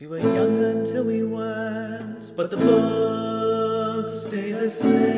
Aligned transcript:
We 0.00 0.06
were 0.06 0.20
young 0.20 0.62
until 0.62 1.06
we 1.06 1.24
weren't, 1.24 2.30
but 2.36 2.52
the 2.52 2.56
books 2.56 4.28
stay 4.28 4.52
the 4.52 4.70
same. 4.70 5.16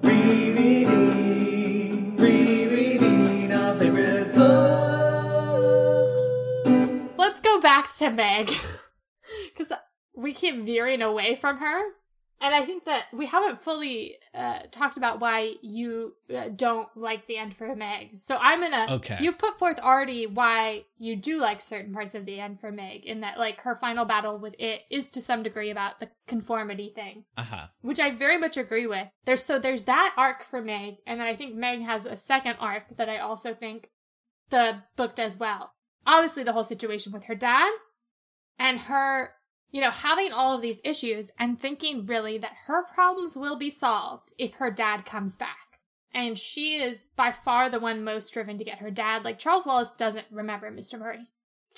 Rereading, 0.00 1.36
rereading 2.16 3.52
our 3.52 3.78
favorite 3.78 4.32
books. 4.34 4.62
Let's 7.18 7.40
go 7.40 7.60
back 7.60 7.94
to 7.98 8.10
Meg. 8.10 8.56
Because 9.52 9.70
we 10.14 10.32
keep 10.32 10.64
veering 10.64 11.02
away 11.02 11.34
from 11.34 11.58
her. 11.58 11.90
And 12.46 12.54
I 12.54 12.64
think 12.64 12.84
that 12.84 13.06
we 13.12 13.26
haven't 13.26 13.60
fully 13.60 14.18
uh, 14.32 14.60
talked 14.70 14.96
about 14.96 15.18
why 15.18 15.54
you 15.62 16.14
uh, 16.32 16.48
don't 16.54 16.86
like 16.96 17.26
the 17.26 17.38
end 17.38 17.56
for 17.56 17.74
Meg. 17.74 18.20
So 18.20 18.36
I'm 18.36 18.60
gonna. 18.60 18.86
Okay. 18.96 19.16
You've 19.20 19.36
put 19.36 19.58
forth 19.58 19.80
already 19.80 20.28
why 20.28 20.84
you 20.96 21.16
do 21.16 21.38
like 21.40 21.60
certain 21.60 21.92
parts 21.92 22.14
of 22.14 22.24
the 22.24 22.38
end 22.38 22.60
for 22.60 22.70
Meg, 22.70 23.04
in 23.04 23.22
that 23.22 23.36
like 23.36 23.62
her 23.62 23.74
final 23.74 24.04
battle 24.04 24.38
with 24.38 24.54
it 24.60 24.82
is 24.90 25.10
to 25.10 25.20
some 25.20 25.42
degree 25.42 25.70
about 25.70 25.98
the 25.98 26.08
conformity 26.28 26.88
thing, 26.94 27.24
Uh 27.36 27.42
huh. 27.42 27.66
which 27.80 27.98
I 27.98 28.14
very 28.14 28.38
much 28.38 28.56
agree 28.56 28.86
with. 28.86 29.08
There's 29.24 29.44
so 29.44 29.58
there's 29.58 29.84
that 29.84 30.14
arc 30.16 30.44
for 30.44 30.62
Meg, 30.62 30.98
and 31.04 31.18
then 31.18 31.26
I 31.26 31.34
think 31.34 31.56
Meg 31.56 31.80
has 31.82 32.06
a 32.06 32.16
second 32.16 32.58
arc 32.60 32.96
that 32.96 33.08
I 33.08 33.18
also 33.18 33.54
think 33.54 33.90
the 34.50 34.84
book 34.94 35.16
does 35.16 35.36
well. 35.36 35.72
Obviously, 36.06 36.44
the 36.44 36.52
whole 36.52 36.62
situation 36.64 37.10
with 37.12 37.24
her 37.24 37.34
dad 37.34 37.72
and 38.60 38.78
her, 38.78 39.32
you 39.70 39.80
know, 39.80 39.90
having 39.90 40.32
all 40.32 40.54
of 40.54 40.62
these 40.62 40.80
issues 40.84 41.30
and 41.38 41.60
thinking 41.60 42.06
really 42.06 42.38
that 42.38 42.56
her 42.66 42.84
problems 42.84 43.36
will 43.36 43.58
be 43.58 43.70
solved 43.70 44.32
if 44.38 44.54
her 44.54 44.70
dad 44.70 45.04
comes 45.04 45.36
back. 45.36 45.58
And 46.14 46.38
she 46.38 46.76
is 46.76 47.08
by 47.16 47.32
far 47.32 47.68
the 47.68 47.80
one 47.80 48.02
most 48.02 48.32
driven 48.32 48.56
to 48.58 48.64
get 48.64 48.78
her 48.78 48.90
dad. 48.90 49.24
Like, 49.24 49.38
Charles 49.38 49.66
Wallace 49.66 49.90
doesn't 49.90 50.26
remember 50.30 50.70
Mr. 50.70 50.98
Murray. 50.98 51.26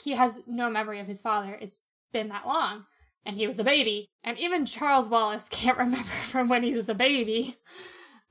He 0.02 0.12
has 0.12 0.42
no 0.46 0.70
memory 0.70 1.00
of 1.00 1.08
his 1.08 1.20
father. 1.20 1.58
It's 1.60 1.80
been 2.12 2.28
that 2.28 2.46
long. 2.46 2.84
And 3.26 3.36
he 3.36 3.46
was 3.46 3.58
a 3.58 3.64
baby. 3.64 4.06
And 4.22 4.38
even 4.38 4.64
Charles 4.64 5.08
Wallace 5.08 5.48
can't 5.50 5.78
remember 5.78 6.08
from 6.08 6.48
when 6.48 6.62
he 6.62 6.72
was 6.72 6.88
a 6.88 6.94
baby. 6.94 7.56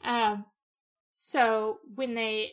Um, 0.03 0.46
so 1.14 1.80
when 1.96 2.14
they 2.14 2.52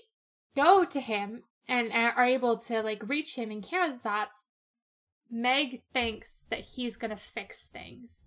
go 0.56 0.84
to 0.84 1.00
him 1.00 1.44
and 1.68 1.92
are 1.92 2.24
able 2.24 2.56
to 2.58 2.82
like 2.82 3.08
reach 3.08 3.36
him 3.36 3.50
in 3.50 3.62
Kansas, 3.62 4.44
Meg 5.30 5.82
thinks 5.92 6.46
that 6.50 6.60
he's 6.60 6.96
gonna 6.96 7.16
fix 7.16 7.66
things. 7.66 8.26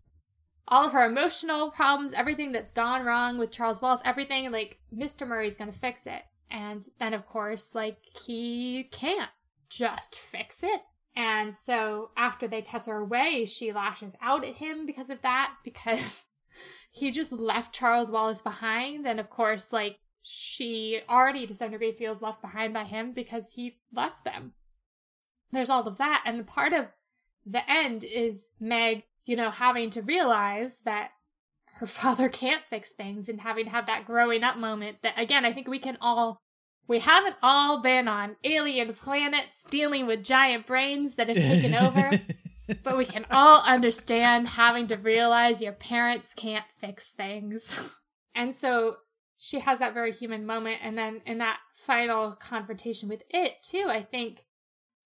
All 0.68 0.86
of 0.86 0.92
her 0.92 1.06
emotional 1.06 1.72
problems, 1.72 2.14
everything 2.14 2.52
that's 2.52 2.72
gone 2.72 3.06
wrong 3.06 3.38
with 3.38 3.52
Charles 3.52 3.82
Wallace, 3.82 4.02
everything, 4.04 4.52
like, 4.52 4.80
Mr. 4.94 5.26
Murray's 5.26 5.58
gonna 5.58 5.72
fix 5.72 6.06
it. 6.06 6.24
And 6.50 6.88
then, 7.00 7.14
of 7.14 7.26
course, 7.26 7.74
like, 7.74 7.98
he 8.28 8.84
can't 8.92 9.32
just 9.70 10.18
fix 10.18 10.64
it. 10.64 10.82
And 11.16 11.56
so, 11.56 12.12
after 12.16 12.48
they 12.48 12.62
tesser 12.62 13.02
away, 13.02 13.46
she 13.46 13.72
lashes 13.72 14.16
out 14.22 14.46
at 14.46 14.56
him 14.56 14.86
because 14.86 15.10
of 15.10 15.22
that, 15.22 15.54
because 15.64 16.26
he 16.92 17.12
just 17.12 17.32
left 17.32 17.74
Charles 17.74 18.12
Wallace 18.12 18.42
behind. 18.42 19.06
And 19.06 19.20
of 19.20 19.30
course, 19.30 19.72
like, 19.72 20.00
she 20.22 21.00
already 21.10 21.48
to 21.48 21.54
some 21.54 21.72
degree 21.72 21.94
feels 21.94 22.22
left 22.22 22.42
behind 22.42 22.74
by 22.74 22.84
him 22.84 23.14
because 23.14 23.54
he 23.54 23.78
left 23.94 24.26
them 24.26 24.54
there's 25.52 25.70
all 25.70 25.88
of 25.88 25.98
that. 25.98 26.24
And 26.26 26.40
the 26.40 26.44
part 26.44 26.74
of 26.74 26.88
the 27.46 27.70
end 27.70 28.04
is 28.04 28.50
Meg, 28.60 29.04
you 29.26 29.36
know, 29.36 29.52
having 29.52 29.90
to 29.92 30.02
realize 30.02 30.80
that 30.80 31.12
her 31.76 31.88
father 31.88 32.30
can't 32.30 32.64
fix 32.70 32.92
things 32.92 33.30
and 33.30 33.42
having 33.42 33.66
to 33.66 33.72
have 33.72 33.86
that 33.88 34.06
growing 34.06 34.44
up 34.44 34.58
moment 34.58 35.02
that, 35.02 35.20
again, 35.20 35.46
I 35.46 35.54
think 35.54 35.68
we 35.68 35.80
can 35.80 35.98
all, 36.02 36.42
we 36.88 37.00
haven't 37.00 37.36
all 37.42 37.82
been 37.82 38.08
on 38.08 38.36
alien 38.44 38.94
planets 38.94 39.64
dealing 39.70 40.08
with 40.08 40.24
giant 40.24 40.66
brains 40.66 41.16
that 41.16 41.28
have 41.28 41.38
taken 41.38 41.74
over, 41.76 42.12
but 42.84 42.98
we 42.98 43.06
can 43.06 43.26
all 43.30 43.62
understand 43.62 44.48
having 44.50 44.88
to 44.88 44.96
realize 44.96 45.62
your 45.62 45.74
parents 45.74 46.34
can't 46.34 46.66
fix 46.80 47.12
things. 47.12 47.64
and 48.36 48.54
so 48.54 48.98
she 49.38 49.60
has 49.60 49.80
that 49.80 49.94
very 49.94 50.12
human 50.12 50.46
moment. 50.46 50.80
And 50.82 50.98
then 50.98 51.22
in 51.26 51.38
that 51.38 51.60
final 51.86 52.32
confrontation 52.32 53.08
with 53.08 53.24
it, 53.30 53.62
too, 53.62 53.86
I 53.88 54.02
think 54.02 54.40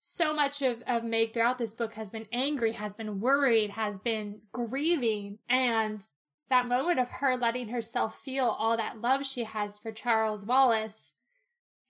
so 0.01 0.33
much 0.33 0.63
of, 0.63 0.81
of 0.87 1.03
Meg 1.03 1.31
throughout 1.33 1.59
this 1.59 1.73
book 1.73 1.93
has 1.93 2.09
been 2.09 2.27
angry, 2.31 2.73
has 2.73 2.95
been 2.95 3.19
worried, 3.19 3.69
has 3.69 3.99
been 3.99 4.41
grieving. 4.51 5.37
And 5.47 6.05
that 6.49 6.67
moment 6.67 6.99
of 6.99 7.09
her 7.09 7.37
letting 7.37 7.69
herself 7.69 8.19
feel 8.19 8.45
all 8.45 8.75
that 8.77 8.99
love 8.99 9.25
she 9.25 9.43
has 9.43 9.77
for 9.77 9.91
Charles 9.91 10.45
Wallace 10.45 11.15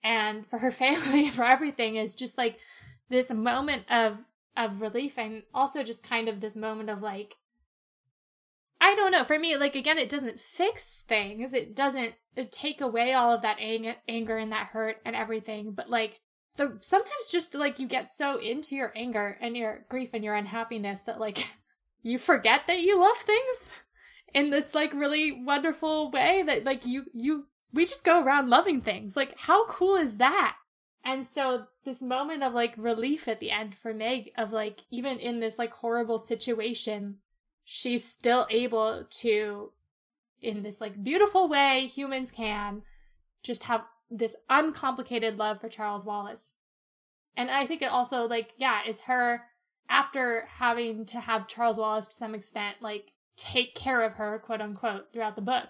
and 0.04 0.46
for 0.46 0.58
her 0.58 0.70
family 0.84 1.30
for 1.30 1.44
everything 1.44 1.96
is 1.96 2.14
just 2.14 2.38
like 2.38 2.58
this 3.08 3.30
moment 3.30 3.90
of 3.90 4.18
of 4.54 4.82
relief 4.82 5.18
and 5.18 5.42
also 5.54 5.82
just 5.82 6.06
kind 6.06 6.28
of 6.28 6.40
this 6.40 6.54
moment 6.54 6.90
of 6.90 7.00
like 7.00 7.36
I 8.82 8.94
don't 8.96 9.12
know. 9.12 9.22
For 9.22 9.38
me, 9.38 9.56
like 9.56 9.76
again, 9.76 9.96
it 9.96 10.08
doesn't 10.08 10.40
fix 10.40 11.02
things. 11.02 11.52
It 11.52 11.76
doesn't 11.76 12.14
uh, 12.36 12.42
take 12.50 12.80
away 12.80 13.12
all 13.12 13.32
of 13.32 13.42
that 13.42 13.60
ang- 13.60 13.94
anger 14.08 14.36
and 14.36 14.50
that 14.50 14.66
hurt 14.66 14.96
and 15.04 15.14
everything. 15.14 15.70
But 15.70 15.88
like 15.88 16.20
the 16.56 16.78
sometimes 16.80 17.30
just 17.30 17.54
like 17.54 17.78
you 17.78 17.88
get 17.88 18.10
so 18.10 18.38
into 18.38 18.76
your 18.76 18.92
anger 18.94 19.38
and 19.40 19.56
your 19.56 19.84
grief 19.88 20.10
and 20.12 20.24
your 20.24 20.34
unhappiness 20.34 21.02
that 21.02 21.20
like 21.20 21.48
you 22.02 22.18
forget 22.18 22.66
that 22.66 22.80
you 22.80 22.98
love 23.00 23.16
things 23.18 23.76
in 24.34 24.50
this 24.50 24.74
like 24.74 24.92
really 24.92 25.32
wonderful 25.32 26.10
way 26.10 26.42
that 26.42 26.64
like 26.64 26.84
you 26.86 27.04
you 27.12 27.46
we 27.72 27.84
just 27.84 28.04
go 28.04 28.22
around 28.22 28.50
loving 28.50 28.80
things. 28.80 29.16
Like 29.16 29.34
how 29.38 29.66
cool 29.66 29.96
is 29.96 30.18
that? 30.18 30.56
And 31.04 31.26
so 31.26 31.66
this 31.84 32.02
moment 32.02 32.42
of 32.42 32.52
like 32.52 32.74
relief 32.76 33.26
at 33.26 33.40
the 33.40 33.50
end 33.50 33.74
for 33.74 33.92
Meg 33.92 34.30
of 34.36 34.52
like 34.52 34.80
even 34.90 35.18
in 35.18 35.40
this 35.40 35.58
like 35.58 35.72
horrible 35.72 36.18
situation, 36.18 37.16
she's 37.64 38.04
still 38.04 38.46
able 38.50 39.04
to 39.10 39.72
in 40.40 40.62
this 40.62 40.80
like 40.80 41.02
beautiful 41.02 41.48
way 41.48 41.86
humans 41.86 42.30
can 42.30 42.82
just 43.42 43.64
have 43.64 43.82
this 44.12 44.36
uncomplicated 44.50 45.38
love 45.38 45.60
for 45.60 45.68
Charles 45.68 46.04
Wallace. 46.04 46.54
And 47.36 47.50
I 47.50 47.66
think 47.66 47.80
it 47.82 47.90
also 47.90 48.28
like 48.28 48.52
yeah, 48.58 48.80
is 48.86 49.02
her 49.02 49.42
after 49.88 50.46
having 50.58 51.06
to 51.06 51.20
have 51.20 51.48
Charles 51.48 51.78
Wallace 51.78 52.08
to 52.08 52.14
some 52.14 52.34
extent 52.34 52.76
like 52.80 53.12
take 53.36 53.74
care 53.74 54.02
of 54.02 54.14
her, 54.14 54.38
quote 54.38 54.60
unquote, 54.60 55.12
throughout 55.12 55.36
the 55.36 55.42
book. 55.42 55.68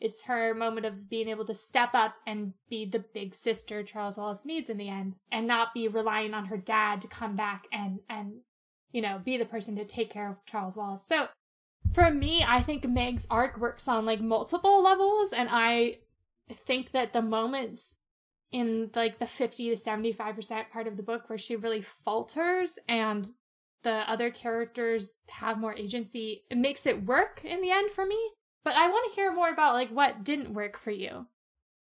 It's 0.00 0.24
her 0.24 0.54
moment 0.54 0.86
of 0.86 1.08
being 1.08 1.28
able 1.28 1.44
to 1.46 1.54
step 1.54 1.90
up 1.94 2.14
and 2.26 2.54
be 2.68 2.84
the 2.84 2.98
big 2.98 3.34
sister 3.34 3.82
Charles 3.82 4.18
Wallace 4.18 4.44
needs 4.44 4.68
in 4.68 4.78
the 4.78 4.88
end 4.88 5.16
and 5.30 5.46
not 5.46 5.72
be 5.72 5.86
relying 5.86 6.34
on 6.34 6.46
her 6.46 6.56
dad 6.56 7.00
to 7.02 7.08
come 7.08 7.36
back 7.36 7.66
and 7.72 8.00
and 8.08 8.40
you 8.92 9.02
know, 9.02 9.20
be 9.22 9.36
the 9.36 9.44
person 9.44 9.74
to 9.74 9.84
take 9.84 10.08
care 10.08 10.30
of 10.30 10.36
Charles 10.46 10.76
Wallace. 10.76 11.04
So 11.04 11.26
for 11.92 12.10
me, 12.10 12.44
I 12.46 12.62
think 12.62 12.88
Meg's 12.88 13.26
arc 13.28 13.58
works 13.58 13.88
on 13.88 14.06
like 14.06 14.20
multiple 14.20 14.82
levels 14.82 15.32
and 15.32 15.48
I 15.50 15.98
think 16.52 16.92
that 16.92 17.12
the 17.12 17.22
moments 17.22 17.96
in 18.52 18.90
like 18.94 19.18
the 19.18 19.26
50 19.26 19.70
to 19.70 19.76
75% 19.76 20.70
part 20.70 20.86
of 20.86 20.96
the 20.96 21.02
book 21.02 21.28
where 21.28 21.38
she 21.38 21.56
really 21.56 21.82
falters 21.82 22.78
and 22.88 23.28
the 23.82 24.08
other 24.10 24.30
characters 24.30 25.18
have 25.28 25.58
more 25.58 25.74
agency, 25.74 26.44
it 26.50 26.56
makes 26.56 26.86
it 26.86 27.04
work 27.04 27.42
in 27.44 27.60
the 27.60 27.70
end 27.70 27.90
for 27.90 28.06
me. 28.06 28.30
But 28.64 28.76
I 28.76 28.88
want 28.88 29.10
to 29.10 29.14
hear 29.14 29.32
more 29.32 29.50
about 29.50 29.74
like 29.74 29.90
what 29.90 30.24
didn't 30.24 30.54
work 30.54 30.78
for 30.78 30.90
you. 30.90 31.26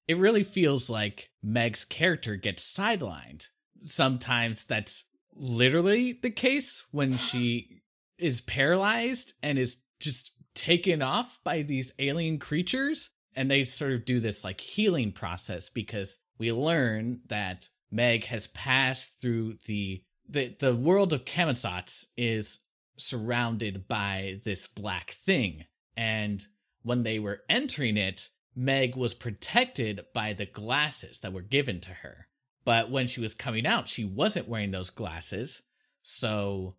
it 0.09 0.17
really 0.17 0.45
feels 0.45 0.91
like 0.91 1.31
Meg's 1.43 1.85
character 1.85 2.37
gets 2.37 2.73
sidelined. 2.73 3.49
Sometimes 3.83 4.65
that's 4.65 5.05
literally 5.35 6.13
the 6.13 6.31
case 6.31 6.85
when 6.91 7.17
she 7.31 7.83
is 8.19 8.41
paralyzed 8.41 9.35
and 9.43 9.59
is 9.59 9.79
just 10.01 10.33
taken 10.55 11.03
off 11.03 11.41
by 11.45 11.63
these 11.63 11.93
alien 11.99 12.39
creatures. 12.39 13.11
And 13.35 13.51
they 13.51 13.65
sort 13.65 13.93
of 13.93 14.05
do 14.05 14.21
this 14.21 14.45
like 14.45 14.61
healing 14.61 15.13
process 15.13 15.69
because 15.69 16.19
we 16.39 16.53
learn 16.53 17.21
that 17.29 17.69
Meg 17.91 18.25
has 18.27 18.47
passed 18.49 19.21
through 19.21 19.59
the 19.67 20.03
the, 20.29 20.57
the 20.59 20.75
world 20.75 21.13
of 21.13 21.25
Camazotz 21.25 22.07
is 22.17 22.61
surrounded 22.97 23.87
by 23.89 24.41
this 24.45 24.67
black 24.67 25.11
thing. 25.25 25.65
And 25.97 26.45
when 26.83 27.03
they 27.03 27.19
were 27.19 27.43
entering 27.49 27.97
it, 27.97 28.31
Meg 28.55 28.97
was 28.97 29.15
protected 29.15 30.07
by 30.15 30.33
the 30.33 30.47
glasses 30.47 31.21
that 31.21 31.33
were 31.33 31.43
given 31.43 31.81
to 31.81 31.91
her. 31.91 32.29
But 32.65 32.91
when 32.91 33.09
she 33.09 33.21
was 33.21 33.35
coming 33.35 33.67
out, 33.67 33.89
she 33.89 34.05
wasn't 34.05 34.49
wearing 34.49 34.71
those 34.71 34.91
glasses. 34.91 35.63
So 36.03 36.77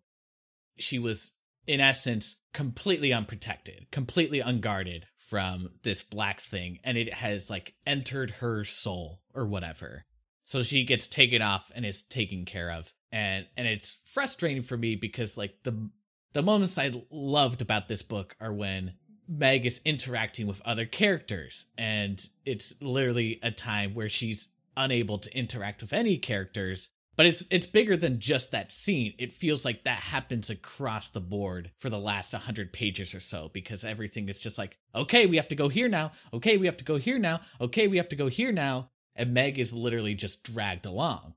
she 0.78 0.98
was, 0.98 1.32
in 1.66 1.80
essence, 1.80 2.36
completely 2.52 3.12
unprotected, 3.12 3.86
completely 3.90 4.40
unguarded 4.40 5.06
from 5.16 5.70
this 5.82 6.02
black 6.02 6.40
thing. 6.40 6.78
And 6.84 6.96
it 6.96 7.12
has 7.12 7.50
like 7.50 7.74
entered 7.86 8.30
her 8.32 8.64
soul 8.64 9.20
or 9.34 9.46
whatever. 9.46 10.04
So 10.44 10.62
she 10.62 10.84
gets 10.84 11.08
taken 11.08 11.42
off 11.42 11.72
and 11.74 11.86
is 11.86 12.02
taken 12.02 12.44
care 12.44 12.70
of. 12.70 12.92
And 13.10 13.46
and 13.56 13.66
it's 13.66 14.00
frustrating 14.06 14.62
for 14.62 14.76
me 14.76 14.96
because 14.96 15.36
like 15.36 15.54
the 15.62 15.90
the 16.32 16.42
moments 16.42 16.76
I 16.76 16.92
loved 17.10 17.62
about 17.62 17.88
this 17.88 18.02
book 18.02 18.36
are 18.40 18.52
when 18.52 18.94
Meg 19.26 19.64
is 19.64 19.80
interacting 19.84 20.46
with 20.46 20.60
other 20.62 20.84
characters, 20.84 21.66
and 21.78 22.22
it's 22.44 22.74
literally 22.82 23.38
a 23.42 23.50
time 23.50 23.94
where 23.94 24.08
she's 24.08 24.48
unable 24.76 25.18
to 25.18 25.36
interact 25.36 25.80
with 25.80 25.92
any 25.92 26.18
characters 26.18 26.90
But 27.16 27.26
it's 27.26 27.44
it's 27.50 27.66
bigger 27.66 27.96
than 27.96 28.18
just 28.18 28.50
that 28.50 28.72
scene. 28.72 29.14
It 29.18 29.32
feels 29.32 29.64
like 29.64 29.84
that 29.84 29.98
happens 29.98 30.50
across 30.50 31.10
the 31.10 31.20
board 31.20 31.70
for 31.78 31.88
the 31.88 31.98
last 31.98 32.32
100 32.32 32.72
pages 32.72 33.14
or 33.14 33.20
so 33.20 33.50
because 33.52 33.84
everything 33.84 34.28
is 34.28 34.40
just 34.40 34.58
like, 34.58 34.76
okay, 34.94 35.26
we 35.26 35.36
have 35.36 35.48
to 35.48 35.56
go 35.56 35.68
here 35.68 35.88
now. 35.88 36.12
Okay, 36.32 36.56
we 36.56 36.66
have 36.66 36.76
to 36.78 36.84
go 36.84 36.96
here 36.96 37.18
now. 37.18 37.40
Okay, 37.60 37.86
we 37.86 37.98
have 37.98 38.08
to 38.08 38.16
go 38.16 38.28
here 38.28 38.52
now. 38.52 38.90
And 39.14 39.32
Meg 39.32 39.58
is 39.58 39.72
literally 39.72 40.14
just 40.14 40.42
dragged 40.42 40.86
along. 40.86 41.34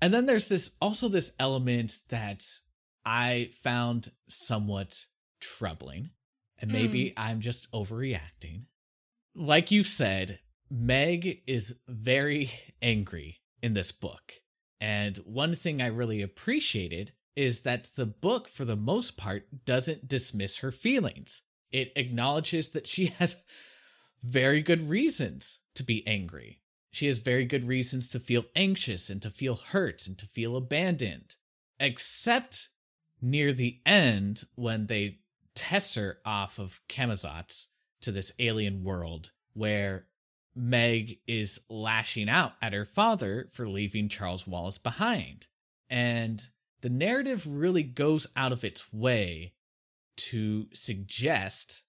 And 0.00 0.14
then 0.14 0.26
there's 0.26 0.48
this 0.48 0.72
also 0.80 1.08
this 1.08 1.32
element 1.40 1.98
that 2.08 2.44
I 3.04 3.50
found 3.62 4.10
somewhat 4.28 5.06
troubling. 5.40 6.10
And 6.58 6.72
maybe 6.72 7.10
hmm. 7.10 7.20
I'm 7.20 7.40
just 7.40 7.70
overreacting. 7.72 8.64
Like 9.34 9.70
you 9.70 9.82
said, 9.82 10.38
Meg 10.70 11.42
is 11.46 11.74
very 11.88 12.50
angry 12.80 13.40
in 13.60 13.74
this 13.74 13.92
book 13.92 14.32
and 14.80 15.16
one 15.18 15.54
thing 15.54 15.80
I 15.80 15.86
really 15.86 16.22
appreciated 16.22 17.12
is 17.34 17.60
that 17.60 17.90
the 17.96 18.06
book, 18.06 18.48
for 18.48 18.64
the 18.64 18.76
most 18.76 19.16
part, 19.16 19.64
doesn't 19.64 20.08
dismiss 20.08 20.58
her 20.58 20.72
feelings. 20.72 21.42
It 21.70 21.92
acknowledges 21.96 22.70
that 22.70 22.86
she 22.86 23.06
has 23.18 23.36
very 24.22 24.62
good 24.62 24.88
reasons 24.88 25.58
to 25.74 25.82
be 25.82 26.06
angry. 26.06 26.60
She 26.90 27.06
has 27.06 27.18
very 27.18 27.44
good 27.44 27.68
reasons 27.68 28.08
to 28.10 28.20
feel 28.20 28.44
anxious 28.56 29.10
and 29.10 29.20
to 29.20 29.30
feel 29.30 29.54
hurt 29.54 30.06
and 30.06 30.16
to 30.18 30.26
feel 30.26 30.56
abandoned, 30.56 31.36
except 31.78 32.70
near 33.20 33.52
the 33.52 33.80
end 33.84 34.44
when 34.54 34.86
they 34.86 35.18
tesser 35.54 36.16
off 36.24 36.58
of 36.58 36.80
Camazotz 36.88 37.66
to 38.00 38.12
this 38.12 38.32
alien 38.38 38.82
world 38.82 39.30
where 39.52 40.06
Meg 40.56 41.18
is 41.26 41.60
lashing 41.68 42.28
out 42.28 42.52
at 42.62 42.72
her 42.72 42.86
father 42.86 43.48
for 43.52 43.68
leaving 43.68 44.08
Charles 44.08 44.46
Wallace 44.46 44.78
behind. 44.78 45.46
And 45.90 46.42
the 46.80 46.88
narrative 46.88 47.46
really 47.46 47.82
goes 47.82 48.26
out 48.34 48.52
of 48.52 48.64
its 48.64 48.92
way 48.92 49.52
to 50.16 50.66
suggest 50.72 51.82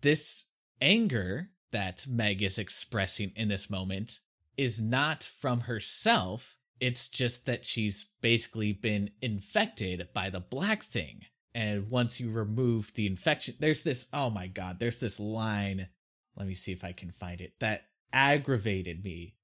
this 0.00 0.46
anger 0.80 1.50
that 1.72 2.06
Meg 2.06 2.42
is 2.42 2.58
expressing 2.58 3.32
in 3.34 3.48
this 3.48 3.68
moment 3.68 4.20
is 4.56 4.80
not 4.80 5.24
from 5.24 5.60
herself. 5.60 6.56
It's 6.78 7.08
just 7.08 7.46
that 7.46 7.66
she's 7.66 8.06
basically 8.20 8.72
been 8.72 9.10
infected 9.20 10.08
by 10.14 10.30
the 10.30 10.40
black 10.40 10.84
thing. 10.84 11.22
And 11.54 11.90
once 11.90 12.20
you 12.20 12.30
remove 12.30 12.92
the 12.94 13.06
infection, 13.06 13.54
there's 13.58 13.82
this, 13.82 14.06
oh 14.12 14.30
my 14.30 14.46
God, 14.46 14.78
there's 14.78 14.98
this 14.98 15.18
line. 15.18 15.88
Let 16.36 16.46
me 16.46 16.54
see 16.54 16.72
if 16.72 16.84
I 16.84 16.92
can 16.92 17.10
find 17.10 17.40
it 17.40 17.54
that 17.60 17.82
aggravated 18.14 19.04
me. 19.04 19.34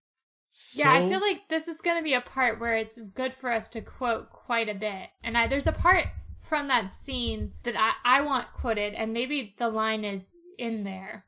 So... 0.49 0.81
Yeah, 0.81 0.93
I 0.93 1.09
feel 1.09 1.21
like 1.21 1.49
this 1.49 1.69
is 1.69 1.81
going 1.81 1.99
to 1.99 2.03
be 2.03 2.15
a 2.15 2.21
part 2.21 2.59
where 2.59 2.77
it's 2.77 2.99
good 2.99 3.35
for 3.35 3.51
us 3.51 3.69
to 3.71 3.83
quote 3.83 4.31
quite 4.31 4.69
a 4.69 4.75
bit. 4.75 5.11
And 5.23 5.37
I, 5.37 5.47
there's 5.47 5.67
a 5.67 5.73
part 5.73 6.07
from 6.41 6.69
that 6.69 6.93
scene 6.93 7.53
that 7.65 7.75
I, 7.79 7.93
I 8.05 8.23
want 8.23 8.53
quoted, 8.55 8.95
and 8.95 9.13
maybe 9.13 9.55
the 9.59 9.69
line 9.69 10.05
is 10.05 10.33
in 10.59 10.85
there. 10.85 11.27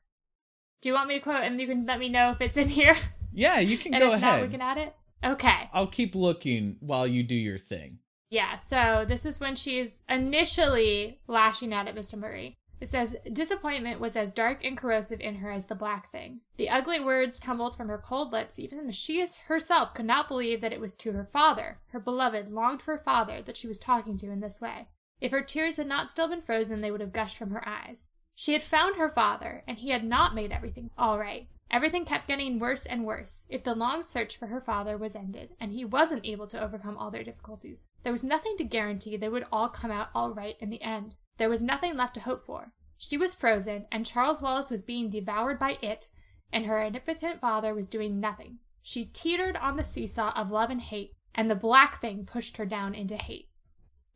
Do 0.81 0.89
you 0.89 0.95
want 0.95 1.09
me 1.09 1.15
to 1.15 1.21
quote 1.21 1.43
and 1.43 1.61
you 1.61 1.69
can 1.69 1.87
let 1.87 2.01
me 2.01 2.09
know 2.09 2.31
if 2.31 2.41
it's 2.41 2.57
in 2.57 2.69
here? 2.69 2.97
Yeah, 3.33 3.61
you 3.61 3.79
can 3.79 3.93
go 3.99 4.13
ahead. 4.13 4.21
Not, 4.21 4.43
we 4.43 4.49
can 4.49 4.61
add 4.61 4.79
it. 4.79 4.95
Okay. 5.25 5.71
I'll 5.73 5.87
keep 5.87 6.15
looking 6.15 6.77
while 6.81 7.07
you 7.07 7.23
do 7.23 7.37
your 7.37 7.59
thing. 7.59 7.99
Yeah, 8.31 8.57
so 8.57 9.05
this 9.07 9.25
is 9.25 9.39
when 9.39 9.57
she's 9.57 10.05
initially 10.09 11.21
lashing 11.29 11.73
out 11.73 11.87
at 11.87 11.95
Mr. 11.95 12.19
Murray. 12.19 12.57
It 12.83 12.89
says, 12.89 13.15
Disappointment 13.33 14.01
was 14.01 14.17
as 14.17 14.33
dark 14.33 14.65
and 14.65 14.77
corrosive 14.77 15.21
in 15.21 15.37
her 15.37 15.53
as 15.53 15.67
the 15.67 15.77
black 15.77 16.11
thing. 16.11 16.41
The 16.57 16.69
ugly 16.69 16.99
words 16.99 17.39
tumbled 17.39 17.77
from 17.77 17.87
her 17.87 17.97
cold 17.97 18.33
lips, 18.33 18.59
even 18.59 18.89
as 18.89 18.97
she 18.97 19.25
herself 19.47 19.95
could 19.95 20.05
not 20.05 20.27
believe 20.27 20.61
that 20.63 20.73
it 20.73 20.81
was 20.81 20.97
to 20.97 21.13
her 21.13 21.25
father, 21.25 21.79
her 21.91 22.01
beloved, 22.01 22.51
longed 22.51 22.83
for 22.83 22.99
father, 22.99 23.41
that 23.41 23.57
she 23.57 23.69
was 23.69 23.79
talking 23.79 24.17
to 24.17 24.33
in 24.33 24.41
this 24.41 24.61
way. 24.61 24.89
If 25.21 25.31
her 25.31 25.43
tears 25.43 25.77
had 25.77 25.87
not 25.87 26.11
still 26.11 26.27
been 26.27 26.41
frozen, 26.41 26.81
they 26.81 26.91
would 26.91 27.01
have 27.01 27.13
gushed 27.13 27.37
from 27.37 27.53
her 27.53 27.63
eyes. 27.65 28.09
She 28.35 28.53
had 28.53 28.65
found 28.65 28.97
her 28.97 29.09
father, 29.09 29.63
and 29.69 29.79
he 29.79 29.91
had 29.91 30.03
not 30.03 30.35
made 30.35 30.51
everything 30.51 30.91
all 30.99 31.21
right. 31.21 31.47
Everything 31.71 32.05
kept 32.05 32.27
getting 32.27 32.59
worse 32.59 32.85
and 32.85 33.07
worse. 33.07 33.47
If 33.49 33.63
the 33.63 33.77
long 33.77 34.03
search 34.03 34.37
for 34.37 34.49
her 34.49 34.61
father 34.61 34.99
was 34.99 35.15
ended, 35.15 35.51
and 35.61 35.71
he 35.71 35.85
wasn't 35.85 36.27
able 36.27 36.49
to 36.49 36.61
overcome 36.61 36.99
all 36.99 37.13
their 37.13 37.23
difficulties, 37.23 37.85
there 38.03 38.13
was 38.13 38.25
nothing 38.25 38.57
to 38.57 38.65
guarantee 38.65 39.17
they 39.17 39.29
would 39.29 39.47
all 39.53 39.69
come 39.69 39.93
out 39.93 40.09
all 40.17 40.35
right 40.35 40.57
in 40.59 40.71
the 40.71 40.83
end. 40.83 41.15
There 41.39 41.49
was 41.49 41.63
nothing 41.63 41.97
left 41.97 42.15
to 42.15 42.21
hope 42.21 42.45
for. 42.45 42.73
She 42.97 43.17
was 43.17 43.35
frozen, 43.35 43.87
and 43.91 44.07
Charles 44.07 44.41
Wallace 44.41 44.71
was 44.71 44.83
being 44.83 45.11
devoured 45.11 45.59
by 45.59 45.79
it, 45.83 46.09
and 46.53 46.67
her 46.67 46.83
omnipotent 46.85 47.41
father 47.41 47.75
was 47.75 47.89
doing 47.89 48.21
nothing. 48.21 48.59
She 48.83 49.05
teetered 49.05 49.57
on 49.57 49.77
the 49.77 49.85
seesaw 49.85 50.33
of 50.37 50.51
love 50.51 50.71
and 50.71 50.81
hate, 50.81 51.15
and 51.35 51.51
the 51.51 51.57
black 51.57 52.01
thing 52.01 52.27
pushed 52.27 52.57
her 52.59 52.67
down 52.67 52.95
into 52.95 53.17
hate. 53.17 53.49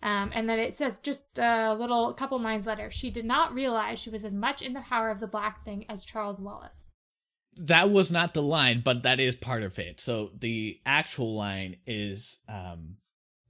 Um, 0.03 0.31
and 0.35 0.49
then 0.49 0.59
it 0.59 0.77
says 0.77 1.01
just 1.01 1.39
a 1.39 1.75
little 1.75 2.13
couple 2.13 2.39
lines 2.39 2.67
later, 2.67 2.91
she 2.91 3.11
did 3.11 3.25
not 3.25 3.55
realize 3.55 3.99
she 3.99 4.11
was 4.11 4.25
as 4.25 4.35
much 4.35 4.63
in 4.63 4.73
the 4.73 4.81
power 4.81 5.11
of 5.11 5.21
the 5.21 5.27
black 5.27 5.65
thing 5.65 5.87
as 5.89 6.05
Charles 6.05 6.41
Wallace. 6.41 6.89
That 7.57 7.91
was 7.91 8.13
not 8.13 8.35
the 8.35 8.43
line, 8.43 8.83
but 8.85 9.03
that 9.05 9.19
is 9.19 9.35
part 9.35 9.63
of 9.63 9.79
it. 9.79 9.99
So 9.99 10.31
the 10.39 10.79
actual 10.85 11.35
line 11.35 11.77
is 11.87 12.39
um, 12.49 12.99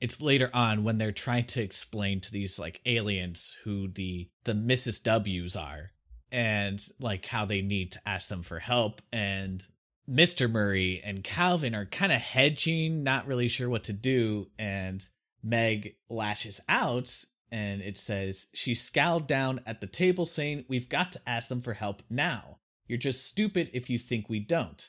it's 0.00 0.20
later 0.20 0.50
on 0.52 0.84
when 0.84 0.98
they're 0.98 1.12
trying 1.12 1.44
to 1.44 1.62
explain 1.62 2.20
to 2.20 2.30
these 2.30 2.58
like 2.58 2.80
aliens 2.86 3.56
who 3.64 3.88
the 3.88 4.28
the 4.44 4.52
Mrs. 4.52 5.02
W's 5.02 5.56
are 5.56 5.92
and 6.30 6.82
like 7.00 7.26
how 7.26 7.44
they 7.44 7.62
need 7.62 7.92
to 7.92 8.08
ask 8.08 8.28
them 8.28 8.42
for 8.42 8.58
help 8.58 9.00
and 9.12 9.66
Mr. 10.08 10.50
Murray 10.50 11.00
and 11.04 11.24
Calvin 11.24 11.74
are 11.74 11.84
kind 11.84 12.12
of 12.12 12.20
hedging, 12.20 13.02
not 13.02 13.26
really 13.26 13.48
sure 13.48 13.68
what 13.68 13.84
to 13.84 13.92
do 13.92 14.48
and 14.58 15.06
Meg 15.42 15.96
lashes 16.08 16.60
out 16.68 17.24
and 17.50 17.80
it 17.80 17.96
says 17.96 18.48
she 18.52 18.74
scowled 18.74 19.26
down 19.26 19.60
at 19.66 19.80
the 19.80 19.86
table 19.86 20.26
saying 20.26 20.64
we've 20.68 20.88
got 20.88 21.12
to 21.12 21.28
ask 21.28 21.48
them 21.48 21.60
for 21.60 21.74
help 21.74 22.02
now. 22.10 22.58
You're 22.86 22.98
just 22.98 23.26
stupid 23.26 23.70
if 23.72 23.90
you 23.90 23.98
think 23.98 24.28
we 24.28 24.40
don't. 24.40 24.88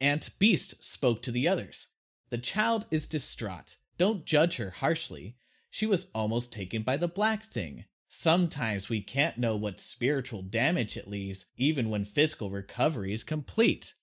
Aunt 0.00 0.30
Beast 0.38 0.84
spoke 0.84 1.22
to 1.22 1.32
the 1.32 1.48
others. 1.48 1.88
The 2.30 2.38
child 2.38 2.86
is 2.90 3.06
distraught. 3.06 3.76
Don't 3.98 4.24
judge 4.24 4.56
her 4.56 4.70
harshly. 4.70 5.36
She 5.70 5.86
was 5.86 6.08
almost 6.14 6.52
taken 6.52 6.82
by 6.82 6.96
the 6.96 7.08
black 7.08 7.42
thing. 7.44 7.84
Sometimes 8.08 8.88
we 8.88 9.00
can't 9.00 9.38
know 9.38 9.56
what 9.56 9.80
spiritual 9.80 10.42
damage 10.42 10.96
it 10.96 11.08
leaves, 11.08 11.46
even 11.56 11.90
when 11.90 12.04
physical 12.04 12.50
recovery 12.50 13.12
is 13.12 13.24
complete. 13.24 13.94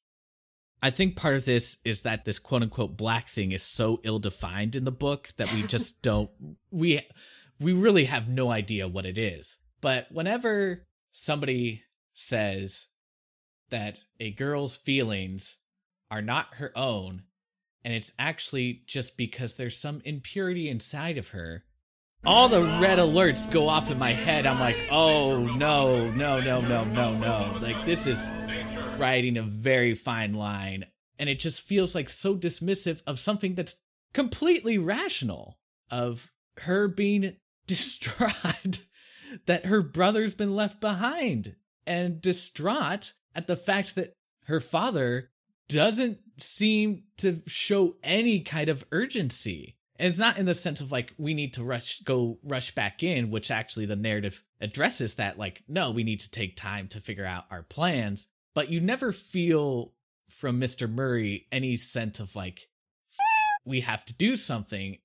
I 0.83 0.89
think 0.89 1.15
part 1.15 1.35
of 1.35 1.45
this 1.45 1.77
is 1.85 2.01
that 2.01 2.25
this 2.25 2.39
quote 2.39 2.63
unquote 2.63 2.97
black 2.97 3.27
thing 3.27 3.51
is 3.51 3.61
so 3.61 4.01
ill 4.03 4.19
defined 4.19 4.75
in 4.75 4.83
the 4.83 4.91
book 4.91 5.29
that 5.37 5.53
we 5.53 5.63
just 5.63 6.01
don't 6.01 6.29
we 6.71 7.01
we 7.59 7.73
really 7.73 8.05
have 8.05 8.27
no 8.27 8.49
idea 8.49 8.87
what 8.87 9.05
it 9.05 9.17
is. 9.17 9.59
But 9.79 10.11
whenever 10.11 10.85
somebody 11.11 11.83
says 12.13 12.87
that 13.69 13.99
a 14.19 14.31
girl's 14.31 14.75
feelings 14.75 15.57
are 16.09 16.21
not 16.21 16.55
her 16.55 16.77
own 16.77 17.23
and 17.83 17.93
it's 17.93 18.11
actually 18.19 18.83
just 18.85 19.17
because 19.17 19.55
there's 19.55 19.77
some 19.77 20.01
impurity 20.05 20.69
inside 20.69 21.17
of 21.17 21.29
her. 21.29 21.63
All 22.23 22.49
the 22.49 22.61
red 22.61 22.99
alerts 22.99 23.49
go 23.49 23.67
off 23.67 23.89
in 23.89 23.97
my 23.97 24.13
head. 24.13 24.45
I'm 24.45 24.59
like, 24.59 24.77
oh 24.91 25.39
no, 25.39 26.11
no, 26.11 26.37
no, 26.37 26.61
no, 26.61 26.83
no, 26.83 27.17
no. 27.17 27.57
Like, 27.59 27.83
this 27.83 28.05
is 28.05 28.19
riding 28.97 29.37
a 29.37 29.43
very 29.43 29.95
fine 29.95 30.33
line. 30.33 30.85
And 31.17 31.29
it 31.29 31.39
just 31.39 31.61
feels 31.61 31.95
like 31.95 32.09
so 32.09 32.35
dismissive 32.35 33.01
of 33.07 33.19
something 33.19 33.55
that's 33.55 33.75
completely 34.13 34.77
rational, 34.77 35.57
of 35.89 36.31
her 36.57 36.87
being 36.87 37.37
distraught 37.67 38.85
that 39.45 39.65
her 39.65 39.81
brother's 39.81 40.33
been 40.33 40.55
left 40.55 40.79
behind, 40.79 41.55
and 41.87 42.21
distraught 42.21 43.13
at 43.35 43.47
the 43.47 43.57
fact 43.57 43.95
that 43.95 44.13
her 44.45 44.59
father 44.59 45.30
doesn't 45.73 46.19
seem 46.37 47.03
to 47.17 47.41
show 47.47 47.95
any 48.03 48.41
kind 48.41 48.69
of 48.69 48.85
urgency. 48.91 49.77
And 49.97 50.07
it's 50.07 50.17
not 50.17 50.37
in 50.37 50.45
the 50.47 50.53
sense 50.53 50.81
of 50.81 50.91
like 50.91 51.13
we 51.17 51.33
need 51.33 51.53
to 51.53 51.63
rush 51.63 52.01
go 52.03 52.39
rush 52.43 52.73
back 52.73 53.03
in, 53.03 53.29
which 53.29 53.51
actually 53.51 53.85
the 53.85 53.95
narrative 53.95 54.43
addresses 54.59 55.15
that 55.15 55.37
like 55.37 55.63
no, 55.67 55.91
we 55.91 56.03
need 56.03 56.21
to 56.21 56.31
take 56.31 56.55
time 56.55 56.87
to 56.89 56.99
figure 56.99 57.25
out 57.25 57.45
our 57.51 57.63
plans, 57.63 58.27
but 58.55 58.71
you 58.71 58.79
never 58.79 59.11
feel 59.11 59.93
from 60.27 60.59
Mr. 60.59 60.89
Murray 60.89 61.47
any 61.51 61.77
sense 61.77 62.19
of 62.19 62.35
like 62.35 62.67
we 63.65 63.81
have 63.81 64.03
to 64.05 64.13
do 64.13 64.35
something. 64.35 64.97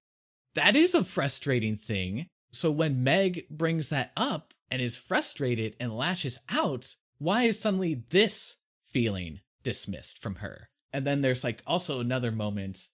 That 0.54 0.76
is 0.76 0.94
a 0.94 1.04
frustrating 1.04 1.76
thing. 1.76 2.28
So 2.52 2.70
when 2.70 3.04
Meg 3.04 3.46
brings 3.50 3.90
that 3.90 4.12
up 4.16 4.54
and 4.70 4.80
is 4.80 4.96
frustrated 4.96 5.76
and 5.78 5.94
lashes 5.94 6.38
out, 6.48 6.94
why 7.18 7.42
is 7.42 7.60
suddenly 7.60 8.04
this 8.08 8.56
feeling 8.92 9.40
dismissed 9.66 10.22
from 10.22 10.36
her. 10.36 10.68
And 10.92 11.04
then 11.04 11.22
there's 11.22 11.42
like 11.42 11.60
also 11.66 11.98
another 11.98 12.30
moment. 12.30 12.86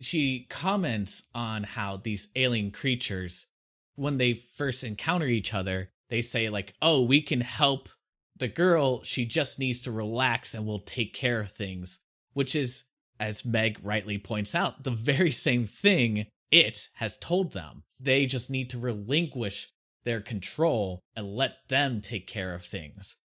She 0.00 0.46
comments 0.48 1.24
on 1.34 1.64
how 1.64 1.96
these 1.96 2.28
alien 2.36 2.70
creatures, 2.70 3.48
when 3.96 4.16
they 4.16 4.34
first 4.34 4.84
encounter 4.84 5.26
each 5.26 5.52
other, 5.52 5.90
they 6.08 6.20
say, 6.20 6.48
like, 6.48 6.72
oh, 6.80 7.02
we 7.02 7.20
can 7.20 7.40
help 7.40 7.88
the 8.36 8.46
girl. 8.46 9.02
She 9.02 9.26
just 9.26 9.58
needs 9.58 9.82
to 9.82 9.90
relax 9.90 10.54
and 10.54 10.64
we'll 10.64 10.78
take 10.78 11.14
care 11.14 11.40
of 11.40 11.50
things, 11.50 11.98
which 12.32 12.54
is, 12.54 12.84
as 13.18 13.44
Meg 13.44 13.80
rightly 13.82 14.16
points 14.16 14.54
out, 14.54 14.84
the 14.84 14.92
very 14.92 15.32
same 15.32 15.66
thing 15.66 16.26
it 16.52 16.90
has 16.94 17.18
told 17.18 17.52
them. 17.52 17.82
They 17.98 18.26
just 18.26 18.50
need 18.50 18.70
to 18.70 18.78
relinquish 18.78 19.68
their 20.04 20.20
control 20.20 21.00
and 21.16 21.34
let 21.34 21.56
them 21.68 22.00
take 22.00 22.28
care 22.28 22.54
of 22.54 22.64
things. 22.64 23.16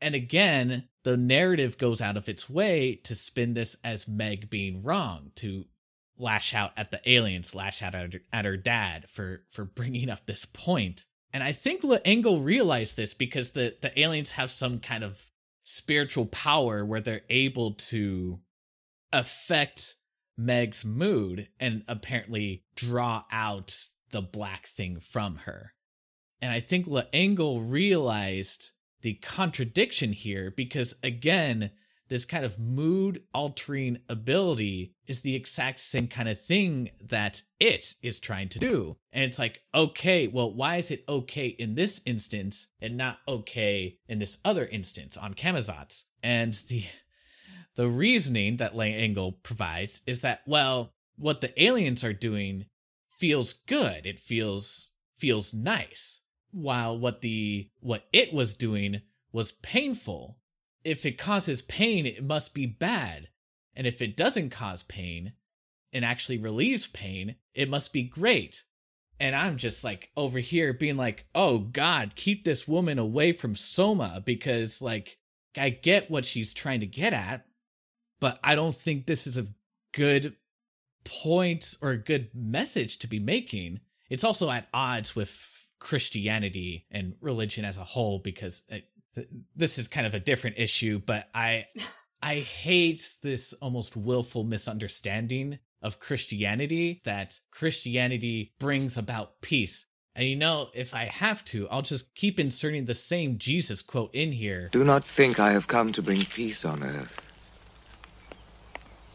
And 0.00 0.14
again, 0.14 0.88
the 1.04 1.16
narrative 1.16 1.78
goes 1.78 2.00
out 2.00 2.16
of 2.16 2.28
its 2.28 2.48
way 2.48 3.00
to 3.04 3.14
spin 3.14 3.54
this 3.54 3.76
as 3.82 4.06
Meg 4.06 4.50
being 4.50 4.82
wrong, 4.82 5.32
to 5.36 5.64
lash 6.18 6.54
out 6.54 6.72
at 6.76 6.90
the 6.90 7.00
aliens, 7.10 7.54
lash 7.54 7.82
out 7.82 7.94
at 7.94 8.12
her, 8.12 8.20
at 8.32 8.44
her 8.44 8.56
dad 8.56 9.08
for 9.08 9.42
for 9.48 9.64
bringing 9.64 10.10
up 10.10 10.26
this 10.26 10.44
point. 10.44 11.06
And 11.32 11.42
I 11.42 11.52
think 11.52 11.84
L'Engle 11.84 12.40
realized 12.40 12.96
this 12.96 13.14
because 13.14 13.50
the 13.50 13.76
the 13.80 13.98
aliens 13.98 14.30
have 14.30 14.50
some 14.50 14.80
kind 14.80 15.04
of 15.04 15.30
spiritual 15.64 16.26
power 16.26 16.84
where 16.84 17.00
they're 17.00 17.22
able 17.28 17.74
to 17.74 18.40
affect 19.12 19.96
Meg's 20.36 20.84
mood 20.84 21.48
and 21.58 21.82
apparently 21.88 22.64
draw 22.74 23.24
out 23.30 23.76
the 24.10 24.22
black 24.22 24.66
thing 24.66 25.00
from 25.00 25.36
her. 25.36 25.74
And 26.40 26.52
I 26.52 26.60
think 26.60 26.86
L'Engle 26.86 27.60
realized 27.60 28.70
the 29.02 29.14
contradiction 29.14 30.12
here 30.12 30.52
because, 30.56 30.94
again, 31.02 31.70
this 32.08 32.24
kind 32.24 32.44
of 32.44 32.58
mood 32.58 33.22
altering 33.34 33.98
ability 34.08 34.94
is 35.06 35.20
the 35.20 35.34
exact 35.34 35.78
same 35.78 36.08
kind 36.08 36.28
of 36.28 36.40
thing 36.40 36.90
that 37.08 37.42
it 37.60 37.94
is 38.02 38.18
trying 38.18 38.48
to 38.48 38.58
do. 38.58 38.96
And 39.12 39.24
it's 39.24 39.38
like, 39.38 39.62
okay, 39.74 40.26
well, 40.26 40.54
why 40.54 40.76
is 40.76 40.90
it 40.90 41.04
okay 41.08 41.46
in 41.48 41.74
this 41.74 42.00
instance 42.06 42.68
and 42.80 42.96
not 42.96 43.18
okay 43.28 43.98
in 44.08 44.18
this 44.18 44.38
other 44.44 44.66
instance 44.66 45.16
on 45.16 45.34
Camazotz? 45.34 46.04
And 46.22 46.54
the 46.68 46.84
the 47.76 47.88
reasoning 47.88 48.56
that 48.56 48.74
L'Engle 48.74 49.32
provides 49.32 50.02
is 50.04 50.20
that, 50.20 50.40
well, 50.46 50.94
what 51.16 51.40
the 51.40 51.62
aliens 51.62 52.02
are 52.02 52.12
doing 52.12 52.66
feels 53.10 53.52
good. 53.52 54.06
It 54.06 54.18
feels 54.18 54.90
feels 55.16 55.52
nice. 55.52 56.22
While 56.50 56.98
what 56.98 57.20
the 57.20 57.68
what 57.80 58.04
it 58.12 58.32
was 58.32 58.56
doing 58.56 59.02
was 59.32 59.52
painful. 59.52 60.38
If 60.84 61.04
it 61.04 61.18
causes 61.18 61.60
pain, 61.62 62.06
it 62.06 62.24
must 62.24 62.54
be 62.54 62.66
bad. 62.66 63.28
And 63.74 63.86
if 63.86 64.00
it 64.00 64.16
doesn't 64.16 64.50
cause 64.50 64.82
pain 64.82 65.32
and 65.92 66.04
actually 66.04 66.38
relieves 66.38 66.86
pain, 66.86 67.36
it 67.54 67.68
must 67.68 67.92
be 67.92 68.02
great. 68.02 68.62
And 69.20 69.34
I'm 69.34 69.56
just 69.56 69.84
like 69.84 70.10
over 70.16 70.38
here 70.38 70.72
being 70.72 70.96
like, 70.96 71.26
oh 71.34 71.58
God, 71.58 72.14
keep 72.14 72.44
this 72.44 72.68
woman 72.68 72.98
away 72.98 73.32
from 73.32 73.56
Soma 73.56 74.22
because, 74.24 74.80
like, 74.80 75.18
I 75.56 75.70
get 75.70 76.10
what 76.10 76.24
she's 76.24 76.54
trying 76.54 76.80
to 76.80 76.86
get 76.86 77.12
at, 77.12 77.46
but 78.20 78.38
I 78.44 78.54
don't 78.54 78.74
think 78.74 79.06
this 79.06 79.26
is 79.26 79.36
a 79.36 79.48
good 79.92 80.36
point 81.04 81.74
or 81.82 81.90
a 81.90 81.96
good 81.96 82.30
message 82.34 82.98
to 83.00 83.06
be 83.06 83.18
making. 83.18 83.80
It's 84.08 84.24
also 84.24 84.50
at 84.50 84.68
odds 84.72 85.16
with 85.16 85.57
Christianity 85.78 86.86
and 86.90 87.14
religion 87.20 87.64
as 87.64 87.76
a 87.76 87.84
whole 87.84 88.18
because 88.18 88.62
it, 88.68 88.84
this 89.56 89.78
is 89.78 89.88
kind 89.88 90.06
of 90.06 90.14
a 90.14 90.20
different 90.20 90.58
issue, 90.58 91.00
but 91.04 91.28
I 91.34 91.66
I 92.22 92.36
hate 92.36 93.14
this 93.22 93.52
almost 93.54 93.96
willful 93.96 94.42
misunderstanding 94.42 95.60
of 95.80 96.00
Christianity 96.00 97.00
that 97.04 97.38
Christianity 97.52 98.54
brings 98.58 98.96
about 98.96 99.40
peace. 99.40 99.86
And 100.16 100.28
you 100.28 100.34
know, 100.34 100.68
if 100.74 100.94
I 100.94 101.04
have 101.04 101.44
to, 101.46 101.68
I'll 101.68 101.82
just 101.82 102.12
keep 102.16 102.40
inserting 102.40 102.86
the 102.86 102.94
same 102.94 103.38
Jesus 103.38 103.82
quote 103.82 104.12
in 104.12 104.32
here. 104.32 104.68
Do 104.72 104.82
not 104.82 105.04
think 105.04 105.38
I 105.38 105.52
have 105.52 105.68
come 105.68 105.92
to 105.92 106.02
bring 106.02 106.24
peace 106.24 106.64
on 106.64 106.82
earth. 106.82 107.24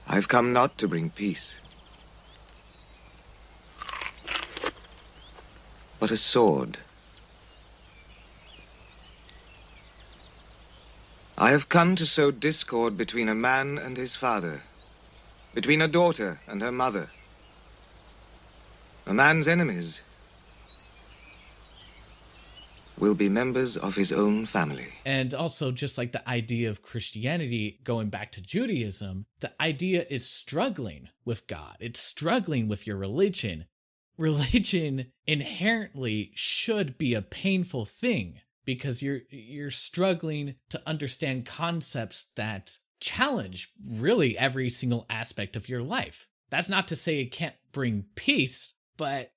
I've 0.08 0.30
come 0.30 0.54
not 0.54 0.78
to 0.78 0.88
bring 0.88 1.10
peace, 1.10 1.56
but 6.04 6.12
a 6.12 6.18
sword. 6.18 6.80
I 11.38 11.52
have 11.52 11.70
come 11.70 11.96
to 11.96 12.06
sow 12.06 12.30
discord 12.30 12.98
between 12.98 13.30
a 13.30 13.34
man 13.34 13.78
and 13.78 13.96
his 13.96 14.14
father, 14.14 14.64
between 15.54 15.82
a 15.82 15.88
daughter 15.88 16.42
and 16.46 16.62
her 16.62 16.74
mother. 16.74 17.08
A 19.06 19.14
man's 19.14 19.48
enemies 19.48 20.02
will 22.98 23.16
be 23.16 23.30
members 23.30 23.78
of 23.78 23.96
his 23.96 24.12
own 24.12 24.46
family. 24.46 24.88
And 25.06 25.34
also, 25.34 25.72
just 25.72 25.98
like 25.98 26.12
the 26.12 26.28
idea 26.30 26.70
of 26.70 26.82
Christianity 26.82 27.80
going 27.86 28.10
back 28.10 28.34
to 28.34 28.42
Judaism, 28.42 29.26
the 29.40 29.54
idea 29.62 30.06
is 30.10 30.28
struggling 30.28 31.08
with 31.24 31.48
God, 31.48 31.78
it's 31.80 32.02
struggling 32.02 32.68
with 32.68 32.86
your 32.86 32.98
religion. 32.98 33.68
Religion 34.18 35.08
inherently 35.26 36.32
should 36.36 36.98
be 36.98 37.14
a 37.14 37.22
painful 37.22 37.86
thing 37.86 38.40
because 38.66 39.02
you're 39.02 39.22
you're 39.30 39.72
struggling 39.72 40.56
to 40.70 40.82
understand 40.86 41.46
concepts 41.46 42.28
that 42.36 42.78
challenge 43.00 43.72
really 43.86 44.38
every 44.38 44.70
single 44.70 45.06
aspect 45.10 45.56
of 45.56 45.68
your 45.68 45.82
life. 45.82 46.28
That's 46.50 46.70
not 46.70 46.88
to 46.90 46.96
say 46.96 47.20
it 47.20 47.32
can't 47.32 47.56
bring 47.72 48.06
peace, 48.16 48.76
but 48.98 49.34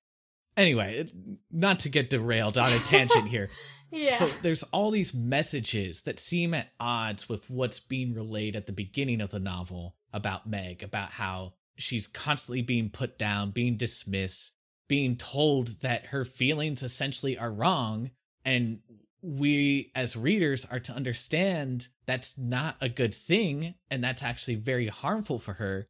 anyway, 0.55 1.05
not 1.51 1.79
to 1.79 1.89
get 1.89 2.09
derailed 2.09 2.57
on 2.57 2.71
a 2.71 2.79
tangent 2.79 3.27
here. 3.29 3.49
yeah. 3.91 4.15
So 4.15 4.27
there's 4.41 4.63
all 4.63 4.91
these 4.91 5.13
messages 5.13 6.03
that 6.03 6.19
seem 6.19 6.53
at 6.53 6.69
odds 6.79 7.27
with 7.27 7.49
what's 7.49 7.79
being 7.79 8.13
relayed 8.13 8.55
at 8.55 8.67
the 8.67 8.73
beginning 8.73 9.21
of 9.21 9.31
the 9.31 9.39
novel 9.39 9.95
about 10.13 10.47
Meg, 10.47 10.83
about 10.83 11.11
how 11.11 11.53
she's 11.77 12.07
constantly 12.07 12.61
being 12.61 12.89
put 12.89 13.17
down, 13.17 13.51
being 13.51 13.77
dismissed, 13.77 14.53
being 14.87 15.15
told 15.15 15.81
that 15.81 16.07
her 16.07 16.25
feelings 16.25 16.83
essentially 16.83 17.37
are 17.37 17.51
wrong 17.51 18.11
and 18.45 18.79
we 19.21 19.91
as 19.95 20.15
readers 20.15 20.65
are 20.69 20.79
to 20.79 20.93
understand 20.93 21.87
that's 22.05 22.37
not 22.37 22.75
a 22.79 22.87
good 22.87 23.13
thing 23.13 23.73
and 23.89 24.03
that's 24.03 24.23
actually 24.23 24.55
very 24.55 24.87
harmful 24.87 25.39
for 25.39 25.53
her 25.53 25.87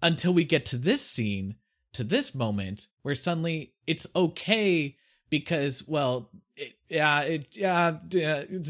until 0.00 0.32
we 0.32 0.44
get 0.44 0.64
to 0.64 0.76
this 0.76 1.04
scene 1.04 1.56
to 1.92 2.04
this 2.04 2.34
moment 2.34 2.86
where 3.02 3.14
suddenly 3.14 3.74
it's 3.86 4.06
okay 4.16 4.96
because 5.28 5.86
well 5.86 6.30
it, 6.56 6.72
yeah 6.88 7.20
it 7.22 7.56
yeah 7.56 7.98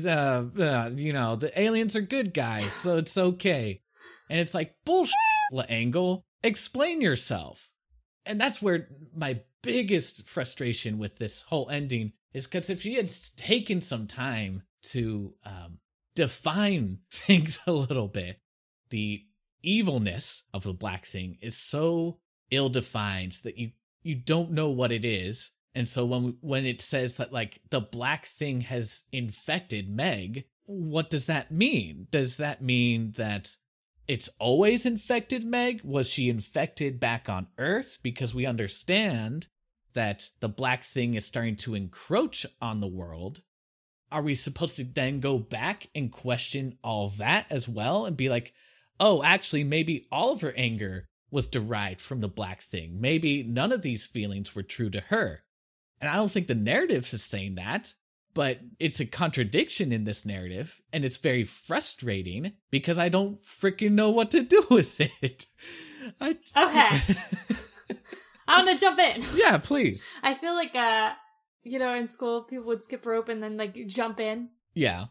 uh, 0.07 0.45
uh, 0.61 0.91
you 0.95 1.13
know 1.13 1.37
the 1.37 1.61
aliens 1.61 1.95
are 1.95 2.01
good 2.01 2.33
guys 2.35 2.73
so 2.73 2.97
it's 2.97 3.17
okay. 3.17 3.81
And 4.29 4.41
it's 4.41 4.55
like 4.55 4.75
bullshit 4.85 5.15
L'Engle 5.53 6.25
explain 6.43 7.01
yourself. 7.01 7.71
And 8.25 8.41
that's 8.41 8.63
where 8.63 8.89
my 9.15 9.41
biggest 9.63 10.27
frustration 10.27 10.99
with 10.99 11.17
this 11.17 11.43
whole 11.43 11.71
ending 11.71 12.13
is 12.33 12.45
because 12.45 12.71
if 12.71 12.83
she 12.83 12.95
had 12.95 13.11
taken 13.37 13.81
some 13.81 14.07
time 14.07 14.63
to 14.83 15.35
um, 15.45 15.79
define 16.15 16.99
things 17.11 17.59
a 17.67 17.73
little 17.73 18.09
bit, 18.09 18.41
the 18.91 19.25
evilness 19.63 20.43
of 20.53 20.65
the 20.65 20.73
black 20.73 21.07
thing 21.07 21.39
is 21.41 21.57
so 21.57 22.19
ill 22.51 22.69
defined 22.69 23.37
that 23.45 23.57
you 23.57 23.71
you 24.03 24.17
don't 24.17 24.51
know 24.51 24.69
what 24.69 24.91
it 24.91 25.05
is. 25.05 25.53
And 25.75 25.87
so 25.89 26.05
when 26.05 26.37
when 26.41 26.67
it 26.67 26.81
says 26.81 27.15
that 27.15 27.33
like 27.33 27.61
the 27.71 27.81
black 27.81 28.27
thing 28.27 28.63
has 28.63 29.05
infected 29.13 29.89
Meg, 29.89 30.45
what 30.67 31.11
does 31.11 31.27
that 31.27 31.51
mean? 31.51 32.09
Does 32.11 32.37
that 32.37 32.63
mean 32.63 33.13
that 33.17 33.57
it's 34.09 34.29
always 34.39 34.85
infected 34.85 35.45
Meg? 35.45 35.83
Was 35.85 36.09
she 36.09 36.29
infected 36.29 36.99
back 36.99 37.29
on 37.29 37.49
Earth? 37.59 37.99
Because 38.03 38.35
we 38.35 38.47
understand 38.47 39.47
that 39.95 40.31
the 40.41 40.49
black 40.49 40.83
thing 40.83 41.15
is 41.15 41.27
starting 41.27 41.57
to 41.57 41.75
encroach 41.75 42.47
on 42.61 42.81
the 42.81 42.89
world, 42.89 43.43
are 44.11 44.23
we 44.23 44.35
supposed 44.35 44.77
to 44.77 44.85
then 44.85 45.21
go 45.21 45.39
back 45.39 45.89
and 45.95 46.13
question 46.13 46.79
all 46.83 47.11
that 47.19 47.47
as 47.51 47.69
well 47.69 48.05
and 48.07 48.17
be 48.17 48.29
like, 48.29 48.53
oh, 49.01 49.23
actually, 49.23 49.65
maybe 49.65 50.07
all 50.13 50.33
of 50.33 50.41
her 50.43 50.53
anger 50.57 51.09
was 51.31 51.49
derived 51.49 52.01
from 52.01 52.21
the 52.21 52.29
black 52.29 52.61
thing? 52.61 53.01
Maybe 53.01 53.43
none 53.43 53.73
of 53.73 53.83
these 53.83 54.07
feelings 54.07 54.55
were 54.55 54.63
true 54.63 54.91
to 54.91 55.01
her. 55.01 55.43
And 56.01 56.11
I 56.11 56.17
don't 56.17 56.31
think 56.31 56.47
the 56.47 56.55
narrative 56.55 57.09
is 57.13 57.23
saying 57.23 57.55
that, 57.55 57.95
but 58.35 58.61
it's 58.79 59.01
a 59.01 59.07
contradiction 59.07 59.93
in 59.93 60.05
this 60.05 60.25
narrative, 60.25 60.81
and 60.93 61.05
it's 61.05 61.17
very 61.17 61.45
frustrating 61.45 62.53
because 62.71 62.99
I 62.99 63.09
don't 63.09 63.39
freaking 63.39 63.93
know 63.93 64.11
what 64.11 64.31
to 64.33 64.43
do 64.43 64.65
with 64.71 65.01
it. 65.01 65.47
I, 66.21 66.31
okay. 66.57 67.01
I 68.49 68.63
want 68.63 68.71
to 68.71 68.85
jump 68.85 68.99
in. 68.99 69.23
Yeah, 69.35 69.59
please. 69.59 70.07
I 70.23 70.35
feel 70.35 70.55
like, 70.55 70.75
uh, 70.75 71.13
you 71.63 71.79
know, 71.79 71.95
in 71.95 72.07
school, 72.07 72.45
people 72.45 72.67
would 72.67 72.83
skip 72.83 73.07
rope 73.07 73.29
and 73.29 73.43
then 73.43 73.57
like 73.57 73.87
jump 73.87 74.21
in. 74.21 74.51
Yeah. 74.75 75.07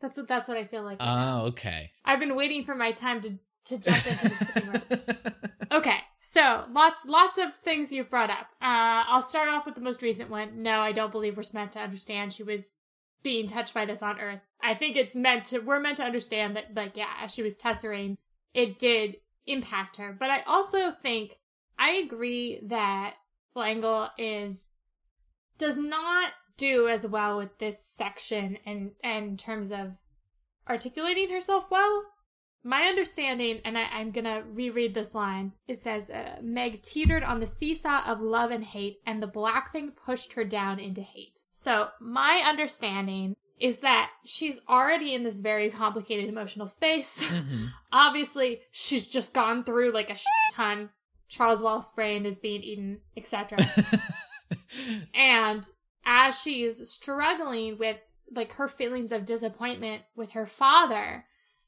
That's 0.00 0.16
what 0.16 0.26
that's 0.26 0.48
what 0.48 0.56
I 0.56 0.64
feel 0.64 0.82
like. 0.82 0.98
Oh, 1.00 1.46
okay. 1.46 1.92
I've 2.04 2.18
been 2.18 2.34
waiting 2.34 2.64
for 2.64 2.74
my 2.74 2.90
time 2.90 3.20
to 3.22 3.38
to 3.66 3.78
jump 3.78 4.04
into 4.04 4.28
the 4.28 4.34
skipping 4.34 4.72
rope. 4.72 5.34
Okay, 5.72 5.96
so 6.24 6.66
lots 6.70 7.04
lots 7.04 7.36
of 7.36 7.52
things 7.56 7.92
you've 7.92 8.08
brought 8.08 8.30
up. 8.30 8.46
Uh, 8.62 9.02
I'll 9.08 9.20
start 9.20 9.48
off 9.48 9.66
with 9.66 9.74
the 9.74 9.80
most 9.80 10.02
recent 10.02 10.30
one. 10.30 10.62
No, 10.62 10.78
I 10.78 10.92
don't 10.92 11.10
believe 11.10 11.36
we're 11.36 11.42
meant 11.52 11.72
to 11.72 11.80
understand 11.80 12.32
she 12.32 12.44
was 12.44 12.74
being 13.24 13.48
touched 13.48 13.74
by 13.74 13.86
this 13.86 14.02
on 14.02 14.20
Earth. 14.20 14.40
I 14.62 14.74
think 14.74 14.96
it's 14.96 15.16
meant 15.16 15.46
to. 15.46 15.58
We're 15.58 15.80
meant 15.80 15.96
to 15.96 16.04
understand 16.04 16.54
that, 16.54 16.76
like, 16.76 16.96
yeah, 16.96 17.08
as 17.20 17.34
she 17.34 17.42
was 17.42 17.56
tesserating, 17.56 18.18
it 18.54 18.78
did 18.78 19.16
impact 19.48 19.96
her. 19.96 20.16
But 20.16 20.30
I 20.30 20.42
also 20.42 20.92
think 20.92 21.38
I 21.76 21.94
agree 21.94 22.60
that 22.66 23.14
L'Engle 23.56 24.10
is 24.16 24.70
does 25.58 25.76
not 25.76 26.30
do 26.56 26.86
as 26.86 27.04
well 27.04 27.36
with 27.36 27.58
this 27.58 27.84
section 27.84 28.58
and 28.64 28.92
and 29.02 29.30
in 29.30 29.36
terms 29.36 29.72
of 29.72 29.98
articulating 30.68 31.30
herself 31.30 31.68
well. 31.68 32.04
My 32.64 32.82
understanding, 32.82 33.60
and 33.64 33.76
I, 33.76 34.00
am 34.00 34.12
gonna 34.12 34.44
reread 34.46 34.94
this 34.94 35.14
line. 35.14 35.52
It 35.66 35.78
says, 35.78 36.10
uh, 36.10 36.38
"Meg 36.42 36.80
teetered 36.80 37.24
on 37.24 37.40
the 37.40 37.46
seesaw 37.46 38.04
of 38.06 38.20
love 38.20 38.50
and 38.52 38.64
hate, 38.64 39.00
and 39.04 39.22
the 39.22 39.26
black 39.26 39.72
thing 39.72 39.90
pushed 39.90 40.34
her 40.34 40.44
down 40.44 40.78
into 40.78 41.02
hate." 41.02 41.40
So 41.52 41.88
my 42.00 42.42
understanding 42.44 43.34
is 43.58 43.78
that 43.78 44.10
she's 44.24 44.60
already 44.68 45.14
in 45.14 45.22
this 45.22 45.38
very 45.38 45.70
complicated 45.70 46.28
emotional 46.28 46.66
space. 46.66 47.22
Mm-hmm. 47.32 47.66
Obviously, 47.90 48.60
she's 48.70 49.08
just 49.08 49.34
gone 49.34 49.64
through 49.64 49.92
like 49.92 50.10
a 50.10 50.16
ton. 50.52 50.90
Charles 51.28 51.62
Wallace 51.62 51.92
Brand 51.92 52.26
is 52.26 52.38
being 52.38 52.62
eaten, 52.62 53.00
etc. 53.16 53.66
and 55.14 55.64
as 56.04 56.38
she's 56.38 56.88
struggling 56.90 57.78
with 57.78 57.98
like 58.30 58.52
her 58.54 58.68
feelings 58.68 59.12
of 59.12 59.24
disappointment 59.24 60.02
with 60.14 60.32
her 60.32 60.46
father 60.46 61.24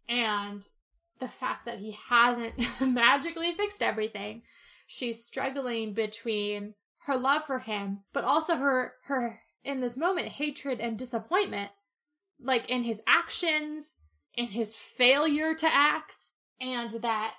and 0.08 0.66
the 1.20 1.28
fact 1.28 1.66
that 1.66 1.78
he 1.78 1.96
hasn't 2.08 2.54
magically 2.80 3.52
fixed 3.54 3.82
everything 3.82 4.42
she's 4.86 5.24
struggling 5.24 5.94
between 5.94 6.74
her 7.06 7.16
love 7.16 7.44
for 7.44 7.60
him 7.60 8.00
but 8.12 8.24
also 8.24 8.56
her 8.56 8.94
her 9.04 9.40
in 9.62 9.80
this 9.80 9.96
moment 9.96 10.28
hatred 10.28 10.80
and 10.80 10.98
disappointment 10.98 11.70
like 12.40 12.68
in 12.68 12.82
his 12.82 13.00
actions 13.06 13.94
in 14.34 14.46
his 14.46 14.74
failure 14.74 15.54
to 15.54 15.66
act 15.66 16.30
and 16.60 16.90
that 17.02 17.34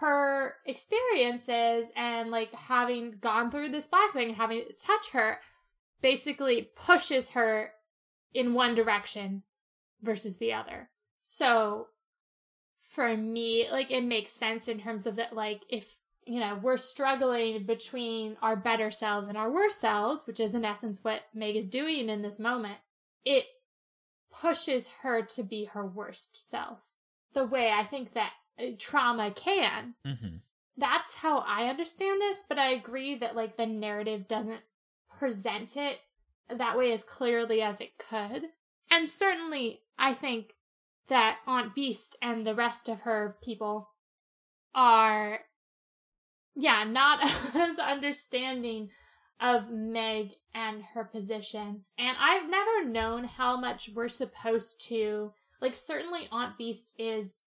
her 0.00 0.56
experiences 0.66 1.86
and 1.96 2.30
like 2.30 2.52
having 2.54 3.16
gone 3.20 3.50
through 3.50 3.68
this 3.68 3.88
black 3.88 4.12
thing 4.12 4.28
and 4.28 4.36
having 4.36 4.58
it 4.58 4.80
touch 4.80 5.10
her 5.10 5.38
basically 6.02 6.70
pushes 6.74 7.30
her 7.30 7.70
in 8.32 8.54
one 8.54 8.74
direction 8.74 9.42
versus 10.02 10.36
the 10.38 10.52
other. 10.52 10.90
So 11.22 11.88
for 12.94 13.16
me, 13.16 13.66
like 13.70 13.90
it 13.90 14.04
makes 14.04 14.30
sense 14.30 14.68
in 14.68 14.80
terms 14.80 15.06
of 15.06 15.16
that, 15.16 15.34
like 15.34 15.62
if 15.68 15.96
you 16.26 16.40
know 16.40 16.58
we're 16.62 16.76
struggling 16.76 17.64
between 17.64 18.36
our 18.40 18.56
better 18.56 18.90
selves 18.90 19.28
and 19.28 19.36
our 19.36 19.50
worse 19.50 19.76
selves, 19.76 20.26
which 20.26 20.40
is 20.40 20.54
in 20.54 20.64
essence 20.64 21.00
what 21.02 21.22
Meg 21.34 21.56
is 21.56 21.70
doing 21.70 22.08
in 22.08 22.22
this 22.22 22.38
moment, 22.38 22.78
it 23.24 23.44
pushes 24.32 24.88
her 25.02 25.22
to 25.22 25.42
be 25.42 25.64
her 25.64 25.86
worst 25.86 26.48
self. 26.48 26.78
The 27.34 27.44
way 27.46 27.70
I 27.70 27.84
think 27.84 28.12
that 28.12 28.32
uh, 28.58 28.66
trauma 28.78 29.32
can. 29.32 29.94
Mm-hmm. 30.06 30.36
That's 30.76 31.14
how 31.14 31.38
I 31.38 31.68
understand 31.68 32.20
this, 32.20 32.44
but 32.48 32.58
I 32.58 32.70
agree 32.70 33.16
that 33.16 33.36
like 33.36 33.56
the 33.56 33.66
narrative 33.66 34.26
doesn't 34.26 34.60
present 35.18 35.76
it 35.76 35.98
that 36.48 36.76
way 36.76 36.92
as 36.92 37.04
clearly 37.04 37.62
as 37.62 37.80
it 37.80 37.98
could. 37.98 38.44
And 38.90 39.08
certainly, 39.08 39.80
I 39.98 40.14
think 40.14 40.53
that 41.08 41.38
Aunt 41.46 41.74
Beast 41.74 42.16
and 42.22 42.46
the 42.46 42.54
rest 42.54 42.88
of 42.88 43.00
her 43.00 43.36
people 43.42 43.90
are, 44.74 45.40
yeah, 46.54 46.84
not 46.84 47.18
as 47.54 47.78
understanding 47.78 48.90
of 49.40 49.70
Meg 49.70 50.30
and 50.54 50.82
her 50.94 51.04
position. 51.04 51.84
And 51.98 52.16
I've 52.18 52.48
never 52.48 52.84
known 52.88 53.24
how 53.24 53.58
much 53.58 53.90
we're 53.94 54.08
supposed 54.08 54.86
to, 54.88 55.32
like, 55.60 55.74
certainly 55.74 56.28
Aunt 56.30 56.56
Beast 56.56 56.92
is 56.98 57.42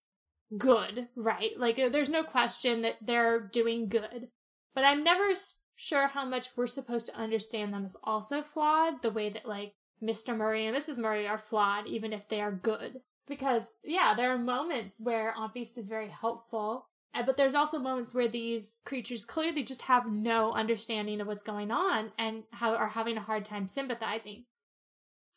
good, 0.57 1.07
right? 1.15 1.51
Like, 1.57 1.79
uh, 1.79 1.89
there's 1.89 2.09
no 2.09 2.23
question 2.23 2.81
that 2.83 2.97
they're 3.01 3.39
doing 3.39 3.89
good. 3.89 4.29
But 4.75 4.83
I'm 4.83 5.03
never 5.03 5.33
sure 5.75 6.07
how 6.07 6.25
much 6.25 6.49
we're 6.55 6.67
supposed 6.67 7.07
to 7.07 7.15
understand 7.15 7.73
them 7.73 7.85
as 7.85 7.95
also 8.03 8.41
flawed, 8.41 9.01
the 9.01 9.11
way 9.11 9.29
that 9.29 9.47
like 9.47 9.73
Mr. 10.01 10.35
Murray 10.35 10.65
and 10.65 10.75
Mrs. 10.75 10.97
Murray 10.97 11.27
are 11.27 11.37
flawed, 11.37 11.87
even 11.87 12.13
if 12.13 12.27
they 12.27 12.41
are 12.41 12.51
good. 12.51 13.01
Because, 13.27 13.73
yeah, 13.83 14.13
there 14.15 14.31
are 14.31 14.37
moments 14.37 15.01
where 15.01 15.33
Aunt 15.35 15.53
Beast 15.53 15.77
is 15.77 15.89
very 15.89 16.07
helpful, 16.07 16.87
eh, 17.13 17.23
but 17.25 17.35
there's 17.35 17.55
also 17.55 17.77
moments 17.77 18.13
where 18.13 18.27
these 18.27 18.81
creatures 18.85 19.25
clearly 19.25 19.63
just 19.63 19.83
have 19.83 20.09
no 20.09 20.53
understanding 20.53 21.19
of 21.19 21.27
what's 21.27 21.43
going 21.43 21.71
on 21.71 22.11
and 22.17 22.43
are 22.61 22.87
having 22.87 23.17
a 23.17 23.21
hard 23.21 23.43
time 23.43 23.67
sympathizing. 23.67 24.45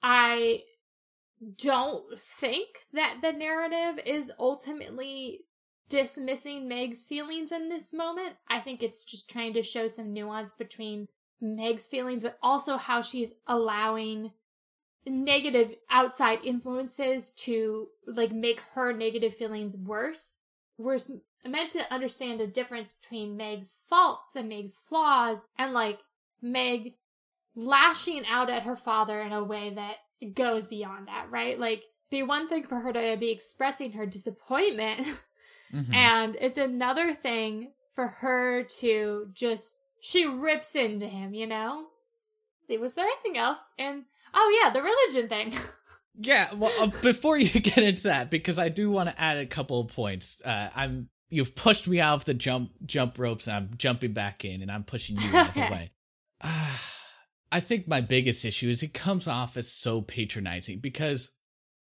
I 0.03 0.63
don't 1.57 2.19
think 2.19 2.69
that 2.93 3.19
the 3.23 3.33
narrative 3.33 4.03
is 4.05 4.33
ultimately 4.39 5.41
dismissing 5.89 6.69
Meg's 6.69 7.05
feelings 7.05 7.51
in 7.51 7.69
this 7.69 7.93
moment. 7.93 8.37
I 8.49 8.61
think 8.61 8.83
it's 8.83 9.05
just 9.05 9.29
trying 9.29 9.55
to 9.55 9.63
show 9.63 9.89
some 9.89 10.13
nuance 10.13 10.55
between 10.55 11.09
Meg's 11.41 11.89
feelings, 11.89 12.23
but 12.23 12.39
also 12.43 12.77
how 12.77 13.03
she's 13.03 13.35
allowing 13.47 14.31
negative 15.07 15.75
outside 15.91 16.41
influences 16.45 17.33
to 17.33 17.89
like 18.07 18.33
make 18.33 18.61
her 18.75 18.93
negative 18.93 19.35
feelings 19.35 19.77
worse. 19.77 20.41
We're 20.79 20.99
meant 21.45 21.73
to 21.73 21.93
understand 21.93 22.41
the 22.41 22.47
difference 22.47 22.93
between 22.93 23.37
Meg's 23.37 23.79
faults 23.89 24.37
and 24.37 24.49
Meg's 24.49 24.79
flaws 24.79 25.45
and 25.59 25.73
like 25.73 25.99
Meg 26.43 26.95
lashing 27.55 28.25
out 28.27 28.51
at 28.51 28.63
her 28.63 28.77
father 28.77 29.21
in 29.21 29.33
a 29.33 29.45
way 29.45 29.75
that 29.75 30.35
goes 30.35 30.67
beyond 30.67 31.09
that, 31.09 31.31
right? 31.31 31.59
Like 31.59 31.83
be 32.11 32.23
one 32.23 32.49
thing 32.49 32.65
for 32.65 32.81
her 32.81 32.93
to 32.93 33.17
be 33.19 33.31
expressing 33.31 33.93
her 33.93 34.07
disappointment 34.07 35.07
Mm-hmm. 35.75 35.95
And 35.95 36.37
it's 36.41 36.59
another 36.59 37.15
thing 37.15 37.73
for 37.93 38.07
her 38.07 38.65
to 38.81 39.29
just, 39.33 39.77
she 40.01 40.27
rips 40.27 40.75
into 40.75 41.07
him, 41.07 41.35
you 41.35 41.47
know? 41.47 41.87
See, 42.67 42.79
was 42.79 42.95
there 42.95 43.07
anything 43.07 43.39
else? 43.39 43.73
And, 43.79 44.05
oh 44.35 44.61
yeah, 44.63 44.73
the 44.73 44.83
religion 44.83 45.29
thing. 45.29 45.55
yeah, 46.19 46.53
well, 46.55 46.73
uh, 46.81 46.87
before 47.03 47.37
you 47.39 47.49
get 47.61 47.79
into 47.79 48.05
that, 48.05 48.31
because 48.31 48.59
I 48.59 48.69
do 48.69 48.91
want 48.91 49.09
to 49.09 49.21
add 49.21 49.39
a 49.39 49.47
couple 49.47 49.81
of 49.81 49.89
points. 49.89 50.43
Uh, 50.45 50.71
I'm, 50.75 51.09
you've 51.29 51.55
pushed 51.55 51.89
me 51.89 52.01
out 52.01 52.15
of 52.15 52.25
the 52.25 52.35
jump, 52.35 52.73
jump 52.85 53.19
ropes 53.19 53.47
and 53.47 53.57
I'm 53.57 53.71
jumping 53.77 54.13
back 54.13 54.45
in 54.45 54.63
and 54.63 54.71
I'm 54.71 54.85
pushing 54.85 55.19
you 55.19 55.37
out 55.37 55.49
of 55.49 55.55
the 55.55 55.61
way. 55.71 55.93
Uh, 56.41 56.77
I 57.53 57.59
think 57.59 57.89
my 57.89 58.01
biggest 58.01 58.45
issue 58.45 58.69
is 58.69 58.81
it 58.81 58.95
comes 58.95 59.27
off 59.27 59.57
as 59.57 59.73
so 59.73 60.03
patronizing 60.03 60.79
because 60.79 61.33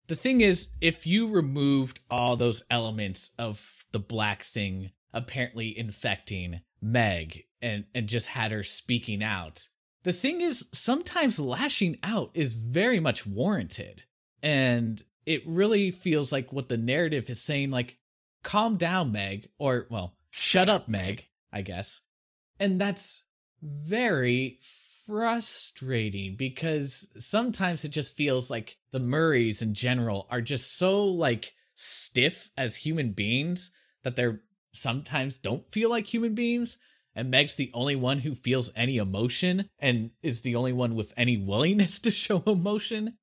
the 0.07 0.15
thing 0.15 0.41
is, 0.41 0.69
if 0.81 1.09
you 1.09 1.29
removed 1.29 1.99
all 2.09 2.37
those 2.37 2.63
elements 2.71 3.33
of 3.37 3.85
the 3.91 3.99
black 3.99 4.45
thing 4.45 4.93
apparently 5.13 5.77
infecting 5.77 6.61
Meg 6.83 7.45
and 7.63 7.85
and 7.95 8.07
just 8.07 8.27
had 8.27 8.53
her 8.53 8.63
speaking 8.63 9.23
out. 9.23 9.69
The 10.07 10.13
thing 10.13 10.41
is 10.41 10.69
sometimes 10.71 11.41
lashing 11.41 11.99
out 12.05 12.31
is 12.33 12.53
very 12.53 13.01
much 13.01 13.27
warranted. 13.27 14.05
And 14.41 15.03
it 15.27 15.43
really 15.45 15.91
feels 15.91 16.31
like 16.31 16.53
what 16.53 16.69
the 16.69 16.77
narrative 16.77 17.29
is 17.29 17.43
saying 17.43 17.73
like 17.73 17.99
calm 18.45 18.77
down 18.77 19.11
Meg 19.11 19.49
or 19.59 19.89
well, 19.91 20.15
shut 20.31 20.69
up 20.69 20.87
Meg, 20.87 21.27
I 21.53 21.63
guess. 21.63 22.03
And 22.61 22.81
that's 22.81 23.25
very 23.61 24.61
frustrating 25.09 26.37
because 26.37 27.09
sometimes 27.19 27.85
it 27.85 27.89
just 27.89 28.17
feels 28.17 28.49
like 28.49 28.77
the 28.93 29.01
Murrays 29.01 29.61
in 29.61 29.75
general 29.75 30.29
are 30.31 30.41
just 30.41 30.79
so 30.79 31.07
like 31.07 31.53
stiff 31.75 32.49
as 32.57 32.77
human 32.77 33.11
beings 33.11 33.73
that 34.05 34.15
they're 34.15 34.41
sometimes 34.73 35.37
don't 35.37 35.69
feel 35.73 35.91
like 35.91 36.07
human 36.07 36.37
beings 36.37 36.79
and 37.17 37.31
Meg's 37.31 37.55
the 37.55 37.71
only 37.73 37.97
one 37.97 38.19
who 38.19 38.35
feels 38.35 38.71
any 38.77 38.99
emotion 38.99 39.71
and 39.79 40.11
is 40.23 40.43
the 40.43 40.55
only 40.55 40.73
one 40.73 40.95
with 40.95 41.15
any 41.17 41.39
willingness 41.39 41.99
to 42.01 42.11
show 42.11 42.43
emotion. 42.47 43.17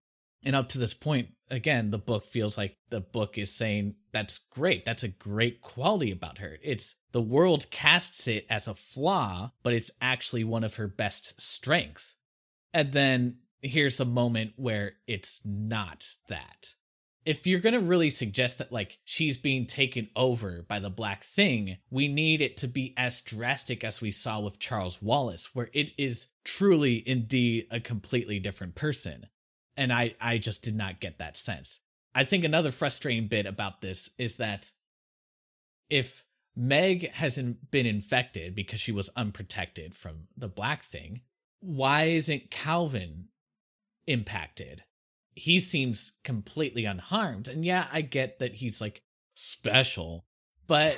And 0.43 0.56
up 0.56 0.67
to 0.69 0.79
this 0.79 0.93
point, 0.93 1.29
again, 1.49 1.91
the 1.91 1.99
book 1.99 2.25
feels 2.25 2.58
like 2.58 2.75
the 2.89 2.99
book 2.99 3.38
is 3.38 3.53
saying 3.53 3.95
that's 4.12 4.39
great. 4.49 4.84
That's 4.84 5.03
a 5.03 5.08
great 5.08 5.62
quality 5.62 6.12
about 6.12 6.39
her. 6.39 6.58
It's 6.62 6.95
the 7.13 7.21
world 7.21 7.69
casts 7.69 8.27
it 8.27 8.45
as 8.49 8.67
a 8.67 8.73
flaw, 8.73 9.51
but 9.62 9.73
it's 9.73 9.91
actually 10.01 10.43
one 10.43 10.63
of 10.63 10.75
her 10.75 10.88
best 10.88 11.39
strengths. 11.39 12.15
And 12.73 12.91
then 12.91 13.38
here's 13.62 13.97
the 13.97 14.06
moment 14.06 14.53
where 14.58 14.93
it's 15.08 15.39
not 15.45 16.06
that 16.27 16.73
if 17.25 17.47
you're 17.47 17.59
going 17.59 17.73
to 17.73 17.79
really 17.79 18.09
suggest 18.09 18.57
that 18.57 18.71
like 18.71 18.99
she's 19.03 19.38
being 19.38 19.65
taken 19.65 20.09
over 20.15 20.63
by 20.67 20.79
the 20.79 20.89
black 20.89 21.23
thing 21.23 21.77
we 21.89 22.07
need 22.07 22.41
it 22.41 22.57
to 22.57 22.67
be 22.67 22.93
as 22.97 23.21
drastic 23.21 23.83
as 23.83 24.01
we 24.01 24.12
saw 24.12 24.39
with 24.39 24.59
charles 24.59 25.01
wallace 25.01 25.53
where 25.53 25.69
it 25.73 25.91
is 25.97 26.27
truly 26.43 27.07
indeed 27.07 27.67
a 27.71 27.79
completely 27.79 28.39
different 28.39 28.75
person. 28.75 29.27
And 29.75 29.91
i 29.91 30.15
i 30.21 30.38
just 30.38 30.62
did 30.63 30.75
not 30.75 30.99
get 30.99 31.19
that 31.19 31.38
sense. 31.38 31.79
I 32.15 32.25
think 32.25 32.43
another 32.43 32.71
frustrating 32.71 33.27
bit 33.27 33.45
about 33.45 33.81
this 33.81 34.09
is 34.17 34.38
that 34.38 34.71
if 35.89 36.23
meg 36.55 37.12
hasn't 37.12 37.71
been 37.71 37.86
infected 37.86 38.53
because 38.53 38.79
she 38.79 38.91
was 38.91 39.09
unprotected 39.15 39.95
from 39.95 40.27
the 40.38 40.47
black 40.47 40.83
thing 40.83 41.21
why 41.62 42.03
isn't 42.03 42.51
calvin 42.51 43.27
impacted 44.05 44.83
he 45.35 45.59
seems 45.59 46.13
completely 46.23 46.85
unharmed. 46.85 47.47
And 47.47 47.65
yeah, 47.65 47.87
I 47.91 48.01
get 48.01 48.39
that 48.39 48.53
he's 48.53 48.79
like 48.79 49.01
special, 49.35 50.25
but 50.67 50.97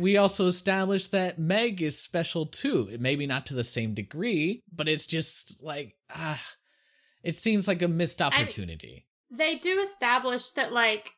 we 0.00 0.16
also 0.16 0.46
established 0.46 1.12
that 1.12 1.38
Meg 1.38 1.80
is 1.82 2.00
special 2.00 2.46
too. 2.46 2.96
Maybe 2.98 3.26
not 3.26 3.46
to 3.46 3.54
the 3.54 3.64
same 3.64 3.94
degree, 3.94 4.62
but 4.72 4.88
it's 4.88 5.06
just 5.06 5.62
like 5.62 5.96
ah, 6.10 6.42
it 7.22 7.36
seems 7.36 7.68
like 7.68 7.82
a 7.82 7.88
missed 7.88 8.22
opportunity. 8.22 9.06
They 9.30 9.56
do 9.56 9.80
establish 9.80 10.50
that 10.52 10.72
like 10.72 11.12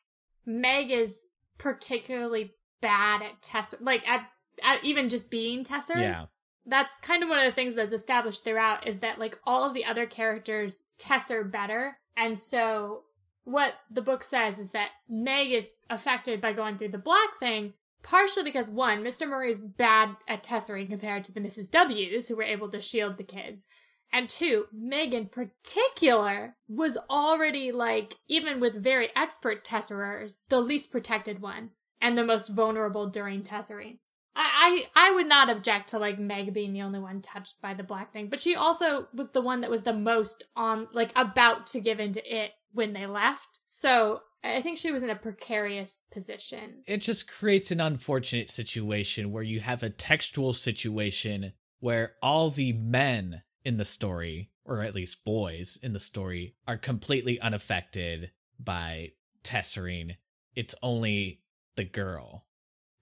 Meg 0.46 0.90
is 0.90 1.20
particularly 1.58 2.54
bad 2.80 3.22
at 3.22 3.42
Tesser, 3.42 3.80
like 3.80 4.06
at, 4.08 4.26
at 4.62 4.84
even 4.84 5.08
just 5.08 5.30
being 5.30 5.64
Tesser. 5.64 5.96
Yeah. 5.96 6.26
That's 6.66 6.96
kind 6.98 7.22
of 7.22 7.28
one 7.28 7.38
of 7.38 7.44
the 7.44 7.52
things 7.52 7.74
that's 7.74 7.92
established 7.92 8.44
throughout 8.44 8.86
is 8.86 9.00
that 9.00 9.18
like 9.18 9.38
all 9.44 9.64
of 9.64 9.74
the 9.74 9.84
other 9.84 10.06
characters 10.06 10.82
Tesser 10.98 11.50
better. 11.50 11.96
And 12.16 12.38
so 12.38 13.04
what 13.44 13.74
the 13.90 14.02
book 14.02 14.22
says 14.22 14.58
is 14.58 14.70
that 14.72 14.90
Meg 15.08 15.50
is 15.50 15.72
affected 15.88 16.40
by 16.40 16.52
going 16.52 16.78
through 16.78 16.88
the 16.88 16.98
black 16.98 17.36
thing, 17.38 17.74
partially 18.02 18.42
because 18.42 18.68
one, 18.68 19.02
Mr. 19.02 19.28
Murray 19.28 19.50
is 19.50 19.60
bad 19.60 20.16
at 20.28 20.42
tessering 20.42 20.88
compared 20.88 21.24
to 21.24 21.32
the 21.32 21.40
Mrs. 21.40 21.70
W's 21.70 22.28
who 22.28 22.36
were 22.36 22.42
able 22.42 22.68
to 22.70 22.80
shield 22.80 23.16
the 23.16 23.24
kids. 23.24 23.66
And 24.12 24.28
two, 24.28 24.66
Meg 24.72 25.14
in 25.14 25.26
particular 25.26 26.56
was 26.68 26.98
already 27.08 27.70
like, 27.70 28.16
even 28.28 28.58
with 28.58 28.82
very 28.82 29.08
expert 29.14 29.64
tesserers, 29.64 30.40
the 30.48 30.60
least 30.60 30.90
protected 30.90 31.40
one 31.40 31.70
and 32.00 32.18
the 32.18 32.24
most 32.24 32.48
vulnerable 32.48 33.08
during 33.08 33.42
tessering. 33.42 33.98
I, 34.36 34.86
I 34.94 35.08
I 35.08 35.14
would 35.14 35.26
not 35.26 35.50
object 35.50 35.90
to 35.90 35.98
like 35.98 36.18
Meg 36.18 36.52
being 36.52 36.72
the 36.72 36.82
only 36.82 37.00
one 37.00 37.20
touched 37.20 37.60
by 37.60 37.74
the 37.74 37.82
black 37.82 38.12
thing, 38.12 38.28
but 38.28 38.40
she 38.40 38.54
also 38.54 39.08
was 39.14 39.30
the 39.30 39.40
one 39.40 39.62
that 39.62 39.70
was 39.70 39.82
the 39.82 39.92
most 39.92 40.44
on 40.56 40.88
like 40.92 41.12
about 41.16 41.66
to 41.68 41.80
give 41.80 42.00
into 42.00 42.22
it 42.24 42.52
when 42.72 42.92
they 42.92 43.06
left. 43.06 43.60
So 43.66 44.20
I 44.42 44.62
think 44.62 44.78
she 44.78 44.92
was 44.92 45.02
in 45.02 45.10
a 45.10 45.16
precarious 45.16 46.00
position. 46.10 46.82
It 46.86 46.98
just 46.98 47.28
creates 47.28 47.70
an 47.70 47.80
unfortunate 47.80 48.48
situation 48.48 49.32
where 49.32 49.42
you 49.42 49.60
have 49.60 49.82
a 49.82 49.90
textual 49.90 50.52
situation 50.52 51.52
where 51.80 52.14
all 52.22 52.50
the 52.50 52.72
men 52.72 53.42
in 53.64 53.76
the 53.76 53.84
story, 53.84 54.50
or 54.64 54.82
at 54.82 54.94
least 54.94 55.24
boys 55.24 55.78
in 55.82 55.92
the 55.92 55.98
story, 55.98 56.54
are 56.66 56.78
completely 56.78 57.40
unaffected 57.40 58.30
by 58.58 59.12
tessering. 59.42 60.16
It's 60.54 60.74
only 60.82 61.40
the 61.76 61.84
girl 61.84 62.44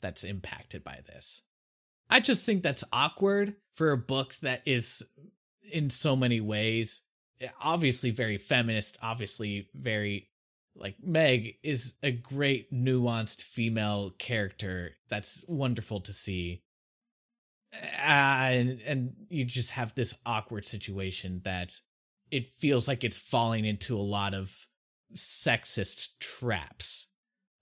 that's 0.01 0.25
impacted 0.25 0.85
by 0.85 1.01
this. 1.07 1.43
I 2.11 2.21
just 2.21 2.45
think 2.45 2.63
that's 2.63 2.85
awkward 2.93 3.57
for 3.75 3.93
a 3.93 3.99
book 3.99 4.35
that 4.37 4.63
is 4.67 5.03
in 5.71 5.91
so 5.91 6.17
many 6.17 6.41
ways 6.41 7.03
eh, 7.41 7.49
obviously 7.61 8.11
very 8.11 8.39
feminist, 8.39 8.99
obviously 9.03 9.69
very 9.75 10.29
like 10.75 10.97
Meg 11.03 11.57
is 11.63 11.95
a 12.03 12.13
great 12.13 12.73
nuanced 12.73 13.43
female 13.43 14.11
character 14.19 14.93
that's 15.09 15.45
wonderful 15.49 16.01
to 16.03 16.13
see. 16.13 16.63
And 18.01 18.81
and 18.87 19.13
you 19.29 19.45
just 19.45 19.71
have 19.71 19.95
this 19.95 20.15
awkward 20.25 20.65
situation 20.65 21.43
that 21.45 21.75
it 22.31 22.49
feels 22.49 22.87
like 22.89 23.05
it's 23.05 23.19
falling 23.19 23.65
into 23.65 23.97
a 23.97 24.01
lot 24.01 24.35
of 24.35 24.55
sexist 25.15 26.11
traps 26.21 27.08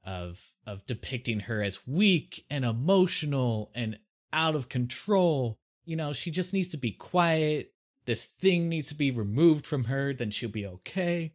of 0.06 0.40
of 0.66 0.86
depicting 0.86 1.40
her 1.40 1.62
as 1.62 1.86
weak 1.86 2.44
and 2.48 2.64
emotional 2.64 3.70
and 3.74 3.98
out 4.32 4.54
of 4.54 4.68
control. 4.68 5.58
You 5.84 5.96
know, 5.96 6.12
she 6.12 6.30
just 6.30 6.52
needs 6.52 6.68
to 6.70 6.76
be 6.76 6.92
quiet. 6.92 7.72
This 8.06 8.24
thing 8.24 8.68
needs 8.68 8.88
to 8.88 8.94
be 8.94 9.10
removed 9.10 9.66
from 9.66 9.84
her, 9.84 10.14
then 10.14 10.30
she'll 10.30 10.48
be 10.48 10.66
okay. 10.66 11.34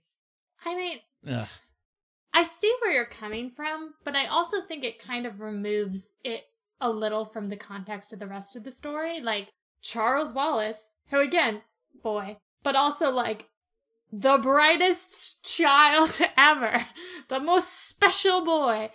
I 0.65 0.75
mean, 0.75 0.99
Ugh. 1.29 1.47
I 2.33 2.43
see 2.43 2.73
where 2.81 2.91
you're 2.91 3.05
coming 3.05 3.49
from, 3.49 3.93
but 4.05 4.15
I 4.15 4.27
also 4.27 4.61
think 4.61 4.83
it 4.83 5.03
kind 5.03 5.25
of 5.25 5.41
removes 5.41 6.13
it 6.23 6.43
a 6.79 6.89
little 6.89 7.25
from 7.25 7.49
the 7.49 7.57
context 7.57 8.13
of 8.13 8.19
the 8.19 8.27
rest 8.27 8.55
of 8.55 8.63
the 8.63 8.71
story. 8.71 9.19
Like 9.19 9.49
Charles 9.81 10.33
Wallace, 10.33 10.97
who 11.09 11.19
again, 11.19 11.61
boy, 12.01 12.37
but 12.63 12.75
also 12.75 13.09
like 13.09 13.47
the 14.11 14.37
brightest 14.37 15.45
child 15.45 16.19
ever, 16.37 16.85
the 17.29 17.39
most 17.39 17.87
special 17.87 18.43
boy, 18.43 18.91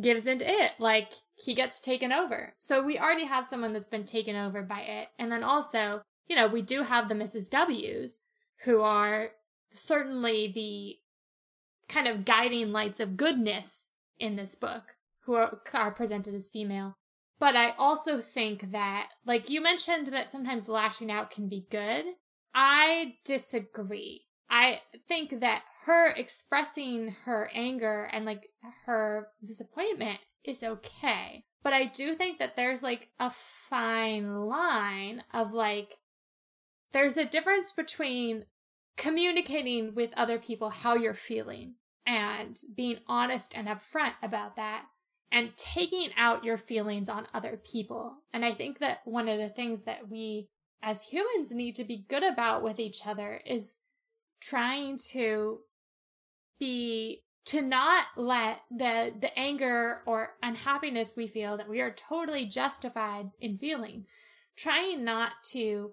gives 0.00 0.26
into 0.26 0.48
it. 0.48 0.72
Like 0.78 1.12
he 1.34 1.54
gets 1.54 1.80
taken 1.80 2.12
over. 2.12 2.52
So 2.56 2.82
we 2.82 2.98
already 2.98 3.24
have 3.24 3.46
someone 3.46 3.72
that's 3.72 3.88
been 3.88 4.04
taken 4.04 4.36
over 4.36 4.62
by 4.62 4.80
it. 4.80 5.08
And 5.18 5.30
then 5.30 5.42
also, 5.42 6.02
you 6.28 6.36
know, 6.36 6.48
we 6.48 6.62
do 6.62 6.82
have 6.82 7.08
the 7.08 7.14
Mrs. 7.14 7.50
W's 7.50 8.20
who 8.64 8.82
are 8.82 9.30
certainly 9.70 10.52
the 10.54 10.96
kind 11.92 12.06
of 12.06 12.24
guiding 12.24 12.72
lights 12.72 13.00
of 13.00 13.16
goodness 13.16 13.88
in 14.18 14.36
this 14.36 14.54
book, 14.54 14.82
who 15.24 15.34
are, 15.34 15.60
are 15.72 15.90
presented 15.90 16.34
as 16.34 16.46
female. 16.46 16.94
But 17.38 17.56
I 17.56 17.70
also 17.78 18.20
think 18.20 18.70
that, 18.70 19.08
like 19.24 19.48
you 19.48 19.62
mentioned, 19.62 20.08
that 20.08 20.30
sometimes 20.30 20.68
lashing 20.68 21.10
out 21.10 21.30
can 21.30 21.48
be 21.48 21.66
good. 21.70 22.04
I 22.54 23.14
disagree. 23.24 24.26
I 24.50 24.80
think 25.08 25.40
that 25.40 25.62
her 25.84 26.08
expressing 26.08 27.14
her 27.24 27.48
anger 27.54 28.10
and 28.12 28.24
like 28.24 28.50
her 28.86 29.28
disappointment 29.44 30.18
is 30.44 30.64
okay. 30.64 31.44
But 31.62 31.72
I 31.72 31.84
do 31.84 32.14
think 32.14 32.38
that 32.38 32.56
there's 32.56 32.82
like 32.82 33.08
a 33.20 33.30
fine 33.30 34.46
line 34.46 35.22
of 35.32 35.52
like, 35.52 35.98
there's 36.92 37.16
a 37.16 37.24
difference 37.24 37.70
between 37.70 38.46
communicating 38.96 39.94
with 39.94 40.12
other 40.16 40.38
people 40.38 40.70
how 40.70 40.96
you're 40.96 41.14
feeling 41.14 41.74
and 42.04 42.58
being 42.76 42.98
honest 43.06 43.56
and 43.56 43.68
upfront 43.68 44.14
about 44.22 44.56
that 44.56 44.86
and 45.30 45.56
taking 45.56 46.10
out 46.16 46.44
your 46.44 46.58
feelings 46.58 47.08
on 47.08 47.28
other 47.32 47.60
people. 47.70 48.16
And 48.32 48.44
I 48.44 48.52
think 48.52 48.80
that 48.80 48.98
one 49.04 49.28
of 49.28 49.38
the 49.38 49.48
things 49.48 49.82
that 49.82 50.08
we 50.08 50.48
as 50.82 51.02
humans 51.02 51.52
need 51.52 51.74
to 51.76 51.84
be 51.84 52.04
good 52.08 52.24
about 52.24 52.64
with 52.64 52.80
each 52.80 53.06
other 53.06 53.40
is 53.46 53.76
trying 54.40 54.98
to 55.10 55.60
be 56.58 57.22
to 57.46 57.62
not 57.62 58.06
let 58.16 58.58
the 58.70 59.12
the 59.20 59.36
anger 59.38 60.02
or 60.06 60.30
unhappiness 60.42 61.14
we 61.16 61.26
feel 61.26 61.56
that 61.56 61.68
we 61.68 61.80
are 61.80 61.90
totally 61.90 62.46
justified 62.46 63.30
in 63.40 63.56
feeling 63.58 64.04
trying 64.56 65.04
not 65.04 65.32
to 65.42 65.90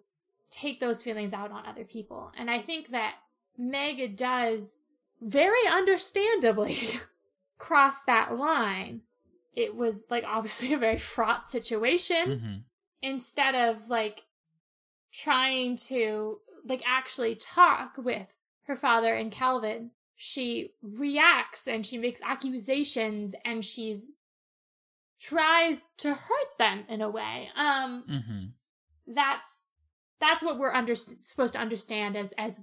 take 0.49 0.79
those 0.79 1.03
feelings 1.03 1.33
out 1.33 1.51
on 1.51 1.65
other 1.65 1.86
people 1.86 2.31
and 2.38 2.49
i 2.49 2.60
think 2.60 2.89
that 2.91 3.15
meg 3.57 4.15
does 4.17 4.79
very 5.21 5.65
understandably 5.71 6.77
cross 7.57 8.03
that 8.03 8.36
line 8.36 9.01
it 9.55 9.75
was 9.75 10.05
like 10.10 10.23
obviously 10.27 10.73
a 10.73 10.77
very 10.77 10.97
fraught 10.97 11.47
situation 11.47 12.27
Mm-hmm. 12.27 12.55
instead 13.01 13.55
of 13.55 13.89
like 13.89 14.23
trying 15.13 15.75
to 15.75 16.39
like 16.65 16.83
actually 16.86 17.36
talk 17.36 17.93
with 17.97 18.27
her 18.67 18.75
father 18.75 19.13
and 19.13 19.32
Calvin, 19.32 19.91
she 20.15 20.71
reacts 20.82 21.67
and 21.67 21.86
she 21.86 21.97
makes 21.97 22.21
accusations 22.23 23.34
and 23.45 23.63
she's 23.63 24.12
tries 25.19 25.88
to 25.97 26.13
hurt 26.13 26.58
them 26.60 26.84
in 26.89 27.01
a 27.01 27.10
way. 27.10 27.49
Um 27.56 28.03
Mm-hmm. 28.10 29.13
that's 29.13 29.65
that's 30.19 30.43
what 30.43 30.58
we're 30.60 30.73
under- 30.73 30.95
supposed 30.95 31.53
to 31.53 31.60
understand 31.60 32.15
as 32.15 32.34
as 32.38 32.62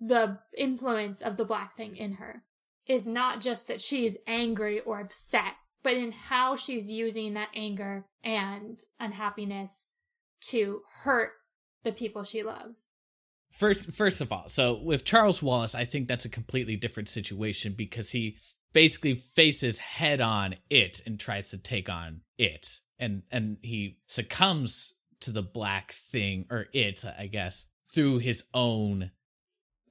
the 0.00 0.38
influence 0.56 1.22
of 1.22 1.36
the 1.36 1.44
black 1.44 1.76
thing 1.76 1.96
in 1.96 2.12
her 2.14 2.42
is 2.86 3.06
not 3.06 3.40
just 3.40 3.66
that 3.68 3.80
she 3.80 4.04
is 4.06 4.18
angry 4.26 4.80
or 4.80 5.00
upset, 5.00 5.54
but 5.82 5.94
in 5.94 6.12
how 6.12 6.54
she's 6.54 6.90
using 6.90 7.34
that 7.34 7.48
anger 7.54 8.04
and 8.22 8.82
unhappiness 9.00 9.90
to 10.40 10.82
hurt 11.02 11.32
the 11.82 11.92
people 11.92 12.22
she 12.24 12.42
loves. 12.42 12.86
First, 13.56 13.90
first 13.92 14.20
of 14.20 14.32
all, 14.32 14.50
so 14.50 14.74
with 14.82 15.06
Charles 15.06 15.42
Wallace, 15.42 15.74
I 15.74 15.86
think 15.86 16.08
that's 16.08 16.26
a 16.26 16.30
completely 16.30 16.76
different 16.76 17.08
situation 17.08 17.74
because 17.74 18.10
he 18.10 18.36
basically 18.74 19.14
faces 19.14 19.78
head 19.78 20.20
on 20.20 20.56
it 20.68 21.00
and 21.06 21.18
tries 21.18 21.50
to 21.50 21.58
take 21.58 21.88
on 21.88 22.20
it, 22.36 22.80
and 22.98 23.22
and 23.30 23.56
he 23.62 23.96
succumbs 24.08 24.92
to 25.20 25.32
the 25.32 25.42
black 25.42 25.92
thing 25.92 26.44
or 26.50 26.66
it, 26.74 27.02
I 27.18 27.28
guess, 27.28 27.64
through 27.88 28.18
his 28.18 28.44
own 28.52 29.10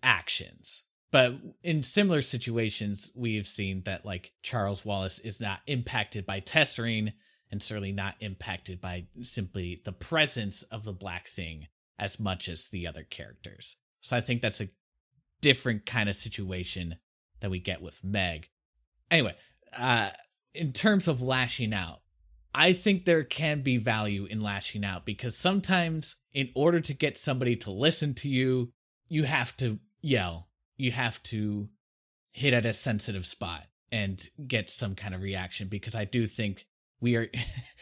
actions. 0.03 0.83
But 1.11 1.33
in 1.63 1.81
similar 1.81 2.21
situations, 2.21 3.09
we've 3.15 3.47
seen 3.47 3.81
that 3.85 4.05
like 4.05 4.33
Charles 4.43 4.85
Wallace 4.85 5.17
is 5.17 5.41
not 5.41 5.61
impacted 5.65 6.27
by 6.27 6.39
tessering 6.39 7.13
and 7.49 7.63
certainly 7.63 7.93
not 7.93 8.13
impacted 8.19 8.79
by 8.79 9.07
simply 9.21 9.81
the 9.85 9.91
presence 9.91 10.61
of 10.63 10.83
the 10.83 10.93
black 10.93 11.27
thing 11.27 11.65
as 11.97 12.19
much 12.19 12.47
as 12.47 12.69
the 12.69 12.87
other 12.87 13.03
characters. 13.03 13.77
So 14.01 14.15
I 14.15 14.21
think 14.21 14.41
that's 14.41 14.61
a 14.61 14.69
different 15.41 15.85
kind 15.85 16.09
of 16.09 16.15
situation 16.15 16.97
that 17.39 17.51
we 17.51 17.59
get 17.59 17.81
with 17.81 18.03
Meg. 18.03 18.49
Anyway, 19.11 19.35
uh, 19.75 20.09
in 20.53 20.71
terms 20.71 21.07
of 21.07 21.21
lashing 21.21 21.73
out, 21.73 21.99
I 22.53 22.73
think 22.73 23.05
there 23.05 23.23
can 23.23 23.61
be 23.61 23.77
value 23.77 24.25
in 24.25 24.41
lashing 24.41 24.85
out 24.85 25.05
because 25.05 25.35
sometimes, 25.37 26.15
in 26.33 26.49
order 26.55 26.79
to 26.79 26.93
get 26.93 27.17
somebody 27.17 27.55
to 27.57 27.71
listen 27.71 28.13
to 28.15 28.29
you, 28.29 28.71
you 29.07 29.23
have 29.23 29.55
to 29.57 29.79
yell, 30.01 30.47
you 30.77 30.91
have 30.91 31.21
to 31.23 31.69
hit 32.31 32.53
at 32.53 32.65
a 32.65 32.73
sensitive 32.73 33.25
spot. 33.25 33.63
and 33.91 34.29
get 34.45 34.69
some 34.69 34.95
kind 34.95 35.13
of 35.13 35.21
reaction 35.21 35.67
because 35.67 35.95
I 35.95 36.05
do 36.05 36.25
think 36.25 36.65
we 37.01 37.15
are 37.15 37.27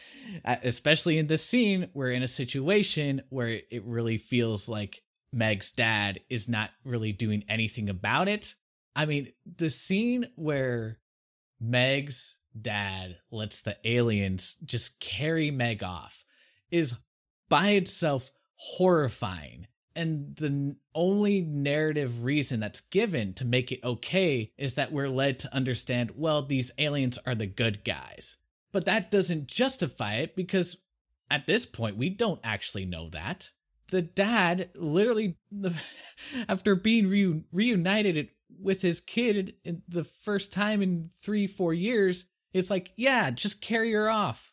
especially 0.44 1.18
in 1.18 1.26
this 1.26 1.44
scene 1.44 1.88
we're 1.94 2.10
in 2.10 2.22
a 2.22 2.28
situation 2.28 3.22
where 3.28 3.60
it 3.70 3.82
really 3.84 4.18
feels 4.18 4.68
like 4.68 5.02
Meg's 5.34 5.72
dad 5.72 6.20
is 6.30 6.48
not 6.48 6.70
really 6.84 7.12
doing 7.12 7.44
anything 7.48 7.88
about 7.88 8.28
it. 8.28 8.54
I 8.96 9.06
mean, 9.06 9.32
the 9.56 9.68
scene 9.68 10.28
where 10.36 10.98
Meg's 11.60 12.36
dad 12.58 13.16
lets 13.30 13.62
the 13.62 13.76
aliens 13.84 14.56
just 14.64 15.00
carry 15.00 15.50
Meg 15.50 15.82
off 15.82 16.24
is 16.70 16.94
by 17.48 17.70
itself 17.70 18.30
horrifying. 18.54 19.66
And 19.96 20.34
the 20.36 20.76
only 20.94 21.40
narrative 21.40 22.24
reason 22.24 22.60
that's 22.60 22.80
given 22.80 23.34
to 23.34 23.44
make 23.44 23.70
it 23.70 23.84
okay 23.84 24.52
is 24.56 24.74
that 24.74 24.92
we're 24.92 25.08
led 25.08 25.40
to 25.40 25.54
understand, 25.54 26.12
well, 26.16 26.42
these 26.42 26.72
aliens 26.78 27.18
are 27.26 27.34
the 27.34 27.46
good 27.46 27.84
guys. 27.84 28.38
But 28.74 28.86
that 28.86 29.08
doesn't 29.12 29.46
justify 29.46 30.14
it 30.14 30.34
because 30.34 30.78
at 31.30 31.46
this 31.46 31.64
point, 31.64 31.96
we 31.96 32.10
don't 32.10 32.40
actually 32.42 32.84
know 32.84 33.08
that. 33.10 33.50
The 33.90 34.02
dad 34.02 34.70
literally, 34.74 35.38
after 36.48 36.74
being 36.74 37.04
reu- 37.04 37.44
reunited 37.52 38.30
with 38.60 38.82
his 38.82 38.98
kid 38.98 39.54
the 39.86 40.02
first 40.02 40.52
time 40.52 40.82
in 40.82 41.10
three, 41.14 41.46
four 41.46 41.72
years, 41.72 42.26
it's 42.52 42.68
like, 42.68 42.90
yeah, 42.96 43.30
just 43.30 43.60
carry 43.60 43.92
her 43.92 44.10
off. 44.10 44.52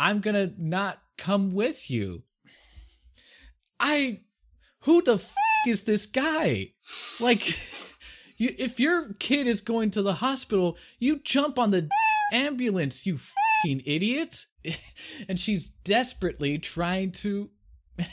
I'm 0.00 0.18
gonna 0.20 0.52
not 0.58 0.98
come 1.16 1.52
with 1.52 1.88
you. 1.92 2.24
I 3.78 4.22
who 4.80 5.00
the 5.00 5.14
f- 5.14 5.34
is 5.64 5.84
this 5.84 6.06
guy? 6.06 6.72
Like, 7.20 7.46
you, 8.36 8.52
if 8.58 8.80
your 8.80 9.12
kid 9.20 9.46
is 9.46 9.60
going 9.60 9.92
to 9.92 10.02
the 10.02 10.14
hospital, 10.14 10.76
you 10.98 11.20
jump 11.20 11.56
on 11.56 11.70
the 11.70 11.88
ambulance, 12.32 13.06
you 13.06 13.18
fucking 13.60 13.82
idiot. 13.84 14.46
And 15.26 15.40
she's 15.40 15.70
desperately 15.70 16.58
trying 16.58 17.12
to. 17.12 17.48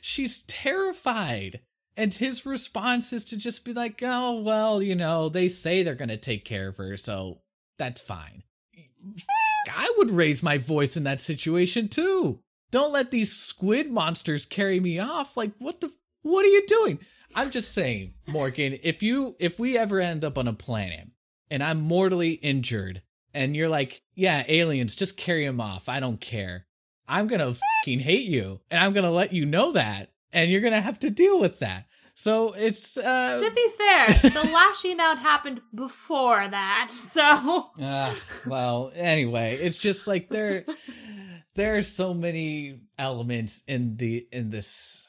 she's 0.00 0.42
terrified. 0.44 1.60
And 1.96 2.14
his 2.14 2.46
response 2.46 3.12
is 3.12 3.26
to 3.26 3.36
just 3.36 3.64
be 3.64 3.74
like, 3.74 4.02
oh, 4.02 4.40
well, 4.40 4.82
you 4.82 4.94
know, 4.94 5.28
they 5.28 5.48
say 5.48 5.82
they're 5.82 5.94
going 5.94 6.08
to 6.08 6.16
take 6.16 6.46
care 6.46 6.68
of 6.68 6.78
her, 6.78 6.96
so 6.96 7.40
that's 7.78 8.00
fine. 8.00 8.42
I 9.70 9.92
would 9.98 10.10
raise 10.10 10.42
my 10.42 10.56
voice 10.56 10.96
in 10.96 11.04
that 11.04 11.20
situation 11.20 11.88
too. 11.88 12.40
Don't 12.70 12.92
let 12.92 13.10
these 13.10 13.36
squid 13.36 13.90
monsters 13.90 14.46
carry 14.46 14.80
me 14.80 14.98
off. 14.98 15.36
Like, 15.36 15.52
what 15.58 15.82
the 15.82 15.92
what 16.22 16.46
are 16.46 16.50
you 16.50 16.66
doing? 16.66 17.00
I'm 17.34 17.50
just 17.50 17.72
saying, 17.74 18.14
Morgan, 18.26 18.78
if 18.82 19.02
you 19.02 19.36
if 19.38 19.58
we 19.58 19.76
ever 19.76 20.00
end 20.00 20.24
up 20.24 20.38
on 20.38 20.48
a 20.48 20.54
planet 20.54 21.08
and 21.50 21.62
I'm 21.62 21.80
mortally 21.82 22.32
injured 22.32 23.02
and 23.34 23.56
you're 23.56 23.68
like, 23.68 24.02
yeah, 24.14 24.44
aliens, 24.48 24.94
just 24.94 25.16
carry 25.16 25.46
them 25.46 25.60
off. 25.60 25.88
I 25.88 26.00
don't 26.00 26.20
care. 26.20 26.66
I'm 27.08 27.26
going 27.26 27.40
to 27.40 27.58
fucking 27.82 28.00
hate 28.00 28.28
you 28.28 28.60
and 28.70 28.80
I'm 28.80 28.92
going 28.92 29.04
to 29.04 29.10
let 29.10 29.32
you 29.32 29.44
know 29.44 29.72
that 29.72 30.12
and 30.32 30.50
you're 30.50 30.60
going 30.60 30.72
to 30.72 30.80
have 30.80 31.00
to 31.00 31.10
deal 31.10 31.40
with 31.40 31.58
that. 31.58 31.86
So 32.14 32.52
it's 32.52 32.96
uh 32.98 33.40
To 33.42 33.50
be 33.50 33.68
fair, 33.78 34.30
the 34.30 34.50
lashing 34.52 35.00
out 35.00 35.18
happened 35.18 35.60
before 35.74 36.46
that. 36.46 36.90
So 37.12 37.70
uh, 37.82 38.14
well, 38.46 38.92
anyway, 38.94 39.58
it's 39.60 39.78
just 39.78 40.06
like 40.06 40.28
there 40.28 40.64
there 41.54 41.76
are 41.76 41.82
so 41.82 42.14
many 42.14 42.80
elements 42.98 43.62
in 43.66 43.96
the 43.96 44.26
in 44.30 44.50
this 44.50 45.08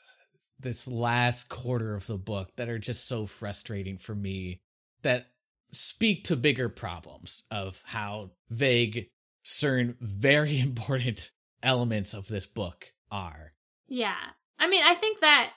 this 0.59 0.87
last 0.87 1.49
quarter 1.49 1.95
of 1.95 2.07
the 2.07 2.17
book 2.17 2.55
that 2.55 2.69
are 2.69 2.79
just 2.79 3.05
so 3.05 3.25
frustrating 3.25 3.97
for 3.97 4.15
me 4.15 4.61
that 5.01 5.27
speak 5.73 6.23
to 6.25 6.35
bigger 6.35 6.69
problems 6.69 7.43
of 7.51 7.81
how 7.85 8.31
vague 8.49 9.09
certain 9.43 9.97
very 9.99 10.59
important 10.59 11.31
elements 11.61 12.13
of 12.13 12.27
this 12.27 12.45
book 12.45 12.93
are. 13.11 13.53
Yeah. 13.87 14.15
I 14.59 14.67
mean, 14.67 14.83
I 14.83 14.95
think 14.95 15.19
that 15.19 15.51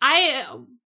I 0.00 0.44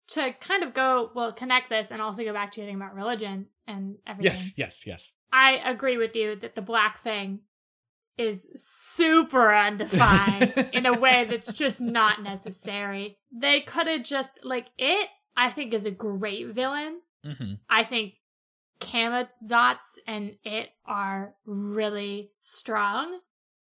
to 0.10 0.34
kind 0.40 0.64
of 0.64 0.74
go 0.74 1.10
well 1.16 1.34
connect 1.34 1.70
this 1.70 1.90
and 1.90 2.02
also 2.02 2.24
go 2.24 2.34
back 2.34 2.52
to 2.52 2.62
your 2.62 2.68
thing 2.68 2.76
about 2.76 2.94
religion 2.94 3.48
and 3.68 3.96
everything. 4.06 4.32
Yes, 4.32 4.54
yes, 4.58 4.86
yes. 4.86 5.14
I 5.32 5.54
agree 5.66 5.98
with 5.98 6.16
you 6.16 6.36
that 6.36 6.56
the 6.56 6.62
black 6.62 6.98
thing 6.98 7.40
is 8.18 8.50
super 8.56 9.54
undefined 9.54 10.70
in 10.74 10.86
a 10.86 10.98
way 10.98 11.26
that's 11.30 11.52
just 11.54 11.82
not 11.82 12.22
necessary. 12.22 13.18
They 13.32 13.62
could 13.62 13.88
have 13.88 14.04
just 14.04 14.44
like 14.44 14.68
it. 14.78 15.10
I 15.36 15.50
think 15.50 15.74
is 15.74 15.86
a 15.86 15.92
great 15.92 16.48
villain. 16.54 17.02
Mm-hmm. 17.26 17.54
I 17.70 17.84
think 17.84 18.14
Camazotz 18.80 19.98
and 20.08 20.36
it 20.44 20.70
are 20.86 21.34
really 21.46 22.32
strong. 22.42 23.20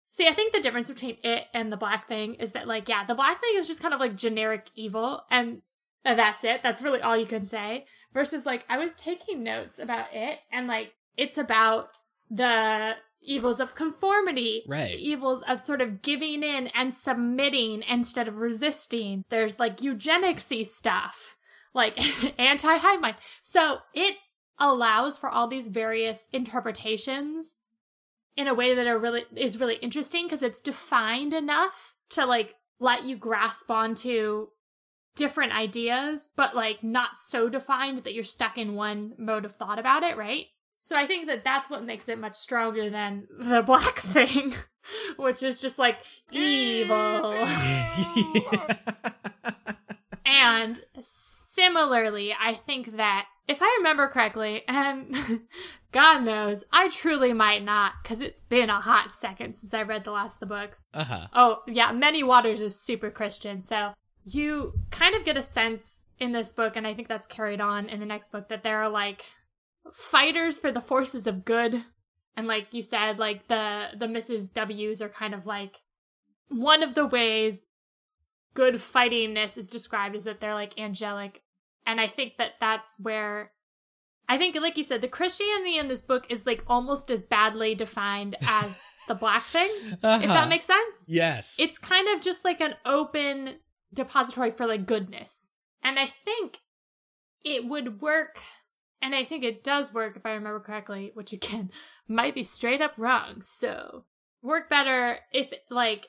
See, 0.09 0.27
I 0.27 0.33
think 0.33 0.53
the 0.53 0.61
difference 0.61 0.89
between 0.89 1.17
it 1.23 1.45
and 1.53 1.71
the 1.71 1.77
black 1.77 2.07
thing 2.07 2.35
is 2.35 2.53
that, 2.53 2.67
like, 2.67 2.89
yeah, 2.89 3.05
the 3.05 3.15
black 3.15 3.39
thing 3.39 3.51
is 3.55 3.67
just 3.67 3.81
kind 3.81 3.93
of 3.93 3.99
like 3.99 4.17
generic 4.17 4.71
evil, 4.73 5.21
and 5.29 5.61
that's 6.03 6.43
it. 6.43 6.63
That's 6.63 6.81
really 6.81 7.01
all 7.01 7.15
you 7.15 7.27
can 7.27 7.45
say. 7.45 7.85
Versus, 8.13 8.45
like, 8.45 8.65
I 8.67 8.77
was 8.77 8.95
taking 8.95 9.43
notes 9.43 9.77
about 9.77 10.07
it, 10.13 10.39
and 10.51 10.67
like, 10.67 10.93
it's 11.17 11.37
about 11.37 11.89
the 12.31 12.95
evils 13.21 13.59
of 13.59 13.75
conformity, 13.75 14.63
right? 14.67 14.95
The 14.95 15.09
evils 15.09 15.43
of 15.43 15.59
sort 15.59 15.81
of 15.81 16.01
giving 16.01 16.43
in 16.43 16.67
and 16.67 16.93
submitting 16.93 17.83
instead 17.87 18.27
of 18.27 18.37
resisting. 18.37 19.23
There's 19.29 19.59
like 19.59 19.77
eugenicsy 19.77 20.65
stuff, 20.65 21.37
like 21.73 21.99
anti 22.39 22.77
hive 22.77 23.01
mind. 23.01 23.17
So 23.41 23.79
it 23.93 24.15
allows 24.59 25.17
for 25.17 25.29
all 25.29 25.47
these 25.47 25.67
various 25.67 26.27
interpretations 26.31 27.55
in 28.35 28.47
a 28.47 28.53
way 28.53 28.75
that 28.75 28.87
are 28.87 28.99
really 28.99 29.25
is 29.35 29.59
really 29.59 29.75
interesting 29.75 30.25
because 30.25 30.43
it's 30.43 30.61
defined 30.61 31.33
enough 31.33 31.95
to 32.09 32.25
like 32.25 32.55
let 32.79 33.03
you 33.03 33.17
grasp 33.17 33.69
onto 33.69 34.47
different 35.15 35.53
ideas, 35.53 36.29
but 36.35 36.55
like 36.55 36.83
not 36.83 37.17
so 37.17 37.49
defined 37.49 37.99
that 37.99 38.13
you're 38.13 38.23
stuck 38.23 38.57
in 38.57 38.75
one 38.75 39.13
mode 39.17 39.45
of 39.45 39.55
thought 39.55 39.79
about 39.79 40.03
it, 40.03 40.15
right? 40.15 40.45
So 40.79 40.95
I 40.95 41.07
think 41.07 41.27
that 41.27 41.43
that's 41.43 41.69
what 41.69 41.83
makes 41.83 42.07
it 42.07 42.19
much 42.19 42.35
stronger 42.35 42.89
than 42.89 43.27
the 43.39 43.63
black 43.63 43.97
thing, 43.99 44.53
which 45.17 45.41
is 45.41 45.59
just 45.59 45.79
like 45.79 45.97
evil. 46.31 46.95
and 50.25 50.79
similarly, 51.01 52.35
I 52.39 52.53
think 52.53 52.97
that 52.97 53.25
if 53.47 53.59
I 53.61 53.75
remember 53.77 54.07
correctly, 54.07 54.63
and 54.67 55.15
God 55.91 56.23
knows, 56.23 56.65
I 56.71 56.89
truly 56.89 57.33
might 57.33 57.63
not, 57.63 57.93
because 58.01 58.21
it's 58.21 58.41
been 58.41 58.69
a 58.69 58.81
hot 58.81 59.13
second 59.13 59.55
since 59.55 59.73
I 59.73 59.83
read 59.83 60.03
the 60.03 60.11
last 60.11 60.35
of 60.35 60.39
the 60.41 60.45
books. 60.47 60.85
Uh 60.93 61.03
huh. 61.03 61.27
Oh, 61.33 61.61
yeah, 61.67 61.91
Many 61.91 62.23
Waters 62.23 62.59
is 62.59 62.79
super 62.79 63.09
Christian, 63.09 63.61
so 63.61 63.93
you 64.25 64.73
kind 64.91 65.15
of 65.15 65.23
get 65.23 65.37
a 65.37 65.41
sense 65.41 66.05
in 66.19 66.31
this 66.31 66.51
book, 66.51 66.75
and 66.75 66.85
I 66.85 66.93
think 66.93 67.07
that's 67.07 67.27
carried 67.27 67.61
on 67.61 67.87
in 67.87 67.99
the 67.99 68.05
next 68.05 68.31
book, 68.31 68.49
that 68.49 68.63
there 68.63 68.81
are 68.81 68.89
like 68.89 69.25
fighters 69.93 70.59
for 70.59 70.71
the 70.71 70.81
forces 70.81 71.27
of 71.27 71.45
good. 71.45 71.83
And 72.35 72.47
like 72.47 72.67
you 72.71 72.83
said, 72.83 73.17
like 73.17 73.47
the 73.47 73.87
the 73.97 74.05
Mrs. 74.05 74.53
W's 74.53 75.01
are 75.01 75.09
kind 75.09 75.33
of 75.33 75.45
like 75.45 75.77
one 76.49 76.83
of 76.83 76.93
the 76.93 77.05
ways 77.05 77.65
good 78.53 78.75
fightingness 78.75 79.57
is 79.57 79.67
described 79.67 80.15
is 80.15 80.23
that 80.23 80.39
they're 80.39 80.53
like 80.53 80.79
angelic 80.79 81.43
and 81.87 81.99
I 81.99 82.07
think 82.07 82.33
that 82.37 82.51
that's 82.59 82.95
where 82.99 83.53
I 84.29 84.37
think, 84.37 84.55
like 84.57 84.77
you 84.77 84.83
said, 84.83 85.01
the 85.01 85.07
Christianity 85.07 85.77
in 85.77 85.87
this 85.87 86.01
book 86.01 86.25
is 86.29 86.45
like 86.45 86.63
almost 86.67 87.09
as 87.09 87.23
badly 87.23 87.73
defined 87.75 88.35
as 88.47 88.77
the 89.07 89.15
black 89.15 89.43
thing, 89.43 89.71
uh-huh. 90.03 90.19
if 90.21 90.27
that 90.27 90.49
makes 90.49 90.65
sense. 90.65 91.05
Yes. 91.07 91.55
It's 91.57 91.77
kind 91.77 92.09
of 92.09 92.21
just 92.21 92.43
like 92.43 92.59
an 92.59 92.75
open 92.85 93.59
depository 93.93 94.51
for 94.51 94.67
like 94.67 94.85
goodness. 94.85 95.51
And 95.81 95.97
I 95.97 96.07
think 96.07 96.59
it 97.45 97.65
would 97.65 98.01
work, 98.01 98.41
and 99.01 99.15
I 99.15 99.23
think 99.23 99.45
it 99.45 99.63
does 99.63 99.93
work 99.93 100.17
if 100.17 100.25
I 100.25 100.31
remember 100.31 100.59
correctly, 100.59 101.11
which 101.13 101.31
again 101.31 101.71
might 102.07 102.35
be 102.35 102.43
straight 102.43 102.81
up 102.81 102.93
wrong. 102.97 103.41
So, 103.41 104.03
work 104.41 104.69
better 104.69 105.19
if 105.31 105.53
like 105.69 106.07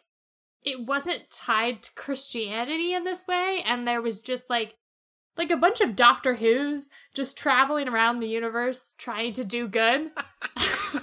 it 0.64 0.84
wasn't 0.84 1.30
tied 1.30 1.84
to 1.84 1.94
Christianity 1.94 2.94
in 2.94 3.04
this 3.04 3.28
way, 3.28 3.62
and 3.64 3.86
there 3.86 4.02
was 4.02 4.18
just 4.18 4.50
like 4.50 4.74
like 5.38 5.50
a 5.50 5.56
bunch 5.56 5.80
of 5.80 5.96
Doctor 5.96 6.34
Who's 6.34 6.90
just 7.14 7.38
traveling 7.38 7.88
around 7.88 8.18
the 8.20 8.28
universe 8.28 8.92
trying 8.98 9.32
to 9.34 9.44
do 9.44 9.68
good. 9.68 10.10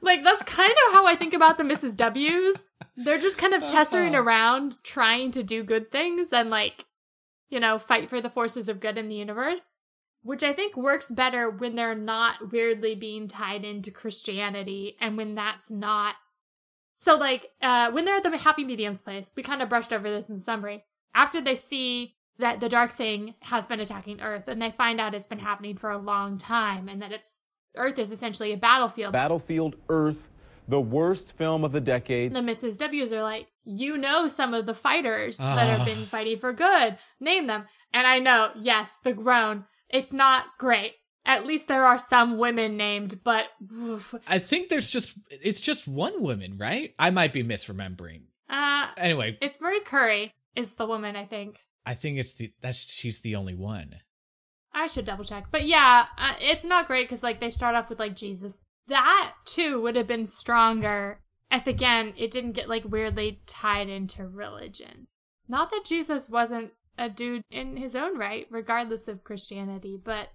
like 0.00 0.22
that's 0.24 0.42
kind 0.42 0.72
of 0.88 0.92
how 0.92 1.06
I 1.06 1.16
think 1.16 1.34
about 1.34 1.58
the 1.58 1.64
Mrs. 1.64 1.96
W's. 1.96 2.64
They're 2.96 3.18
just 3.18 3.38
kind 3.38 3.54
of 3.54 3.66
tessering 3.66 4.14
Uh-huh. 4.14 4.24
around 4.24 4.82
trying 4.82 5.30
to 5.32 5.42
do 5.42 5.62
good 5.62 5.90
things 5.90 6.32
and 6.32 6.50
like, 6.50 6.86
you 7.48 7.60
know, 7.60 7.78
fight 7.78 8.10
for 8.10 8.20
the 8.20 8.30
forces 8.30 8.68
of 8.68 8.80
good 8.80 8.98
in 8.98 9.08
the 9.08 9.14
universe, 9.14 9.76
which 10.22 10.42
I 10.42 10.52
think 10.52 10.76
works 10.76 11.10
better 11.10 11.48
when 11.50 11.76
they're 11.76 11.94
not 11.94 12.52
weirdly 12.52 12.94
being 12.96 13.28
tied 13.28 13.64
into 13.64 13.90
Christianity 13.90 14.96
and 15.00 15.16
when 15.16 15.34
that's 15.34 15.70
not 15.70 16.16
so 16.96 17.14
like 17.14 17.50
uh 17.62 17.92
when 17.92 18.04
they're 18.04 18.16
at 18.16 18.24
the 18.24 18.36
happy 18.36 18.64
mediums 18.64 19.00
place, 19.00 19.32
we 19.36 19.44
kind 19.44 19.62
of 19.62 19.68
brushed 19.68 19.92
over 19.92 20.10
this 20.10 20.28
in 20.28 20.40
summary. 20.40 20.84
After 21.14 21.40
they 21.40 21.54
see 21.54 22.16
that 22.38 22.60
the 22.60 22.68
dark 22.68 22.90
thing 22.92 23.34
has 23.40 23.66
been 23.66 23.80
attacking 23.80 24.20
Earth 24.20 24.48
and 24.48 24.60
they 24.62 24.70
find 24.70 25.00
out 25.00 25.14
it's 25.14 25.26
been 25.26 25.38
happening 25.38 25.76
for 25.76 25.90
a 25.90 25.98
long 25.98 26.38
time 26.38 26.88
and 26.88 27.02
that 27.02 27.12
it's 27.12 27.42
Earth 27.76 27.98
is 27.98 28.10
essentially 28.12 28.52
a 28.52 28.56
battlefield. 28.56 29.12
Battlefield 29.12 29.76
Earth, 29.88 30.28
the 30.66 30.80
worst 30.80 31.36
film 31.36 31.64
of 31.64 31.72
the 31.72 31.80
decade. 31.80 32.32
the 32.32 32.40
Mrs. 32.40 32.78
W's 32.78 33.12
are 33.12 33.22
like, 33.22 33.46
you 33.64 33.96
know 33.98 34.28
some 34.28 34.54
of 34.54 34.66
the 34.66 34.74
fighters 34.74 35.36
that 35.38 35.76
have 35.78 35.86
been 35.86 36.06
fighting 36.06 36.38
for 36.38 36.52
good. 36.52 36.98
Name 37.20 37.46
them. 37.46 37.66
And 37.92 38.06
I 38.06 38.18
know, 38.18 38.50
yes, 38.58 38.98
the 39.04 39.12
groan. 39.12 39.64
It's 39.90 40.12
not 40.12 40.44
great. 40.58 40.92
At 41.24 41.44
least 41.44 41.68
there 41.68 41.84
are 41.84 41.98
some 41.98 42.38
women 42.38 42.76
named, 42.78 43.20
but 43.22 43.46
oof. 43.72 44.14
I 44.26 44.38
think 44.38 44.68
there's 44.70 44.88
just 44.88 45.12
it's 45.30 45.60
just 45.60 45.86
one 45.86 46.22
woman, 46.22 46.56
right? 46.58 46.94
I 46.98 47.10
might 47.10 47.32
be 47.34 47.42
misremembering. 47.42 48.22
uh, 48.48 48.86
Anyway, 48.96 49.36
it's 49.42 49.60
Marie 49.60 49.80
Curie 49.80 50.32
is 50.56 50.74
the 50.74 50.86
woman, 50.86 51.16
I 51.16 51.24
think. 51.26 51.58
I 51.86 51.94
think 51.94 52.18
it's 52.18 52.32
the 52.34 52.52
that's 52.60 52.92
she's 52.92 53.20
the 53.20 53.36
only 53.36 53.54
one. 53.54 53.96
I 54.72 54.86
should 54.86 55.04
double 55.04 55.24
check. 55.24 55.46
But 55.50 55.66
yeah, 55.66 56.06
uh, 56.16 56.34
it's 56.40 56.64
not 56.64 56.86
great 56.86 57.08
because 57.08 57.22
like 57.22 57.40
they 57.40 57.50
start 57.50 57.74
off 57.74 57.88
with 57.88 57.98
like 57.98 58.14
Jesus. 58.14 58.58
That 58.86 59.32
too 59.44 59.82
would 59.82 59.96
have 59.96 60.06
been 60.06 60.26
stronger 60.26 61.20
if 61.50 61.66
again 61.66 62.14
it 62.16 62.30
didn't 62.30 62.52
get 62.52 62.68
like 62.68 62.84
weirdly 62.84 63.40
tied 63.46 63.88
into 63.88 64.26
religion. 64.26 65.06
Not 65.48 65.70
that 65.70 65.84
Jesus 65.86 66.28
wasn't 66.28 66.72
a 66.98 67.08
dude 67.08 67.42
in 67.50 67.76
his 67.76 67.94
own 67.94 68.18
right, 68.18 68.46
regardless 68.50 69.08
of 69.08 69.24
Christianity, 69.24 69.98
but 70.02 70.28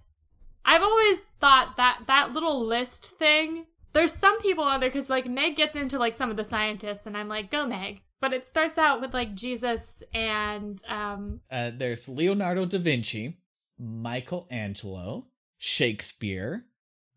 I've 0.64 0.82
always 0.82 1.18
thought 1.40 1.74
that 1.76 2.00
that 2.06 2.32
little 2.32 2.64
list 2.64 3.06
thing. 3.18 3.66
There's 3.92 4.12
some 4.12 4.40
people 4.40 4.64
on 4.64 4.80
there 4.80 4.88
because 4.88 5.10
like 5.10 5.26
Meg 5.26 5.56
gets 5.56 5.76
into 5.76 5.98
like 5.98 6.14
some 6.14 6.30
of 6.30 6.36
the 6.36 6.44
scientists, 6.44 7.06
and 7.06 7.16
I'm 7.16 7.28
like, 7.28 7.50
go 7.50 7.66
Meg. 7.66 8.00
But 8.24 8.32
it 8.32 8.46
starts 8.46 8.78
out 8.78 9.02
with 9.02 9.12
like 9.12 9.34
Jesus 9.34 10.02
and 10.14 10.82
um 10.88 11.42
Uh, 11.50 11.72
there's 11.76 12.08
Leonardo 12.08 12.64
da 12.64 12.78
Vinci, 12.78 13.36
Michelangelo, 13.78 15.26
Shakespeare, 15.58 16.64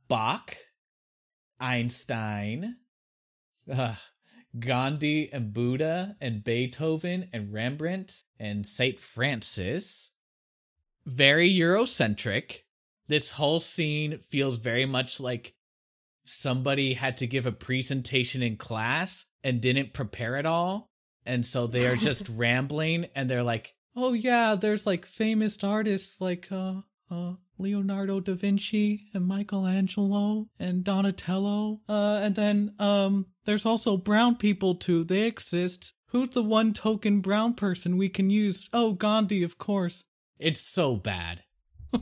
Bach, 0.10 0.58
Einstein, 1.62 2.76
uh, 3.72 3.96
Gandhi 4.60 5.32
and 5.32 5.54
Buddha 5.54 6.18
and 6.20 6.44
Beethoven 6.44 7.30
and 7.32 7.54
Rembrandt 7.54 8.24
and 8.38 8.68
Saint 8.68 9.00
Francis. 9.00 10.12
Very 11.06 11.50
Eurocentric. 11.50 12.64
This 13.08 13.32
whole 13.32 13.62
scene 13.62 14.20
feels 14.20 14.58
very 14.58 14.86
much 14.86 15.22
like 15.22 15.56
somebody 16.26 16.96
had 16.96 17.16
to 17.20 17.28
give 17.28 17.46
a 17.46 17.54
presentation 17.54 18.44
in 18.44 18.58
class 18.58 19.26
and 19.42 19.62
didn't 19.62 19.94
prepare 19.94 20.36
at 20.36 20.46
all. 20.46 20.92
And 21.28 21.46
so 21.46 21.68
they 21.68 21.86
are 21.86 21.96
just 21.98 22.28
rambling 22.36 23.08
and 23.14 23.30
they're 23.30 23.44
like, 23.44 23.76
oh 23.96 24.14
yeah, 24.14 24.56
there's 24.56 24.88
like 24.88 25.06
famous 25.06 25.64
artists 25.64 26.20
like 26.22 26.48
uh 26.52 26.82
uh 27.12 27.34
Leonardo 27.60 28.20
da 28.20 28.34
Vinci 28.34 29.08
and 29.14 29.28
Michelangelo 29.28 30.48
and 30.60 30.84
Donatello. 30.84 31.82
Uh 31.90 32.22
and 32.24 32.36
then 32.36 32.74
um 32.80 33.28
there's 33.46 33.66
also 33.66 33.98
brown 33.98 34.36
people 34.38 34.76
too. 34.76 35.04
They 35.04 35.24
exist. 35.24 35.94
Who's 36.12 36.30
the 36.30 36.44
one 36.44 36.72
token 36.74 37.20
brown 37.20 37.54
person 37.56 37.98
we 37.98 38.08
can 38.10 38.30
use? 38.30 38.70
Oh, 38.72 38.94
Gandhi, 38.94 39.44
of 39.44 39.58
course. 39.58 40.06
It's 40.40 40.62
so 40.62 40.96
bad. 40.96 41.44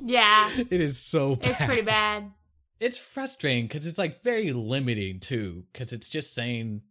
yeah, 0.02 0.52
It 0.58 0.82
is 0.82 1.00
so 1.00 1.36
bad. 1.36 1.52
it's 1.52 1.62
pretty 1.64 1.82
bad. 1.82 2.32
It's 2.80 2.98
frustrating 2.98 3.66
because 3.66 3.86
it's 3.88 3.98
like 3.98 4.22
very 4.22 4.52
limiting 4.54 5.20
too, 5.20 5.64
because 5.72 5.94
it's 5.94 6.10
just 6.10 6.34
saying 6.36 6.82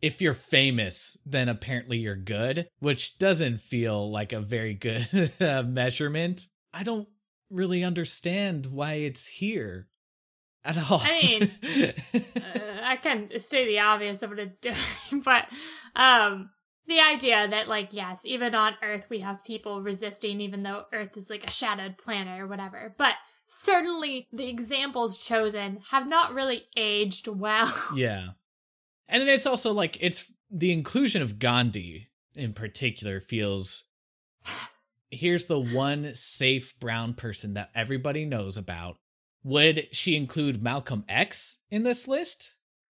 if 0.00 0.20
you're 0.20 0.34
famous, 0.34 1.16
then 1.26 1.48
apparently 1.48 1.98
you're 1.98 2.16
good, 2.16 2.68
which 2.78 3.18
doesn't 3.18 3.58
feel 3.58 4.10
like 4.10 4.32
a 4.32 4.40
very 4.40 4.74
good 4.74 5.32
uh, 5.40 5.62
measurement. 5.62 6.42
I 6.72 6.82
don't 6.82 7.08
really 7.50 7.82
understand 7.82 8.66
why 8.66 8.94
it's 8.94 9.26
here 9.26 9.88
at 10.64 10.76
all. 10.90 11.00
I 11.02 11.22
mean, 11.22 11.50
uh, 12.36 12.80
I 12.82 12.96
can 12.96 13.30
state 13.40 13.66
the 13.66 13.80
obvious 13.80 14.22
of 14.22 14.30
what 14.30 14.38
it's 14.38 14.58
doing, 14.58 14.76
but 15.24 15.46
um 15.96 16.50
the 16.86 17.00
idea 17.00 17.46
that 17.48 17.68
like 17.68 17.88
yes, 17.92 18.22
even 18.24 18.54
on 18.54 18.74
Earth 18.82 19.04
we 19.08 19.20
have 19.20 19.44
people 19.44 19.82
resisting 19.82 20.40
even 20.40 20.62
though 20.62 20.84
Earth 20.92 21.16
is 21.16 21.30
like 21.30 21.44
a 21.44 21.50
shadowed 21.50 21.98
planet 21.98 22.40
or 22.40 22.46
whatever. 22.46 22.94
But 22.96 23.14
certainly 23.46 24.28
the 24.32 24.48
examples 24.48 25.18
chosen 25.18 25.80
have 25.90 26.06
not 26.06 26.34
really 26.34 26.64
aged 26.76 27.28
well. 27.28 27.72
yeah. 27.94 28.28
And 29.08 29.22
it's 29.28 29.46
also 29.46 29.72
like 29.72 29.96
it's 30.00 30.30
the 30.50 30.72
inclusion 30.72 31.22
of 31.22 31.38
Gandhi 31.38 32.08
in 32.34 32.52
particular 32.52 33.20
feels 33.20 33.84
here's 35.10 35.46
the 35.46 35.58
one 35.58 36.14
safe 36.14 36.78
brown 36.78 37.14
person 37.14 37.54
that 37.54 37.70
everybody 37.74 38.24
knows 38.24 38.56
about. 38.56 38.98
Would 39.44 39.88
she 39.92 40.16
include 40.16 40.62
Malcolm 40.62 41.04
X 41.08 41.58
in 41.70 41.82
this 41.84 42.06
list? 42.06 42.54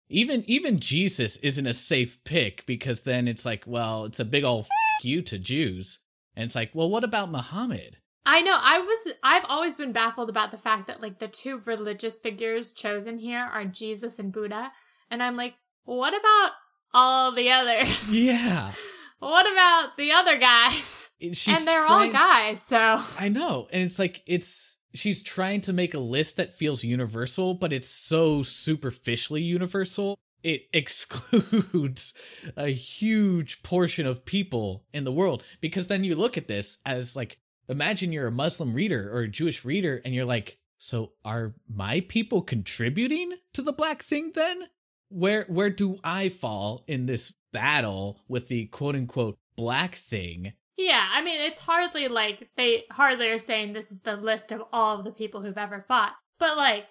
Even 0.09 0.43
even 0.47 0.81
Jesus 0.81 1.37
isn't 1.37 1.67
a 1.67 1.75
safe 1.75 2.23
pick 2.25 2.67
because 2.67 3.03
then 3.03 3.29
it's 3.29 3.45
like, 3.45 3.65
well, 3.67 4.05
it's 4.05 4.19
a 4.19 4.25
big 4.25 4.43
old 4.43 4.65
f- 4.65 5.05
you 5.05 5.23
to 5.23 5.39
Jews. 5.39 6.01
And 6.35 6.45
it's 6.45 6.55
like, 6.55 6.71
well, 6.75 6.91
what 6.91 7.05
about 7.05 7.31
Muhammad? 7.31 7.99
I 8.27 8.43
know. 8.43 8.57
I 8.59 8.81
was. 8.81 9.15
I've 9.23 9.45
always 9.49 9.77
been 9.77 9.93
baffled 9.93 10.29
about 10.29 10.51
the 10.51 10.59
fact 10.59 10.89
that 10.89 11.01
like 11.01 11.19
the 11.19 11.29
two 11.29 11.63
religious 11.65 12.19
figures 12.19 12.73
chosen 12.73 13.19
here 13.19 13.39
are 13.41 13.65
Jesus 13.65 14.19
and 14.19 14.33
Buddha, 14.33 14.73
and 15.11 15.23
I'm 15.23 15.37
like, 15.37 15.55
what 15.85 16.15
about 16.19 16.51
all 16.95 17.33
the 17.33 17.51
others? 17.51 18.13
Yeah. 18.15 18.73
what 19.19 19.51
about 19.51 19.97
the 19.97 20.13
other 20.13 20.39
guys? 20.39 21.11
She's 21.21 21.49
and 21.49 21.67
they're 21.67 21.87
trying- 21.87 22.09
all 22.09 22.13
guys, 22.13 22.63
so 22.63 23.01
I 23.19 23.29
know. 23.29 23.69
And 23.73 23.83
it's 23.83 23.99
like 23.99 24.23
it's 24.27 24.79
she's 24.95 25.23
trying 25.23 25.61
to 25.63 25.73
make 25.73 25.95
a 25.95 25.99
list 25.99 26.37
that 26.37 26.55
feels 26.57 26.83
universal, 26.83 27.55
but 27.55 27.73
it's 27.73 27.89
so 27.91 28.43
superficially 28.43 29.43
universal. 29.43 30.19
It 30.43 30.63
excludes 30.73 32.15
a 32.57 32.69
huge 32.69 33.63
portion 33.63 34.07
of 34.07 34.25
people 34.25 34.85
in 34.93 35.05
the 35.05 35.13
world 35.13 35.45
because 35.61 35.89
then 35.89 36.05
you 36.05 36.15
look 36.15 36.39
at 36.39 36.49
this 36.49 36.79
as 36.87 37.15
like 37.15 37.39
imagine 37.69 38.13
you're 38.13 38.27
a 38.29 38.33
Muslim 38.33 38.73
reader 38.73 39.11
or 39.15 39.21
a 39.21 39.29
Jewish 39.29 39.65
reader 39.65 40.01
and 40.05 40.15
you're 40.15 40.25
like, 40.25 40.59
so 40.79 41.13
are 41.25 41.55
my 41.69 42.01
people 42.09 42.41
contributing 42.43 43.35
to 43.53 43.61
the 43.63 43.73
black 43.73 44.03
thing 44.03 44.33
then? 44.35 44.63
Where 45.11 45.45
where 45.49 45.71
do 45.71 45.99
I 46.03 46.31
fall 46.31 46.83
in 46.87 47.07
this 47.07 47.35
battle 47.53 48.21
with 48.29 48.49
the 48.49 48.67
quote 48.67 48.97
unquote 48.97 49.39
black 49.57 49.95
thing? 49.95 50.55
yeah. 50.81 51.07
I 51.13 51.23
mean, 51.23 51.41
it's 51.41 51.61
hardly 51.61 52.09
like 52.09 52.49
they 52.57 52.85
hardly 52.91 53.29
are 53.29 53.39
saying 53.39 53.73
this 53.73 53.93
is 53.93 54.01
the 54.01 54.17
list 54.17 54.51
of 54.51 54.63
all 54.73 54.99
of 54.99 55.05
the 55.05 55.13
people 55.13 55.43
who've 55.43 55.59
ever 55.59 55.83
fought, 55.83 56.15
but 56.39 56.57
like 56.57 56.89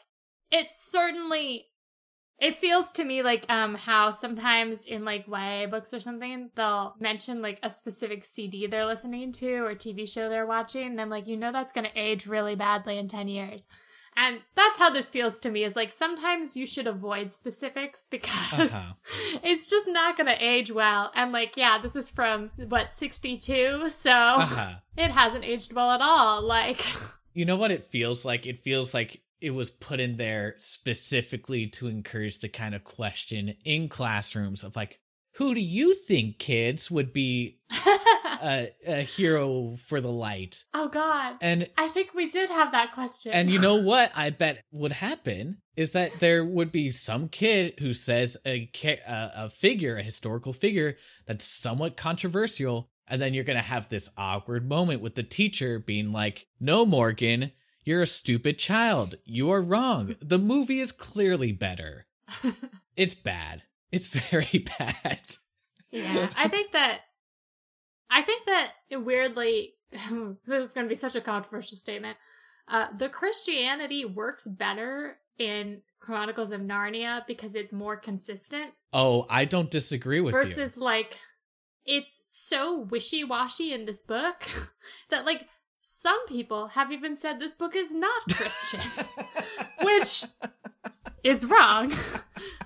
it's 0.51 0.91
certainly. 0.91 1.65
It 2.41 2.55
feels 2.55 2.89
to 2.93 3.03
me 3.03 3.21
like 3.21 3.45
um 3.49 3.75
how 3.75 4.11
sometimes 4.11 4.85
in 4.85 5.03
like 5.03 5.27
YA 5.27 5.67
books 5.67 5.93
or 5.93 5.99
something 5.99 6.49
they'll 6.55 6.95
mention 6.97 7.41
like 7.41 7.59
a 7.63 7.69
specific 7.69 8.23
CD 8.23 8.65
they're 8.65 8.85
listening 8.85 9.33
to 9.33 9.55
or 9.65 9.75
TV 9.75 10.07
show 10.09 10.29
they're 10.29 10.47
watching 10.47 10.87
and 10.87 11.01
I'm 11.01 11.09
like 11.09 11.27
you 11.27 11.35
know 11.35 11.51
that's 11.51 11.73
going 11.73 11.83
to 11.83 11.99
age 11.99 12.27
really 12.27 12.55
badly 12.55 12.97
in 12.97 13.09
10 13.09 13.27
years. 13.27 13.67
And 14.21 14.41
that's 14.53 14.77
how 14.77 14.89
this 14.89 15.09
feels 15.09 15.39
to 15.39 15.49
me 15.49 15.63
is 15.63 15.77
like 15.77 15.93
sometimes 15.93 16.57
you 16.57 16.67
should 16.67 16.87
avoid 16.87 17.31
specifics 17.31 18.05
because 18.11 18.73
Uh-huh. 18.73 18.93
it's 19.43 19.69
just 19.69 19.87
not 19.87 20.17
going 20.17 20.27
to 20.27 20.43
age 20.43 20.71
well. 20.71 21.09
And 21.15 21.31
like, 21.31 21.55
yeah, 21.55 21.79
this 21.81 21.95
is 21.95 22.09
from 22.09 22.51
what, 22.67 22.93
62? 22.93 23.89
So 23.89 24.11
Uh-huh. 24.11 24.73
it 24.97 25.11
hasn't 25.11 25.45
aged 25.45 25.71
well 25.73 25.91
at 25.91 26.01
all. 26.01 26.41
Like, 26.41 26.85
You 27.33 27.45
know 27.45 27.55
what 27.55 27.71
it 27.71 27.85
feels 27.85 28.25
like? 28.25 28.45
It 28.45 28.59
feels 28.59 28.93
like 28.93 29.21
it 29.39 29.51
was 29.51 29.69
put 29.69 30.01
in 30.01 30.17
there 30.17 30.55
specifically 30.57 31.67
to 31.67 31.87
encourage 31.87 32.39
the 32.39 32.49
kind 32.49 32.75
of 32.75 32.83
question 32.83 33.55
in 33.63 33.87
classrooms 33.87 34.63
of 34.63 34.75
like, 34.75 34.99
who 35.35 35.53
do 35.55 35.61
you 35.61 35.93
think 35.93 36.39
kids 36.39 36.91
would 36.91 37.13
be 37.13 37.59
a, 38.41 38.71
a 38.85 39.01
hero 39.03 39.75
for 39.87 40.01
the 40.01 40.11
light? 40.11 40.63
oh 40.73 40.87
God. 40.89 41.35
And 41.41 41.69
I 41.77 41.87
think 41.89 42.13
we 42.13 42.27
did 42.27 42.49
have 42.49 42.71
that 42.71 42.93
question. 42.93 43.31
and 43.31 43.49
you 43.49 43.59
know 43.59 43.75
what 43.83 44.11
I 44.15 44.29
bet 44.29 44.63
would 44.71 44.91
happen 44.91 45.57
is 45.75 45.91
that 45.91 46.19
there 46.19 46.43
would 46.43 46.71
be 46.71 46.91
some 46.91 47.29
kid 47.29 47.75
who 47.79 47.93
says 47.93 48.37
a 48.45 48.69
a, 48.83 49.31
a 49.35 49.49
figure, 49.49 49.95
a 49.97 50.03
historical 50.03 50.53
figure 50.53 50.97
that's 51.25 51.45
somewhat 51.45 51.95
controversial, 51.97 52.89
and 53.07 53.21
then 53.21 53.33
you're 53.33 53.43
gonna 53.43 53.61
have 53.61 53.89
this 53.89 54.09
awkward 54.17 54.67
moment 54.67 55.01
with 55.01 55.15
the 55.15 55.23
teacher 55.23 55.79
being 55.79 56.11
like, 56.11 56.47
"No, 56.59 56.85
Morgan, 56.85 57.51
you're 57.85 58.01
a 58.01 58.07
stupid 58.07 58.59
child. 58.59 59.15
You 59.25 59.49
are 59.51 59.61
wrong. 59.61 60.15
The 60.21 60.37
movie 60.37 60.79
is 60.81 60.91
clearly 60.91 61.51
better. 61.51 62.05
It's 62.95 63.15
bad. 63.15 63.63
It's 63.91 64.07
very 64.07 64.67
bad." 64.77 65.21
Yeah, 65.91 66.29
I 66.37 66.49
think 66.49 66.73
that 66.73 66.99
I 68.09 68.21
think 68.21 68.45
that 68.45 68.71
weirdly 68.91 69.75
this 69.91 70.65
is 70.65 70.73
going 70.73 70.85
to 70.85 70.89
be 70.89 70.95
such 70.95 71.15
a 71.15 71.21
controversial 71.21 71.77
statement. 71.77 72.17
Uh, 72.67 72.87
the 72.97 73.09
Christianity 73.09 74.05
works 74.05 74.47
better 74.47 75.17
in 75.37 75.81
Chronicles 75.99 76.51
of 76.51 76.61
Narnia 76.61 77.25
because 77.27 77.55
it's 77.55 77.73
more 77.73 77.97
consistent 77.97 78.71
Oh, 78.93 79.25
I 79.29 79.45
don't 79.45 79.69
disagree 79.69 80.19
with 80.21 80.33
you. 80.33 80.39
versus 80.39 80.77
like 80.77 81.17
it's 81.85 82.23
so 82.29 82.79
wishy-washy 82.89 83.73
in 83.73 83.85
this 83.85 84.01
book 84.01 84.43
that 85.09 85.25
like 85.25 85.47
some 85.79 86.25
people 86.27 86.67
have 86.69 86.91
even 86.91 87.15
said 87.15 87.39
this 87.39 87.53
book 87.53 87.75
is 87.75 87.91
not 87.93 88.23
Christian, 88.31 89.05
which 89.83 90.25
is 91.23 91.45
wrong. 91.45 91.91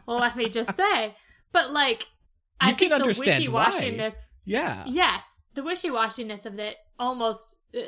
Well 0.05 0.19
let 0.19 0.35
me 0.35 0.49
just 0.49 0.73
say. 0.75 1.15
But 1.51 1.71
like, 1.71 2.07
I 2.63 2.69
You 2.69 2.75
can 2.75 2.89
think 2.89 2.89
the 2.89 2.95
understand 2.95 3.49
why. 3.49 3.65
wishy-washiness 3.67 4.29
yeah. 4.45 4.83
Yes, 4.87 5.39
the 5.53 5.63
wishy-washiness 5.63 6.45
of 6.45 6.59
it 6.59 6.77
almost 6.99 7.55
uh, 7.75 7.81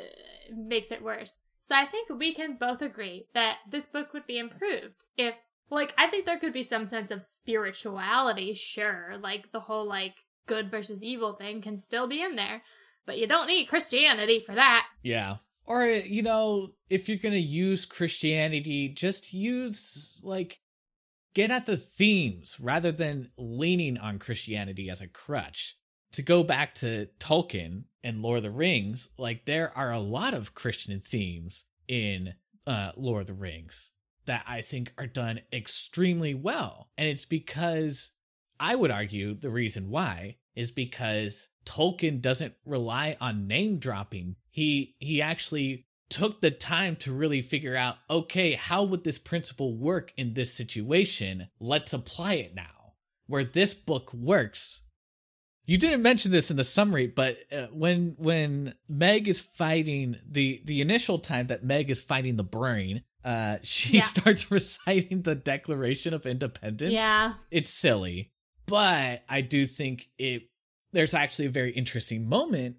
makes 0.54 0.90
it 0.90 1.02
worse. 1.02 1.40
So 1.60 1.74
I 1.74 1.84
think 1.86 2.08
we 2.10 2.34
can 2.34 2.56
both 2.58 2.80
agree 2.80 3.26
that 3.34 3.58
this 3.70 3.86
book 3.88 4.12
would 4.12 4.26
be 4.26 4.38
improved 4.38 5.04
if, 5.16 5.34
like, 5.68 5.92
I 5.98 6.06
think 6.06 6.24
there 6.24 6.38
could 6.38 6.52
be 6.52 6.62
some 6.62 6.86
sense 6.86 7.10
of 7.10 7.24
spirituality, 7.24 8.54
sure, 8.54 9.16
like 9.20 9.52
the 9.52 9.60
whole 9.60 9.86
like 9.86 10.14
good 10.46 10.70
versus 10.70 11.02
evil 11.02 11.34
thing 11.34 11.60
can 11.60 11.76
still 11.76 12.06
be 12.06 12.22
in 12.22 12.36
there, 12.36 12.62
but 13.04 13.18
you 13.18 13.26
don't 13.26 13.48
need 13.48 13.66
Christianity 13.66 14.40
for 14.40 14.54
that. 14.54 14.86
Yeah. 15.02 15.36
Or, 15.66 15.84
you 15.84 16.22
know, 16.22 16.68
if 16.88 17.08
you're 17.08 17.18
going 17.18 17.34
to 17.34 17.40
use 17.40 17.84
Christianity, 17.84 18.88
just 18.88 19.32
use, 19.32 20.20
like, 20.22 20.60
get 21.36 21.50
at 21.50 21.66
the 21.66 21.76
themes 21.76 22.56
rather 22.58 22.90
than 22.90 23.28
leaning 23.36 23.98
on 23.98 24.18
Christianity 24.18 24.88
as 24.88 25.02
a 25.02 25.06
crutch. 25.06 25.76
To 26.12 26.22
go 26.22 26.42
back 26.42 26.74
to 26.76 27.08
Tolkien 27.20 27.84
and 28.02 28.22
Lord 28.22 28.38
of 28.38 28.44
the 28.44 28.50
Rings, 28.50 29.10
like, 29.18 29.44
there 29.44 29.70
are 29.76 29.92
a 29.92 30.00
lot 30.00 30.32
of 30.32 30.54
Christian 30.54 30.98
themes 31.00 31.66
in 31.86 32.32
uh, 32.66 32.92
Lord 32.96 33.20
of 33.20 33.26
the 33.26 33.34
Rings 33.34 33.90
that 34.24 34.44
I 34.48 34.62
think 34.62 34.94
are 34.96 35.06
done 35.06 35.40
extremely 35.52 36.32
well. 36.32 36.88
And 36.96 37.06
it's 37.06 37.26
because 37.26 38.12
I 38.58 38.74
would 38.74 38.90
argue 38.90 39.34
the 39.34 39.50
reason 39.50 39.90
why 39.90 40.36
is 40.54 40.70
because 40.70 41.48
Tolkien 41.66 42.22
doesn't 42.22 42.54
rely 42.64 43.18
on 43.20 43.46
name 43.46 43.78
dropping. 43.78 44.36
He 44.48 44.96
he 45.00 45.20
actually 45.20 45.85
took 46.08 46.40
the 46.40 46.50
time 46.50 46.96
to 46.96 47.12
really 47.12 47.42
figure 47.42 47.76
out, 47.76 47.96
okay, 48.08 48.54
how 48.54 48.84
would 48.84 49.04
this 49.04 49.18
principle 49.18 49.76
work 49.76 50.12
in 50.16 50.34
this 50.34 50.52
situation? 50.54 51.48
Let's 51.60 51.92
apply 51.92 52.34
it 52.34 52.54
now. 52.54 52.94
Where 53.26 53.44
this 53.44 53.74
book 53.74 54.12
works. 54.14 54.82
You 55.64 55.78
didn't 55.78 56.02
mention 56.02 56.30
this 56.30 56.48
in 56.48 56.56
the 56.56 56.62
summary, 56.62 57.08
but 57.08 57.36
uh, 57.50 57.66
when 57.72 58.14
when 58.18 58.74
Meg 58.88 59.26
is 59.26 59.40
fighting 59.40 60.16
the 60.24 60.62
the 60.64 60.80
initial 60.80 61.18
time 61.18 61.48
that 61.48 61.64
Meg 61.64 61.90
is 61.90 62.00
fighting 62.00 62.36
the 62.36 62.44
brain, 62.44 63.02
uh 63.24 63.56
she 63.62 63.96
Yeah. 63.96 64.02
starts 64.04 64.48
reciting 64.48 65.22
the 65.22 65.34
Declaration 65.34 66.14
of 66.14 66.24
Independence 66.24 66.92
Yeah. 66.92 67.34
it's 67.50 67.68
silly, 67.70 68.30
but 68.66 69.24
I 69.28 69.40
do 69.40 69.66
think 69.66 70.08
it 70.18 70.42
there's 70.92 71.14
actually 71.14 71.46
a 71.46 71.50
very 71.50 71.72
interesting 71.72 72.28
moment 72.28 72.76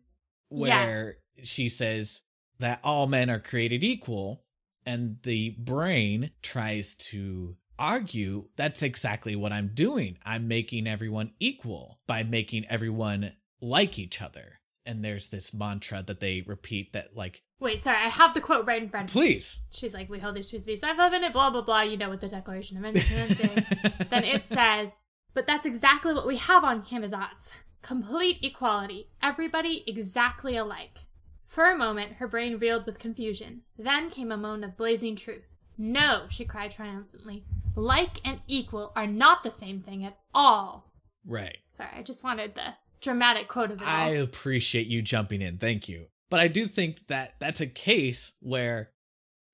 where 0.48 1.14
she 1.44 1.68
says 1.68 2.22
that 2.60 2.80
all 2.84 3.08
men 3.08 3.30
are 3.30 3.40
created 3.40 3.84
equal 3.84 4.44
and 4.86 5.18
the 5.24 5.50
brain 5.60 6.32
tries 6.42 6.96
to 6.96 7.58
argue 7.78 8.46
that's 8.56 8.82
exactly 8.82 9.36
what 9.36 9.52
I'm 9.52 9.72
doing. 9.74 10.18
I'm 10.26 10.48
making 10.48 10.88
everyone 10.88 11.34
equal 11.40 12.00
by 12.08 12.24
making 12.24 12.66
everyone 12.70 13.34
like 13.62 14.00
each 14.00 14.22
other. 14.22 14.60
And 14.86 15.04
there's 15.04 15.28
this 15.28 15.54
mantra 15.54 16.02
that 16.08 16.22
they 16.22 16.44
repeat 16.48 16.94
that 16.94 17.16
like 17.16 17.44
Wait, 17.60 17.82
sorry, 17.82 17.98
I 17.98 18.08
have 18.08 18.34
the 18.34 18.42
quote 18.42 18.68
right 18.68 18.82
in 18.82 18.90
front 18.90 19.10
of 19.10 19.16
me. 19.16 19.22
please 19.22 19.62
She's 19.72 19.94
like, 19.94 20.10
we 20.10 20.20
hold 20.20 20.36
these 20.36 20.50
truths 20.50 20.64
to 20.64 20.72
be 20.72 20.76
self-evident, 20.76 21.34
blah, 21.34 21.50
blah, 21.50 21.64
blah. 21.64 21.82
You 21.82 21.98
know 21.98 22.10
what 22.10 22.22
the 22.22 22.30
Declaration 22.30 22.78
of 22.78 22.86
Independence 22.86 23.40
is. 23.40 23.94
then 24.10 24.24
it 24.24 24.46
says, 24.46 25.00
but 25.34 25.48
that's 25.48 25.66
exactly 25.66 26.14
what 26.14 26.28
we 26.28 26.38
have 26.38 26.64
on 26.64 26.84
Camazotz. 26.84 27.56
Complete 27.82 28.38
equality. 28.42 29.10
Everybody 29.22 29.84
exactly 29.88 30.56
alike. 30.56 31.00
For 31.48 31.72
a 31.72 31.78
moment, 31.78 32.14
her 32.14 32.28
brain 32.28 32.60
reeled 32.60 32.86
with 32.86 33.00
confusion. 33.00 33.62
Then 33.78 34.10
came 34.10 34.32
a 34.32 34.38
moan 34.38 34.64
of 34.64 34.78
blazing 34.78 35.16
truth. 35.16 35.46
No, 35.78 36.26
she 36.30 36.46
cried 36.46 36.72
triumphantly. 36.72 37.46
Like 37.76 38.20
and 38.26 38.42
equal 38.48 38.92
are 38.96 39.08
not 39.08 39.44
the 39.44 39.52
same 39.52 39.80
thing 39.80 40.04
at 40.04 40.18
all. 40.34 40.92
right. 41.26 41.58
Sorry, 41.72 41.90
I 41.96 42.04
just 42.04 42.24
wanted 42.24 42.56
the 42.56 42.74
dramatic 43.02 43.48
quote 43.48 43.72
of 43.72 43.82
it 43.82 43.88
all. 43.88 43.94
I 43.94 44.10
appreciate 44.10 44.88
you 44.88 45.02
jumping 45.02 45.42
in. 45.42 45.58
Thank 45.58 45.88
you. 45.88 46.08
But 46.30 46.40
I 46.42 46.48
do 46.48 46.66
think 46.66 47.08
that 47.08 47.36
that's 47.40 47.62
a 47.62 47.68
case 47.68 48.34
where, 48.42 48.90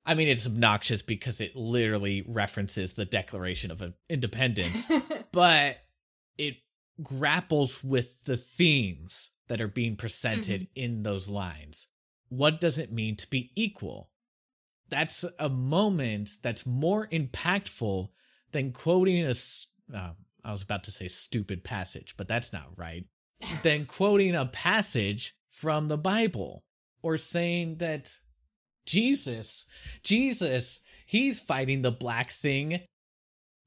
I 0.05 0.15
mean, 0.15 0.27
it's 0.27 0.47
obnoxious 0.47 1.01
because 1.01 1.39
it 1.41 1.55
literally 1.55 2.23
references 2.27 2.93
the 2.93 3.05
Declaration 3.05 3.69
of 3.69 3.83
Independence, 4.09 4.89
but 5.31 5.77
it 6.37 6.55
grapples 7.01 7.83
with 7.83 8.23
the 8.23 8.37
themes 8.37 9.29
that 9.47 9.61
are 9.61 9.67
being 9.67 9.95
presented 9.95 10.67
in 10.75 11.03
those 11.03 11.29
lines. 11.29 11.87
What 12.29 12.59
does 12.59 12.77
it 12.77 12.91
mean 12.91 13.15
to 13.17 13.29
be 13.29 13.51
equal? 13.55 14.09
That's 14.89 15.25
a 15.39 15.49
moment 15.49 16.31
that's 16.41 16.65
more 16.65 17.07
impactful 17.07 18.09
than 18.51 18.71
quoting 18.71 19.25
a. 19.25 19.33
Uh, 19.93 20.11
I 20.43 20.51
was 20.51 20.61
about 20.61 20.83
to 20.85 20.91
say 20.91 21.07
stupid 21.07 21.63
passage, 21.63 22.15
but 22.17 22.27
that's 22.27 22.53
not 22.53 22.77
right 22.77 23.05
than 23.63 23.85
quoting 23.85 24.35
a 24.35 24.45
passage 24.45 25.35
from 25.49 25.87
the 25.87 25.97
Bible 25.97 26.63
or 27.01 27.17
saying 27.17 27.77
that 27.77 28.15
Jesus, 28.85 29.65
Jesus, 30.03 30.81
he's 31.05 31.39
fighting 31.39 31.81
the 31.81 31.91
black 31.91 32.31
thing. 32.31 32.81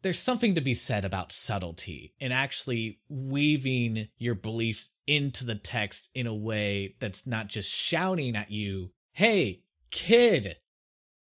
There's 0.06 0.20
something 0.20 0.54
to 0.54 0.60
be 0.60 0.72
said 0.72 1.04
about 1.04 1.32
subtlety 1.32 2.14
and 2.20 2.32
actually 2.32 3.00
weaving 3.08 4.06
your 4.18 4.36
beliefs 4.36 4.90
into 5.04 5.44
the 5.44 5.56
text 5.56 6.10
in 6.14 6.28
a 6.28 6.32
way 6.32 6.94
that's 7.00 7.26
not 7.26 7.48
just 7.48 7.68
shouting 7.68 8.36
at 8.36 8.52
you, 8.52 8.92
hey, 9.10 9.64
kid, 9.90 10.58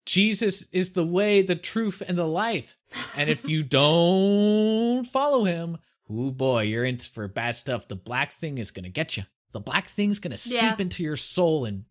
Jesus 0.06 0.68
is 0.72 0.94
the 0.94 1.04
way, 1.04 1.42
the 1.42 1.56
truth, 1.56 2.04
and 2.08 2.16
the 2.16 2.28
life. 2.28 2.78
And 3.18 3.28
if 3.28 3.50
you 3.50 3.64
don't 3.80 5.06
follow 5.06 5.46
him, 5.46 5.80
oh 6.08 6.30
boy, 6.30 6.62
you're 6.66 6.86
in 6.86 7.00
for 7.00 7.28
bad 7.28 7.56
stuff. 7.56 7.88
The 7.88 7.96
black 7.96 8.34
thing 8.34 8.60
is 8.60 8.70
gonna 8.70 8.90
get 8.90 9.18
you. 9.18 9.24
The 9.52 9.62
black 9.62 9.88
thing's 9.88 10.20
gonna 10.20 10.38
seep 10.38 10.80
into 10.80 11.02
your 11.02 11.18
soul 11.18 11.66
and 11.66 11.86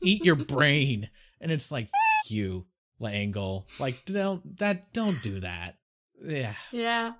eat 0.00 0.24
your 0.24 0.36
brain. 0.36 1.10
And 1.42 1.52
it's 1.52 1.70
like, 1.70 1.90
F- 2.24 2.30
you, 2.30 2.64
L'Engle. 3.00 3.66
Like, 3.78 4.06
don't 4.06 4.56
that 4.60 4.94
don't 4.94 5.22
do 5.22 5.40
that. 5.40 5.76
Yeah. 6.24 6.54
Yeah. 6.72 7.12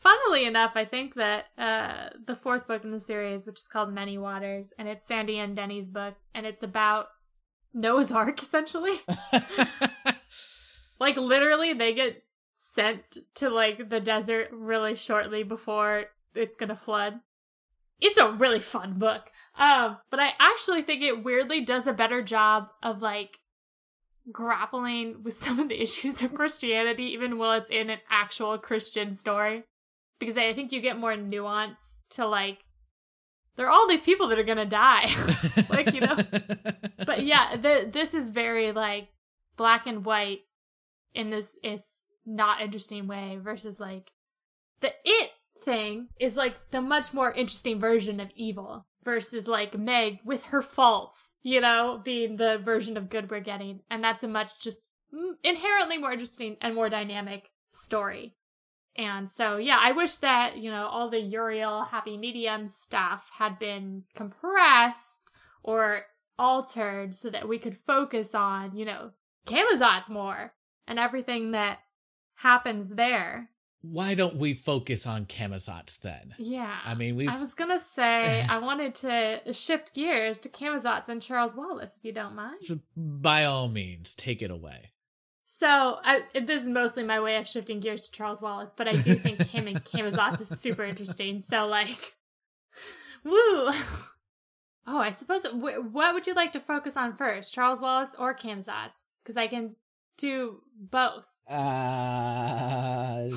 Funnily 0.00 0.46
enough, 0.46 0.72
I 0.76 0.86
think 0.86 1.14
that 1.16 1.46
uh, 1.58 2.08
the 2.26 2.34
fourth 2.34 2.66
book 2.66 2.84
in 2.84 2.90
the 2.90 3.00
series, 3.00 3.46
which 3.46 3.58
is 3.58 3.68
called 3.68 3.92
Many 3.92 4.16
Waters, 4.16 4.72
and 4.78 4.88
it's 4.88 5.06
Sandy 5.06 5.38
and 5.38 5.54
Denny's 5.54 5.90
book, 5.90 6.14
and 6.34 6.46
it's 6.46 6.62
about 6.62 7.08
Noah's 7.74 8.10
Ark, 8.10 8.42
essentially. 8.42 8.98
like, 10.98 11.18
literally, 11.18 11.74
they 11.74 11.92
get 11.92 12.22
sent 12.56 13.18
to, 13.34 13.50
like, 13.50 13.90
the 13.90 14.00
desert 14.00 14.48
really 14.52 14.96
shortly 14.96 15.42
before 15.42 16.06
it's 16.34 16.56
gonna 16.56 16.76
flood. 16.76 17.20
It's 18.00 18.16
a 18.16 18.32
really 18.32 18.60
fun 18.60 18.98
book. 18.98 19.24
Um, 19.58 19.98
but 20.10 20.18
I 20.18 20.30
actually 20.38 20.80
think 20.80 21.02
it 21.02 21.22
weirdly 21.22 21.60
does 21.60 21.86
a 21.86 21.92
better 21.92 22.22
job 22.22 22.68
of, 22.82 23.02
like, 23.02 23.39
grappling 24.30 25.22
with 25.22 25.34
some 25.34 25.58
of 25.58 25.68
the 25.68 25.82
issues 25.82 26.22
of 26.22 26.34
Christianity, 26.34 27.04
even 27.12 27.38
while 27.38 27.52
it's 27.58 27.70
in 27.70 27.90
an 27.90 28.00
actual 28.10 28.58
Christian 28.58 29.14
story. 29.14 29.64
Because 30.18 30.36
I 30.36 30.52
think 30.52 30.72
you 30.72 30.80
get 30.80 30.98
more 30.98 31.16
nuance 31.16 32.02
to 32.10 32.26
like, 32.26 32.58
there 33.56 33.66
are 33.66 33.70
all 33.70 33.88
these 33.88 34.02
people 34.02 34.28
that 34.28 34.38
are 34.38 34.44
gonna 34.44 34.66
die. 34.66 35.06
like, 35.70 35.94
you 35.94 36.00
know. 36.00 36.16
But 37.06 37.24
yeah, 37.24 37.56
the, 37.56 37.88
this 37.90 38.12
is 38.12 38.28
very 38.28 38.72
like 38.72 39.08
black 39.56 39.86
and 39.86 40.04
white 40.04 40.40
in 41.14 41.30
this 41.30 41.56
is 41.64 42.02
not 42.26 42.60
interesting 42.60 43.06
way 43.06 43.38
versus 43.42 43.80
like 43.80 44.12
the 44.80 44.92
it 45.04 45.30
thing 45.58 46.08
is 46.18 46.36
like 46.36 46.54
the 46.70 46.80
much 46.80 47.12
more 47.12 47.32
interesting 47.32 47.80
version 47.80 48.20
of 48.20 48.28
evil 48.34 48.86
versus 49.02 49.48
like 49.48 49.78
Meg 49.78 50.18
with 50.24 50.44
her 50.46 50.62
faults, 50.62 51.32
you 51.42 51.60
know, 51.60 52.00
being 52.04 52.36
the 52.36 52.60
version 52.64 52.96
of 52.96 53.10
good 53.10 53.30
we're 53.30 53.40
getting. 53.40 53.80
And 53.90 54.02
that's 54.04 54.24
a 54.24 54.28
much 54.28 54.60
just 54.60 54.80
mm, 55.14 55.32
inherently 55.42 55.98
more 55.98 56.12
interesting 56.12 56.56
and 56.60 56.74
more 56.74 56.88
dynamic 56.88 57.50
story. 57.70 58.34
And 58.96 59.30
so, 59.30 59.56
yeah, 59.56 59.78
I 59.80 59.92
wish 59.92 60.16
that, 60.16 60.58
you 60.58 60.70
know, 60.70 60.86
all 60.86 61.08
the 61.08 61.20
Uriel 61.20 61.84
Happy 61.84 62.18
Medium 62.18 62.66
stuff 62.66 63.30
had 63.38 63.58
been 63.58 64.04
compressed 64.14 65.30
or 65.62 66.02
altered 66.38 67.14
so 67.14 67.30
that 67.30 67.48
we 67.48 67.58
could 67.58 67.76
focus 67.76 68.34
on, 68.34 68.76
you 68.76 68.84
know, 68.84 69.10
Camazotz 69.46 70.10
more 70.10 70.52
and 70.86 70.98
everything 70.98 71.52
that 71.52 71.78
happens 72.34 72.90
there. 72.90 73.49
Why 73.82 74.14
don't 74.14 74.36
we 74.36 74.52
focus 74.54 75.06
on 75.06 75.24
Camazotz 75.24 76.00
then? 76.00 76.34
Yeah. 76.38 76.76
I 76.84 76.94
mean, 76.94 77.16
we've 77.16 77.30
I 77.30 77.40
was 77.40 77.54
gonna 77.54 77.80
say 77.80 78.44
I 78.48 78.58
wanted 78.62 78.94
to 78.96 79.52
shift 79.52 79.94
gears 79.94 80.38
to 80.40 80.48
Camazotz 80.48 81.08
and 81.08 81.22
Charles 81.22 81.56
Wallace, 81.56 81.96
if 81.96 82.04
you 82.04 82.12
don't 82.12 82.34
mind. 82.34 82.58
so 82.62 82.80
by 82.96 83.44
all 83.44 83.68
means, 83.68 84.14
take 84.14 84.42
it 84.42 84.50
away. 84.50 84.90
So 85.44 85.66
I, 86.04 86.22
this 86.40 86.62
is 86.62 86.68
mostly 86.68 87.02
my 87.02 87.20
way 87.20 87.36
of 87.36 87.48
shifting 87.48 87.80
gears 87.80 88.02
to 88.02 88.10
Charles 88.12 88.40
Wallace, 88.40 88.72
but 88.72 88.86
I 88.86 88.92
do 88.92 89.16
think 89.16 89.40
him 89.48 89.66
and 89.66 89.84
Camazotz 89.84 90.40
is 90.40 90.48
super 90.48 90.84
interesting. 90.84 91.40
So 91.40 91.66
like, 91.66 92.14
woo! 93.24 93.70
Oh, 94.86 94.98
I 94.98 95.10
suppose. 95.10 95.46
What 95.52 96.14
would 96.14 96.26
you 96.26 96.34
like 96.34 96.52
to 96.52 96.60
focus 96.60 96.96
on 96.96 97.16
first, 97.16 97.52
Charles 97.52 97.80
Wallace 97.80 98.14
or 98.18 98.34
Camazotz? 98.34 99.06
Because 99.22 99.36
I 99.36 99.46
can 99.48 99.76
do 100.18 100.62
both. 100.78 101.26
Uh, 101.50 103.28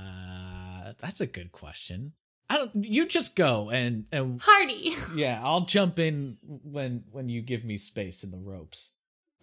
uh, 0.00 0.92
that's 0.98 1.20
a 1.20 1.26
good 1.26 1.52
question. 1.52 2.12
I 2.48 2.56
don't. 2.56 2.84
You 2.84 3.06
just 3.06 3.36
go 3.36 3.70
and 3.70 4.06
and 4.12 4.40
Hardy. 4.40 4.94
yeah, 5.14 5.40
I'll 5.42 5.66
jump 5.66 5.98
in 5.98 6.36
when 6.42 7.04
when 7.10 7.28
you 7.28 7.42
give 7.42 7.64
me 7.64 7.76
space 7.76 8.24
in 8.24 8.30
the 8.30 8.38
ropes. 8.38 8.90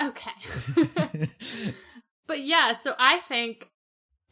Okay. 0.02 0.32
but 2.28 2.42
yeah, 2.42 2.74
so 2.74 2.94
I 3.00 3.20
think 3.20 3.70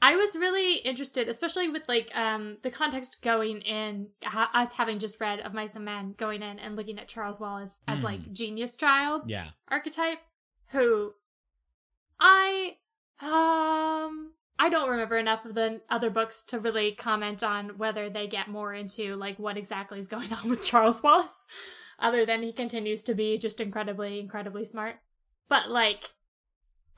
I 0.02 0.16
was 0.18 0.36
really 0.36 0.76
interested, 0.76 1.30
especially 1.30 1.70
with 1.70 1.84
like 1.88 2.12
um 2.16 2.58
the 2.64 2.70
context 2.70 3.22
going 3.22 3.62
in, 3.62 4.10
ha- 4.24 4.52
us 4.54 4.76
having 4.76 5.00
just 5.00 5.20
read 5.22 5.40
of 5.40 5.54
Mice 5.54 5.76
and 5.76 5.86
Men, 5.86 6.14
going 6.18 6.42
in 6.44 6.60
and 6.60 6.76
looking 6.76 7.00
at 7.00 7.08
Charles 7.08 7.40
Wallace 7.40 7.80
as 7.88 8.00
Hmm. 8.00 8.06
like 8.06 8.34
genius 8.34 8.76
child 8.76 9.24
yeah. 9.28 9.52
archetype, 9.70 10.20
who 10.68 11.14
I 12.20 12.76
um 13.22 14.32
I 14.58 14.70
don't 14.70 14.90
remember 14.90 15.18
enough 15.18 15.46
of 15.46 15.56
the 15.56 15.82
other 15.90 16.10
books 16.10 16.44
to 16.46 16.60
really 16.60 16.94
comment 16.94 17.44
on 17.44 17.78
whether 17.78 18.10
they 18.10 18.28
get 18.28 18.48
more 18.48 18.74
into 18.74 19.16
like 19.16 19.38
what 19.38 19.58
exactly 19.58 20.00
is 20.00 20.08
going 20.08 20.32
on 20.34 20.50
with 20.50 20.64
Charles 20.64 21.04
Wallace, 21.04 21.46
other 22.00 22.26
than 22.26 22.42
he 22.42 22.54
continues 22.54 23.04
to 23.04 23.14
be 23.14 23.38
just 23.38 23.60
incredibly, 23.60 24.20
incredibly 24.20 24.66
smart. 24.66 24.98
But 25.50 25.70
like, 25.70 26.12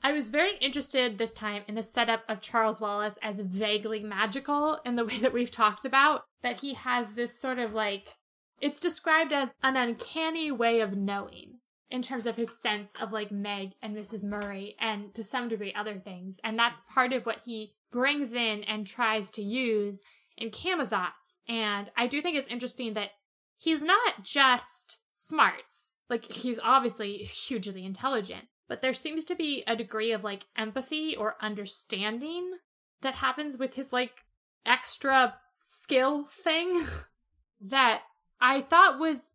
I 0.02 0.12
was 0.12 0.30
very 0.30 0.56
interested 0.58 1.18
this 1.18 1.32
time 1.32 1.62
in 1.66 1.74
the 1.74 1.82
setup 1.82 2.22
of 2.28 2.40
Charles 2.40 2.80
Wallace 2.80 3.18
as 3.20 3.40
vaguely 3.40 4.00
magical 4.00 4.80
in 4.84 4.94
the 4.94 5.04
way 5.06 5.18
that 5.18 5.32
we've 5.32 5.50
talked 5.50 5.84
about, 5.84 6.22
that 6.42 6.60
he 6.60 6.74
has 6.74 7.10
this 7.10 7.38
sort 7.38 7.58
of 7.58 7.74
like, 7.74 8.14
it's 8.60 8.80
described 8.80 9.32
as 9.32 9.54
an 9.62 9.76
uncanny 9.76 10.52
way 10.52 10.80
of 10.80 10.96
knowing 10.96 11.58
in 11.90 12.02
terms 12.02 12.26
of 12.26 12.36
his 12.36 12.60
sense 12.60 12.94
of 13.00 13.12
like 13.12 13.32
Meg 13.32 13.72
and 13.82 13.96
Mrs. 13.96 14.24
Murray 14.24 14.76
and 14.78 15.14
to 15.14 15.24
some 15.24 15.48
degree 15.48 15.72
other 15.72 15.98
things. 15.98 16.38
And 16.44 16.58
that's 16.58 16.82
part 16.92 17.12
of 17.12 17.24
what 17.24 17.40
he 17.44 17.74
brings 17.90 18.32
in 18.32 18.62
and 18.64 18.86
tries 18.86 19.30
to 19.32 19.42
use 19.42 20.02
in 20.36 20.50
Camazotz. 20.50 21.38
And 21.48 21.90
I 21.96 22.06
do 22.06 22.20
think 22.20 22.36
it's 22.36 22.48
interesting 22.48 22.94
that 22.94 23.10
he's 23.56 23.82
not 23.82 24.22
just 24.22 25.00
smarts. 25.10 25.96
Like 26.10 26.30
he's 26.30 26.60
obviously 26.62 27.18
hugely 27.18 27.84
intelligent, 27.84 28.44
but 28.68 28.82
there 28.82 28.94
seems 28.94 29.24
to 29.26 29.34
be 29.34 29.64
a 29.66 29.76
degree 29.76 30.12
of 30.12 30.24
like 30.24 30.44
empathy 30.56 31.16
or 31.16 31.36
understanding 31.40 32.58
that 33.00 33.14
happens 33.14 33.58
with 33.58 33.74
his 33.74 33.92
like 33.92 34.24
extra 34.66 35.36
skill 35.58 36.24
thing 36.24 36.84
that 37.60 38.02
I 38.40 38.60
thought 38.60 39.00
was 39.00 39.32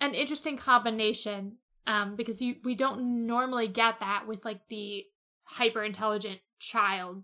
an 0.00 0.14
interesting 0.14 0.56
combination 0.56 1.58
um 1.86 2.16
because 2.16 2.40
you 2.42 2.56
we 2.64 2.74
don't 2.74 3.26
normally 3.26 3.68
get 3.68 4.00
that 4.00 4.26
with 4.26 4.44
like 4.44 4.60
the 4.68 5.04
hyper 5.44 5.84
intelligent 5.84 6.40
child 6.58 7.22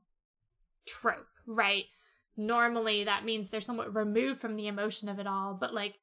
trope 0.86 1.26
right? 1.46 1.84
Normally 2.36 3.04
that 3.04 3.24
means 3.24 3.50
they're 3.50 3.60
somewhat 3.60 3.94
removed 3.94 4.40
from 4.40 4.56
the 4.56 4.68
emotion 4.68 5.08
of 5.08 5.18
it 5.18 5.26
all 5.26 5.56
but 5.58 5.74
like 5.74 5.94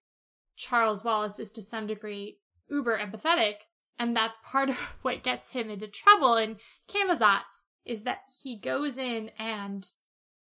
charles 0.55 1.03
wallace 1.03 1.39
is 1.39 1.51
to 1.51 1.61
some 1.61 1.87
degree 1.87 2.37
uber 2.69 2.97
empathetic 2.97 3.55
and 3.97 4.15
that's 4.15 4.37
part 4.43 4.69
of 4.69 4.75
what 5.01 5.23
gets 5.23 5.51
him 5.51 5.69
into 5.69 5.87
trouble 5.87 6.35
in 6.35 6.57
camazotz 6.87 7.61
is 7.85 8.03
that 8.03 8.19
he 8.43 8.57
goes 8.57 8.97
in 8.97 9.31
and 9.39 9.87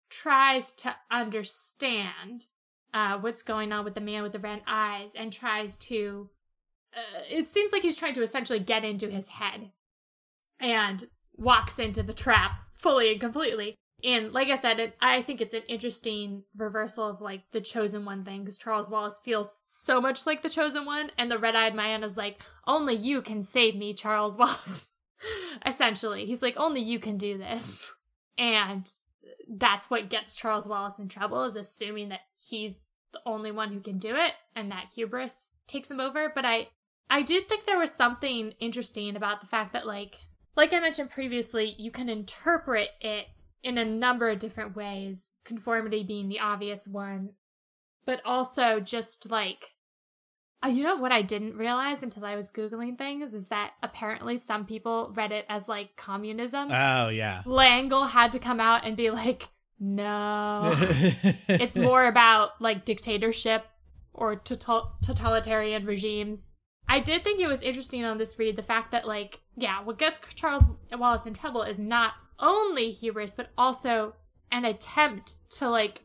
tries 0.08 0.72
to 0.72 0.94
understand 1.10 2.46
uh, 2.94 3.18
what's 3.18 3.42
going 3.42 3.72
on 3.72 3.84
with 3.84 3.94
the 3.94 4.00
man 4.00 4.22
with 4.22 4.32
the 4.32 4.38
red 4.38 4.62
eyes 4.66 5.12
and 5.14 5.32
tries 5.32 5.76
to 5.76 6.30
uh, 6.96 7.20
it 7.28 7.48
seems 7.48 7.72
like 7.72 7.82
he's 7.82 7.96
trying 7.96 8.14
to 8.14 8.22
essentially 8.22 8.60
get 8.60 8.84
into 8.84 9.08
his 9.08 9.28
head 9.28 9.70
and 10.60 11.04
walks 11.36 11.78
into 11.78 12.02
the 12.02 12.12
trap 12.12 12.60
fully 12.74 13.10
and 13.10 13.20
completely. 13.20 13.76
And 14.02 14.32
like 14.32 14.48
i 14.48 14.56
said 14.56 14.80
it, 14.80 14.94
i 15.00 15.22
think 15.22 15.40
it's 15.40 15.54
an 15.54 15.62
interesting 15.66 16.42
reversal 16.56 17.08
of 17.08 17.22
like 17.22 17.42
the 17.52 17.60
chosen 17.60 18.04
one 18.04 18.22
thing 18.22 18.40
because 18.40 18.58
charles 18.58 18.90
wallace 18.90 19.20
feels 19.24 19.60
so 19.66 19.98
much 20.00 20.26
like 20.26 20.42
the 20.42 20.50
chosen 20.50 20.84
one 20.84 21.10
and 21.16 21.30
the 21.30 21.38
red-eyed 21.38 21.74
man 21.74 22.02
is 22.04 22.16
like 22.16 22.42
only 22.66 22.94
you 22.94 23.22
can 23.22 23.42
save 23.42 23.76
me 23.76 23.94
charles 23.94 24.36
wallace. 24.38 24.90
Essentially 25.64 26.26
he's 26.26 26.42
like 26.42 26.54
only 26.58 26.82
you 26.82 26.98
can 26.98 27.16
do 27.16 27.38
this. 27.38 27.94
And 28.36 28.90
that's 29.48 29.88
what 29.88 30.10
gets 30.10 30.34
charles 30.34 30.68
wallace 30.68 30.98
in 30.98 31.08
trouble 31.08 31.44
is 31.44 31.56
assuming 31.56 32.10
that 32.10 32.20
he's 32.36 32.82
the 33.12 33.20
only 33.24 33.52
one 33.52 33.72
who 33.72 33.80
can 33.80 33.98
do 33.98 34.14
it 34.16 34.32
and 34.54 34.70
that 34.70 34.90
hubris 34.94 35.54
takes 35.66 35.90
him 35.90 36.00
over. 36.00 36.30
But 36.34 36.44
i 36.44 36.68
i 37.10 37.22
did 37.22 37.48
think 37.48 37.64
there 37.64 37.78
was 37.78 37.90
something 37.90 38.52
interesting 38.60 39.16
about 39.16 39.40
the 39.40 39.46
fact 39.46 39.72
that 39.72 39.86
like 39.86 40.16
like 40.56 40.72
i 40.72 40.80
mentioned 40.80 41.10
previously 41.10 41.74
you 41.78 41.90
can 41.90 42.08
interpret 42.08 42.88
it 43.00 43.26
in 43.62 43.78
a 43.78 43.84
number 43.84 44.28
of 44.28 44.38
different 44.38 44.76
ways 44.76 45.34
conformity 45.44 46.02
being 46.02 46.28
the 46.28 46.40
obvious 46.40 46.86
one 46.86 47.30
but 48.06 48.20
also 48.24 48.80
just 48.80 49.30
like 49.30 49.72
uh, 50.64 50.68
you 50.68 50.82
know 50.82 50.96
what 50.96 51.12
i 51.12 51.22
didn't 51.22 51.56
realize 51.56 52.02
until 52.02 52.24
i 52.24 52.36
was 52.36 52.50
googling 52.50 52.96
things 52.96 53.34
is 53.34 53.48
that 53.48 53.72
apparently 53.82 54.36
some 54.36 54.64
people 54.64 55.12
read 55.16 55.32
it 55.32 55.44
as 55.48 55.68
like 55.68 55.96
communism 55.96 56.70
Oh 56.70 57.08
yeah. 57.08 57.42
l'engle 57.46 58.04
had 58.04 58.32
to 58.32 58.38
come 58.38 58.60
out 58.60 58.84
and 58.84 58.96
be 58.96 59.10
like 59.10 59.48
no 59.80 60.72
it's 61.48 61.76
more 61.76 62.06
about 62.06 62.60
like 62.60 62.84
dictatorship 62.84 63.64
or 64.14 64.36
total- 64.36 64.92
totalitarian 65.02 65.84
regimes. 65.84 66.50
I 66.88 67.00
did 67.00 67.24
think 67.24 67.40
it 67.40 67.46
was 67.46 67.62
interesting 67.62 68.04
on 68.04 68.18
this 68.18 68.38
read 68.38 68.56
the 68.56 68.62
fact 68.62 68.92
that 68.92 69.06
like 69.06 69.40
yeah, 69.56 69.82
what 69.82 69.98
gets 69.98 70.20
Charles 70.34 70.66
Wallace 70.92 71.26
in 71.26 71.34
trouble 71.34 71.62
is 71.62 71.78
not 71.78 72.14
only 72.38 72.90
hubris 72.90 73.32
but 73.32 73.50
also 73.56 74.14
an 74.50 74.64
attempt 74.64 75.50
to 75.58 75.68
like 75.68 76.02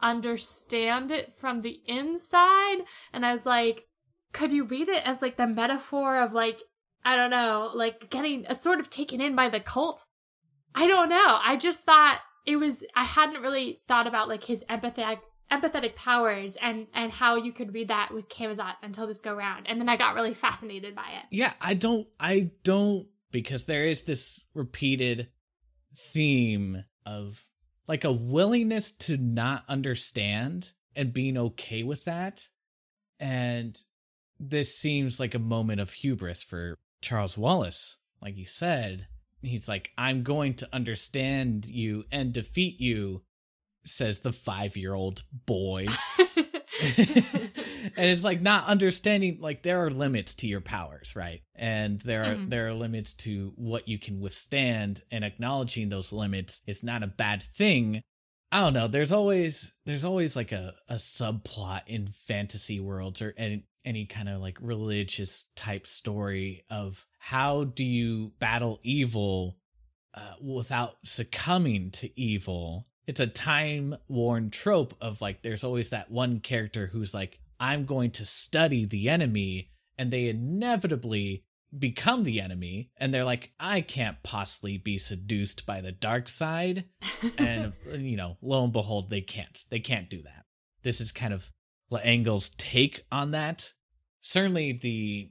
understand 0.00 1.10
it 1.10 1.32
from 1.32 1.62
the 1.62 1.80
inside 1.86 2.78
and 3.12 3.24
I 3.24 3.32
was 3.32 3.44
like 3.44 3.86
could 4.32 4.52
you 4.52 4.64
read 4.64 4.88
it 4.88 5.06
as 5.06 5.22
like 5.22 5.36
the 5.36 5.46
metaphor 5.46 6.20
of 6.20 6.32
like 6.32 6.60
I 7.04 7.16
don't 7.16 7.30
know, 7.30 7.70
like 7.74 8.10
getting 8.10 8.44
a 8.46 8.54
sort 8.54 8.80
of 8.80 8.90
taken 8.90 9.20
in 9.20 9.34
by 9.34 9.48
the 9.48 9.60
cult? 9.60 10.04
I 10.74 10.86
don't 10.86 11.08
know. 11.08 11.38
I 11.42 11.56
just 11.56 11.84
thought 11.84 12.20
it 12.46 12.56
was 12.56 12.84
I 12.94 13.04
hadn't 13.04 13.42
really 13.42 13.80
thought 13.88 14.06
about 14.06 14.28
like 14.28 14.44
his 14.44 14.64
empathetic 14.64 15.20
empathetic 15.50 15.94
powers 15.96 16.56
and 16.60 16.86
and 16.94 17.10
how 17.10 17.36
you 17.36 17.52
could 17.52 17.74
read 17.74 17.88
that 17.88 18.12
with 18.12 18.28
Camazotz 18.28 18.82
until 18.82 19.06
this 19.06 19.20
go 19.20 19.34
round. 19.34 19.66
And 19.68 19.80
then 19.80 19.88
I 19.88 19.96
got 19.96 20.14
really 20.14 20.34
fascinated 20.34 20.94
by 20.94 21.08
it. 21.18 21.26
Yeah, 21.30 21.52
I 21.60 21.74
don't 21.74 22.06
I 22.18 22.50
don't 22.64 23.06
because 23.30 23.64
there 23.64 23.86
is 23.86 24.02
this 24.02 24.44
repeated 24.54 25.28
theme 25.96 26.84
of 27.06 27.44
like 27.88 28.04
a 28.04 28.12
willingness 28.12 28.92
to 28.92 29.16
not 29.16 29.64
understand 29.68 30.72
and 30.94 31.12
being 31.12 31.36
okay 31.36 31.82
with 31.82 32.04
that. 32.04 32.46
And 33.18 33.76
this 34.38 34.76
seems 34.76 35.20
like 35.20 35.34
a 35.34 35.40
moment 35.40 35.80
of 35.80 35.90
hubris 35.90 36.42
for 36.42 36.78
Charles 37.02 37.36
Wallace. 37.36 37.98
Like 38.22 38.36
you 38.36 38.46
said, 38.46 39.06
he's 39.42 39.68
like, 39.68 39.90
I'm 39.98 40.22
going 40.22 40.54
to 40.54 40.68
understand 40.72 41.66
you 41.66 42.04
and 42.10 42.32
defeat 42.32 42.80
you, 42.80 43.22
says 43.84 44.20
the 44.20 44.32
five 44.32 44.76
year 44.76 44.94
old 44.94 45.22
boy. 45.46 45.86
and 46.80 47.94
it's 47.96 48.24
like 48.24 48.40
not 48.40 48.66
understanding 48.66 49.38
like 49.40 49.62
there 49.62 49.84
are 49.84 49.90
limits 49.90 50.34
to 50.36 50.46
your 50.46 50.60
powers 50.60 51.14
right 51.14 51.42
and 51.54 52.00
there 52.02 52.22
are 52.22 52.34
Mhm. 52.36 52.50
there 52.50 52.68
are 52.68 52.72
limits 52.74 53.12
to 53.14 53.52
what 53.56 53.86
you 53.88 53.98
can 53.98 54.20
withstand 54.20 55.02
and 55.10 55.24
acknowledging 55.24 55.88
those 55.88 56.12
limits 56.12 56.62
is 56.66 56.82
not 56.82 57.02
a 57.02 57.06
bad 57.08 57.42
thing 57.42 58.02
i 58.52 58.60
don't 58.60 58.72
know 58.72 58.88
there's 58.88 59.12
always 59.12 59.74
there's 59.84 60.04
always 60.04 60.34
like 60.36 60.52
a, 60.52 60.74
a 60.88 60.94
subplot 60.94 61.82
in 61.86 62.06
fantasy 62.06 62.80
worlds 62.80 63.20
or 63.20 63.34
any, 63.36 63.66
any 63.84 64.06
kind 64.06 64.28
of 64.28 64.40
like 64.40 64.56
religious 64.62 65.44
type 65.56 65.86
story 65.86 66.64
of 66.70 67.04
how 67.18 67.64
do 67.64 67.84
you 67.84 68.32
battle 68.38 68.78
evil 68.82 69.58
uh, 70.14 70.32
without 70.40 70.94
succumbing 71.04 71.90
to 71.90 72.20
evil 72.20 72.86
it's 73.10 73.20
a 73.20 73.26
time 73.26 73.96
worn 74.08 74.50
trope 74.50 74.94
of 75.00 75.20
like 75.20 75.42
there's 75.42 75.64
always 75.64 75.90
that 75.90 76.10
one 76.10 76.40
character 76.40 76.86
who's 76.86 77.12
like 77.12 77.38
i'm 77.58 77.84
going 77.84 78.10
to 78.10 78.24
study 78.24 78.84
the 78.84 79.08
enemy 79.08 79.70
and 79.98 80.10
they 80.10 80.28
inevitably 80.28 81.44
become 81.76 82.24
the 82.24 82.40
enemy 82.40 82.90
and 82.96 83.12
they're 83.12 83.24
like 83.24 83.52
i 83.60 83.80
can't 83.80 84.22
possibly 84.22 84.78
be 84.78 84.98
seduced 84.98 85.66
by 85.66 85.80
the 85.80 85.92
dark 85.92 86.28
side 86.28 86.84
and 87.38 87.72
you 87.92 88.16
know 88.16 88.36
lo 88.42 88.64
and 88.64 88.72
behold 88.72 89.10
they 89.10 89.20
can't. 89.20 89.64
They 89.70 89.80
can't 89.80 90.08
do 90.08 90.22
that. 90.22 90.44
This 90.82 91.00
is 91.00 91.12
kind 91.12 91.34
of 91.34 91.50
Engel's 92.02 92.50
take 92.56 93.04
on 93.10 93.32
that. 93.32 93.72
Certainly 94.22 94.78
the 94.82 95.30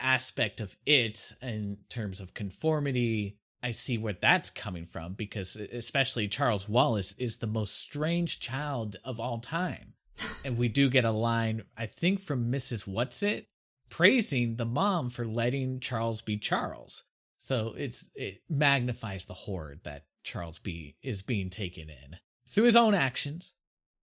aspect 0.00 0.60
of 0.60 0.74
it 0.86 1.32
in 1.42 1.78
terms 1.88 2.20
of 2.20 2.34
conformity 2.34 3.38
I 3.62 3.72
see 3.72 3.98
where 3.98 4.14
that's 4.14 4.50
coming 4.50 4.86
from 4.86 5.14
because 5.14 5.56
especially 5.56 6.28
Charles 6.28 6.68
Wallace 6.68 7.14
is 7.18 7.36
the 7.36 7.46
most 7.46 7.76
strange 7.76 8.40
child 8.40 8.96
of 9.04 9.20
all 9.20 9.38
time. 9.38 9.94
and 10.44 10.58
we 10.58 10.68
do 10.68 10.88
get 10.90 11.04
a 11.04 11.10
line, 11.10 11.64
I 11.76 11.86
think, 11.86 12.20
from 12.20 12.50
Mrs. 12.50 12.86
Whatsit 12.86 13.46
praising 13.90 14.56
the 14.56 14.64
mom 14.64 15.10
for 15.10 15.26
letting 15.26 15.80
Charles 15.80 16.22
be 16.22 16.38
Charles. 16.38 17.04
So 17.38 17.74
it's 17.76 18.08
it 18.14 18.42
magnifies 18.48 19.24
the 19.24 19.34
horror 19.34 19.76
that 19.82 20.04
Charles 20.22 20.58
B 20.58 20.96
is 21.02 21.22
being 21.22 21.50
taken 21.50 21.90
in 21.90 22.16
through 22.46 22.64
his 22.64 22.76
own 22.76 22.94
actions. 22.94 23.54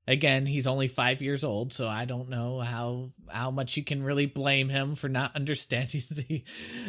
Again, 0.08 0.46
he's 0.46 0.68
only 0.68 0.88
five 0.88 1.22
years 1.22 1.44
old, 1.44 1.74
so 1.74 1.86
I 1.88 2.06
don't 2.06 2.30
know 2.30 2.62
how 2.62 3.10
how 3.30 3.52
much 3.52 3.76
you 3.76 3.84
can 3.84 4.04
really 4.04 4.26
blame 4.26 4.70
him 4.70 4.96
for 4.96 5.10
not 5.10 5.36
understanding 5.36 6.04
the 6.10 6.44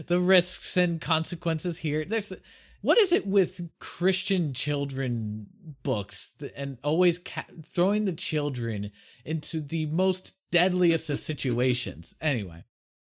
the 0.07 0.21
risks 0.21 0.77
and 0.77 1.01
consequences 1.01 1.79
here. 1.79 2.05
There's 2.05 2.33
what 2.81 2.97
is 2.99 3.13
it 3.13 3.27
with 3.27 3.61
Christian 3.81 4.53
children 4.53 5.49
books 5.83 6.33
and 6.55 6.79
always 6.85 7.19
ca- 7.19 7.45
throwing 7.67 8.05
the 8.05 8.13
children 8.13 8.93
into 9.25 9.61
the 9.61 9.87
most 9.87 10.37
deadliest 10.53 11.11
of 11.11 11.19
situations? 11.19 12.15
Anyway, 12.23 12.65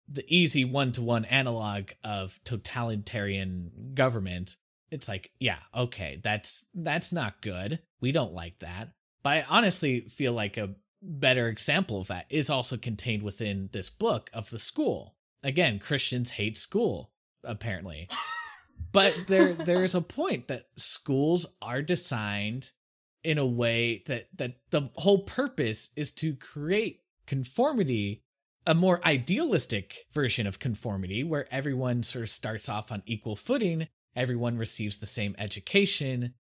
the 0.09 0.25
easy 0.27 0.65
one 0.65 0.91
to 0.93 1.03
one 1.03 1.25
analog 1.25 1.91
of 2.03 2.41
totalitarian 2.45 3.93
government. 3.95 4.57
It's 4.91 5.07
like, 5.07 5.31
yeah, 5.39 5.59
okay, 5.73 6.21
that's 6.21 6.65
that's 6.75 7.13
not 7.13 7.41
good. 7.43 7.79
We 8.01 8.11
don't 8.11 8.35
like 8.35 8.59
that. 8.59 8.89
But 9.23 9.31
I 9.31 9.45
honestly 9.49 10.01
feel 10.09 10.33
like 10.33 10.57
a 10.57 10.75
better 11.03 11.49
example 11.49 12.01
of 12.01 12.09
that 12.09 12.27
is 12.31 12.51
also 12.51 12.77
contained 12.77 13.23
within 13.23 13.71
this 13.73 13.89
book 13.89 14.31
of 14.33 14.51
the 14.51 14.59
school. 14.59 15.15
Again, 15.43 15.79
Christians 15.79 16.31
hate 16.31 16.57
school, 16.57 17.11
apparently. 17.45 18.09
but 18.93 19.15
there 19.27 19.55
there's 19.55 19.95
a 19.95 20.01
point 20.01 20.49
that 20.49 20.69
schools 20.77 21.47
are 21.63 21.83
designed 21.83 22.71
in 23.23 23.39
a 23.39 23.47
way 23.47 24.03
that 24.07 24.29
that 24.37 24.57
the 24.71 24.91
whole 24.95 25.21
purpose 25.25 25.91
is 25.97 26.13
to 26.13 26.35
create 26.35 27.03
conformity 27.27 28.23
a 28.67 28.75
more 28.75 29.01
idealistic 29.05 30.07
version 30.13 30.47
of 30.47 30.59
conformity 30.59 31.25
where 31.25 31.47
everyone 31.51 32.03
sort 32.03 32.23
of 32.23 32.29
starts 32.29 32.69
off 32.69 32.91
on 32.91 33.03
equal 33.07 33.37
footing 33.37 33.89
everyone 34.17 34.57
receives 34.57 34.99
the 34.99 35.07
same 35.07 35.35
education 35.39 36.35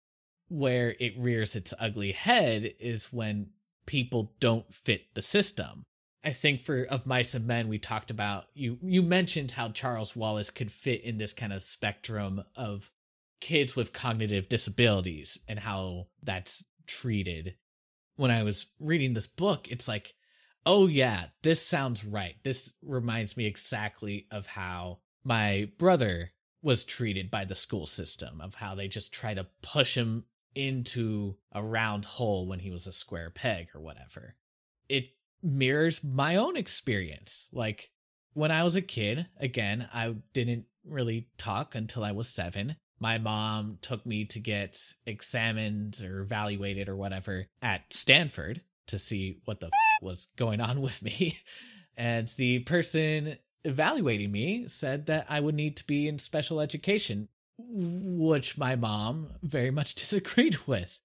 where 0.49 0.95
it 0.99 1.13
rears 1.17 1.55
its 1.55 1.73
ugly 1.79 2.11
head 2.11 2.73
is 2.79 3.13
when 3.13 3.49
people 3.85 4.33
don't 4.39 4.73
fit 4.73 5.01
the 5.13 5.21
system 5.21 5.83
I 6.23 6.31
think 6.31 6.61
for 6.61 6.83
of 6.83 7.05
mice 7.05 7.33
and 7.33 7.47
men 7.47 7.69
we 7.69 7.79
talked 7.79 8.11
about 8.11 8.45
you 8.53 8.77
you 8.81 9.01
mentioned 9.01 9.51
how 9.51 9.69
Charles 9.69 10.15
Wallace 10.15 10.49
could 10.49 10.71
fit 10.71 11.01
in 11.01 11.17
this 11.17 11.33
kind 11.33 11.53
of 11.53 11.63
spectrum 11.63 12.43
of 12.55 12.91
kids 13.39 13.75
with 13.75 13.93
cognitive 13.93 14.49
disabilities 14.49 15.39
and 15.47 15.59
how 15.59 16.07
that's 16.23 16.63
treated. 16.87 17.55
When 18.15 18.31
I 18.31 18.43
was 18.43 18.67
reading 18.79 19.13
this 19.13 19.27
book, 19.27 19.67
it's 19.69 19.87
like, 19.87 20.13
oh 20.65 20.87
yeah, 20.87 21.25
this 21.41 21.65
sounds 21.65 22.03
right. 22.03 22.35
This 22.43 22.73
reminds 22.81 23.37
me 23.37 23.45
exactly 23.45 24.27
of 24.29 24.45
how 24.45 24.99
my 25.23 25.69
brother 25.77 26.31
was 26.61 26.83
treated 26.83 27.31
by 27.31 27.45
the 27.45 27.55
school 27.55 27.85
system, 27.85 28.41
of 28.41 28.55
how 28.55 28.75
they 28.75 28.89
just 28.89 29.13
try 29.13 29.33
to 29.33 29.47
push 29.61 29.95
him 29.95 30.25
into 30.55 31.35
a 31.51 31.63
round 31.63 32.05
hole 32.05 32.47
when 32.47 32.59
he 32.59 32.71
was 32.71 32.87
a 32.87 32.91
square 32.91 33.29
peg 33.29 33.69
or 33.73 33.81
whatever. 33.81 34.35
It 34.87 35.05
mirrors 35.41 36.03
my 36.03 36.35
own 36.35 36.57
experience. 36.57 37.49
Like 37.53 37.91
when 38.33 38.51
I 38.51 38.63
was 38.63 38.75
a 38.75 38.81
kid, 38.81 39.27
again, 39.39 39.87
I 39.93 40.15
didn't 40.33 40.65
really 40.85 41.27
talk 41.37 41.75
until 41.75 42.03
I 42.03 42.11
was 42.11 42.27
seven. 42.27 42.75
My 42.99 43.17
mom 43.17 43.77
took 43.81 44.05
me 44.05 44.25
to 44.25 44.39
get 44.39 44.77
examined 45.05 46.03
or 46.03 46.19
evaluated 46.19 46.89
or 46.89 46.95
whatever 46.95 47.47
at 47.61 47.93
Stanford 47.93 48.61
to 48.87 48.99
see 48.99 49.39
what 49.45 49.59
the 49.59 49.67
f- 49.67 49.71
was 50.01 50.27
going 50.35 50.59
on 50.59 50.81
with 50.81 51.01
me. 51.01 51.37
And 51.95 52.27
the 52.37 52.59
person 52.59 53.37
evaluating 53.63 54.31
me 54.31 54.67
said 54.67 55.07
that 55.07 55.27
I 55.29 55.39
would 55.39 55.55
need 55.55 55.77
to 55.77 55.85
be 55.85 56.07
in 56.07 56.19
special 56.19 56.59
education, 56.59 57.27
which 57.67 58.57
my 58.57 58.75
mom 58.75 59.33
very 59.43 59.71
much 59.71 59.95
disagreed 59.95 60.57
with 60.67 60.99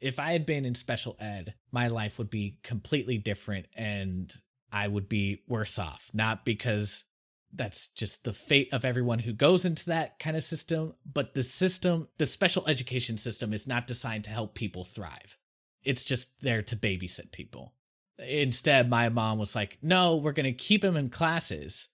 if 0.00 0.18
I 0.18 0.32
had 0.32 0.46
been 0.46 0.64
in 0.64 0.74
special 0.74 1.16
ed, 1.20 1.54
my 1.70 1.88
life 1.88 2.18
would 2.18 2.30
be 2.30 2.58
completely 2.62 3.18
different 3.18 3.66
and 3.76 4.32
I 4.72 4.88
would 4.88 5.08
be 5.08 5.42
worse 5.46 5.78
off. 5.78 6.10
Not 6.12 6.44
because 6.44 7.04
that's 7.52 7.88
just 7.88 8.24
the 8.24 8.32
fate 8.32 8.72
of 8.72 8.84
everyone 8.84 9.18
who 9.18 9.32
goes 9.32 9.64
into 9.64 9.86
that 9.86 10.18
kind 10.18 10.36
of 10.36 10.42
system, 10.42 10.94
but 11.04 11.34
the 11.34 11.42
system, 11.42 12.08
the 12.18 12.26
special 12.26 12.66
education 12.66 13.18
system 13.18 13.52
is 13.52 13.66
not 13.66 13.86
designed 13.86 14.24
to 14.24 14.30
help 14.30 14.54
people 14.54 14.84
thrive. 14.84 15.36
It's 15.82 16.04
just 16.04 16.40
there 16.40 16.62
to 16.62 16.76
babysit 16.76 17.32
people. 17.32 17.74
Instead, 18.18 18.88
my 18.88 19.08
mom 19.08 19.38
was 19.38 19.54
like, 19.54 19.78
no, 19.82 20.16
we're 20.16 20.32
going 20.32 20.44
to 20.44 20.52
keep 20.52 20.84
him 20.84 20.96
in 20.96 21.08
classes, 21.08 21.88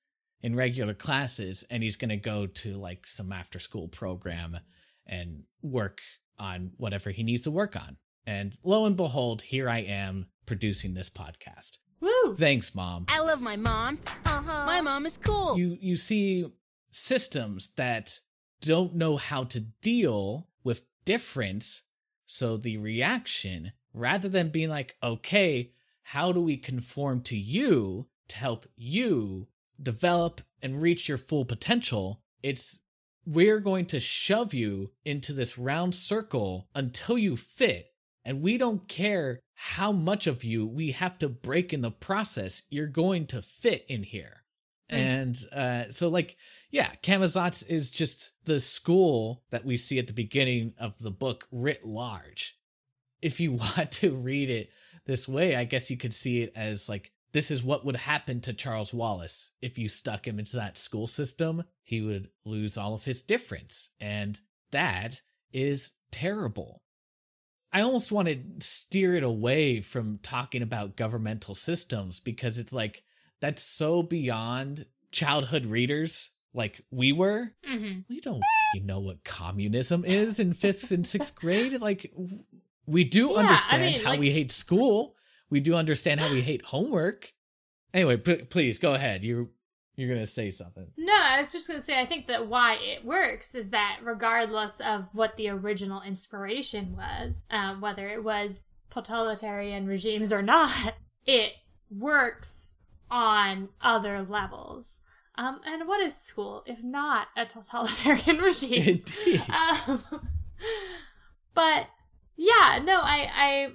in 0.46 0.54
regular 0.54 0.94
classes, 0.94 1.64
and 1.70 1.82
he's 1.82 1.96
going 1.96 2.08
to 2.10 2.16
go 2.16 2.46
to 2.46 2.76
like 2.76 3.04
some 3.04 3.32
after 3.32 3.58
school 3.58 3.88
program 3.88 4.56
and 5.04 5.42
work 5.60 6.00
on 6.38 6.70
whatever 6.76 7.10
he 7.10 7.24
needs 7.24 7.42
to 7.42 7.50
work 7.50 7.74
on. 7.74 7.96
And 8.28 8.56
lo 8.62 8.86
and 8.86 8.96
behold, 8.96 9.42
here 9.42 9.68
I 9.68 9.80
am 9.80 10.26
producing 10.46 10.94
this 10.94 11.10
podcast. 11.10 11.78
Woo! 11.98 12.36
Thanks, 12.36 12.76
mom. 12.76 13.06
I 13.08 13.18
love 13.18 13.42
my 13.42 13.56
mom. 13.56 13.98
Uh-huh. 14.24 14.66
My 14.66 14.80
mom 14.80 15.04
is 15.04 15.16
cool. 15.16 15.58
You 15.58 15.76
you 15.80 15.96
see 15.96 16.46
systems 16.90 17.72
that 17.74 18.20
don't 18.60 18.94
know 18.94 19.16
how 19.16 19.42
to 19.44 19.58
deal 19.58 20.46
with 20.62 20.82
difference, 21.04 21.82
so 22.24 22.56
the 22.56 22.76
reaction 22.76 23.72
rather 23.92 24.28
than 24.28 24.50
being 24.50 24.68
like, 24.68 24.94
"Okay, 25.02 25.72
how 26.02 26.30
do 26.30 26.40
we 26.40 26.56
conform 26.56 27.22
to 27.22 27.36
you 27.36 28.06
to 28.28 28.36
help 28.36 28.66
you 28.76 29.48
develop 29.82 30.40
and 30.62 30.82
reach 30.82 31.08
your 31.08 31.18
full 31.18 31.44
potential?" 31.44 32.22
It's 32.42 32.80
we're 33.26 33.58
going 33.58 33.86
to 33.86 33.98
shove 33.98 34.54
you 34.54 34.92
into 35.04 35.32
this 35.32 35.58
round 35.58 35.94
circle 35.94 36.68
until 36.74 37.18
you 37.18 37.36
fit. 37.36 37.92
And 38.24 38.40
we 38.40 38.56
don't 38.56 38.88
care 38.88 39.40
how 39.54 39.92
much 39.92 40.26
of 40.26 40.44
you 40.44 40.66
we 40.66 40.92
have 40.92 41.18
to 41.18 41.28
break 41.28 41.72
in 41.72 41.80
the 41.80 41.90
process. 41.90 42.62
You're 42.70 42.86
going 42.86 43.26
to 43.28 43.42
fit 43.42 43.84
in 43.88 44.04
here. 44.04 44.44
Mm. 44.90 44.96
And 44.96 45.38
uh, 45.52 45.90
so, 45.90 46.08
like, 46.08 46.36
yeah, 46.70 46.90
Camazotz 47.02 47.66
is 47.68 47.90
just 47.90 48.32
the 48.44 48.60
school 48.60 49.42
that 49.50 49.64
we 49.64 49.76
see 49.76 49.98
at 49.98 50.06
the 50.06 50.12
beginning 50.12 50.74
of 50.78 50.94
the 51.00 51.10
book 51.10 51.48
writ 51.50 51.84
large. 51.84 52.56
If 53.22 53.40
you 53.40 53.52
want 53.76 53.92
to 53.92 54.14
read 54.14 54.50
it 54.50 54.70
this 55.06 55.28
way, 55.28 55.56
I 55.56 55.64
guess 55.64 55.90
you 55.90 55.96
could 55.96 56.14
see 56.14 56.42
it 56.42 56.52
as 56.54 56.88
like 56.88 57.12
this 57.32 57.50
is 57.50 57.62
what 57.62 57.84
would 57.84 57.96
happen 57.96 58.40
to 58.42 58.52
Charles 58.52 58.94
Wallace 58.94 59.50
if 59.60 59.78
you 59.78 59.88
stuck 59.88 60.26
him 60.26 60.38
into 60.38 60.56
that 60.56 60.78
school 60.78 61.06
system. 61.06 61.64
He 61.82 62.00
would 62.00 62.30
lose 62.44 62.76
all 62.76 62.94
of 62.94 63.04
his 63.04 63.22
difference. 63.22 63.90
And 64.00 64.38
that 64.70 65.20
is 65.52 65.92
terrible. 66.10 66.82
I 67.72 67.82
almost 67.82 68.10
want 68.12 68.28
to 68.28 68.38
steer 68.60 69.16
it 69.16 69.22
away 69.22 69.80
from 69.80 70.18
talking 70.22 70.62
about 70.62 70.96
governmental 70.96 71.54
systems 71.54 72.20
because 72.20 72.58
it's 72.58 72.72
like 72.72 73.02
that's 73.40 73.62
so 73.62 74.02
beyond 74.02 74.86
childhood 75.12 75.66
readers 75.66 76.30
like 76.54 76.80
we 76.90 77.12
were. 77.12 77.52
Mm-hmm. 77.68 78.00
We 78.08 78.20
don't 78.20 78.40
know 78.82 79.00
what 79.00 79.24
communism 79.24 80.04
is 80.06 80.38
in 80.38 80.54
fifth 80.54 80.90
and 80.90 81.06
sixth 81.06 81.34
grade. 81.34 81.78
Like, 81.80 82.12
we 82.86 83.04
do 83.04 83.28
Yeah, 83.30 83.36
I 83.36 83.40
understand 83.42 83.82
mean, 83.96 84.00
how 84.04 84.10
like- 84.10 84.20
we 84.20 84.30
hate 84.30 84.50
school 84.52 85.16
we 85.50 85.60
do 85.60 85.74
understand 85.74 86.20
how 86.20 86.30
we 86.30 86.40
hate 86.42 86.64
homework. 86.64 87.32
Anyway, 87.94 88.16
p- 88.16 88.44
please 88.44 88.78
go 88.78 88.94
ahead. 88.94 89.22
You 89.24 89.50
you're 89.96 90.08
gonna 90.08 90.26
say 90.26 90.50
something. 90.50 90.86
No, 90.98 91.14
I 91.14 91.40
was 91.40 91.52
just 91.52 91.66
going 91.68 91.80
to 91.80 91.84
say, 91.84 91.98
I 91.98 92.04
think 92.04 92.26
that 92.26 92.48
why 92.48 92.74
it 92.74 93.04
works 93.04 93.54
is 93.54 93.70
that 93.70 94.00
regardless 94.02 94.78
of 94.80 95.08
what 95.12 95.36
the 95.38 95.48
original 95.48 96.02
inspiration 96.02 96.94
was, 96.96 97.44
um, 97.50 97.80
whether 97.80 98.06
it 98.06 98.22
was 98.22 98.62
totalitarian 98.90 99.86
regimes 99.86 100.32
or 100.32 100.42
not, 100.42 100.94
it 101.26 101.52
works 101.90 102.74
on 103.10 103.70
other 103.80 104.22
levels. 104.22 104.98
Um, 105.38 105.60
and 105.64 105.86
what 105.86 106.00
is 106.00 106.14
school 106.14 106.62
if 106.66 106.82
not 106.82 107.28
a 107.36 107.46
totalitarian 107.46 108.38
regime? 108.42 109.02
Indeed. 109.24 109.42
um, 109.50 110.02
but 111.54 111.86
yeah, 112.36 112.80
no, 112.84 112.98
I, 113.00 113.28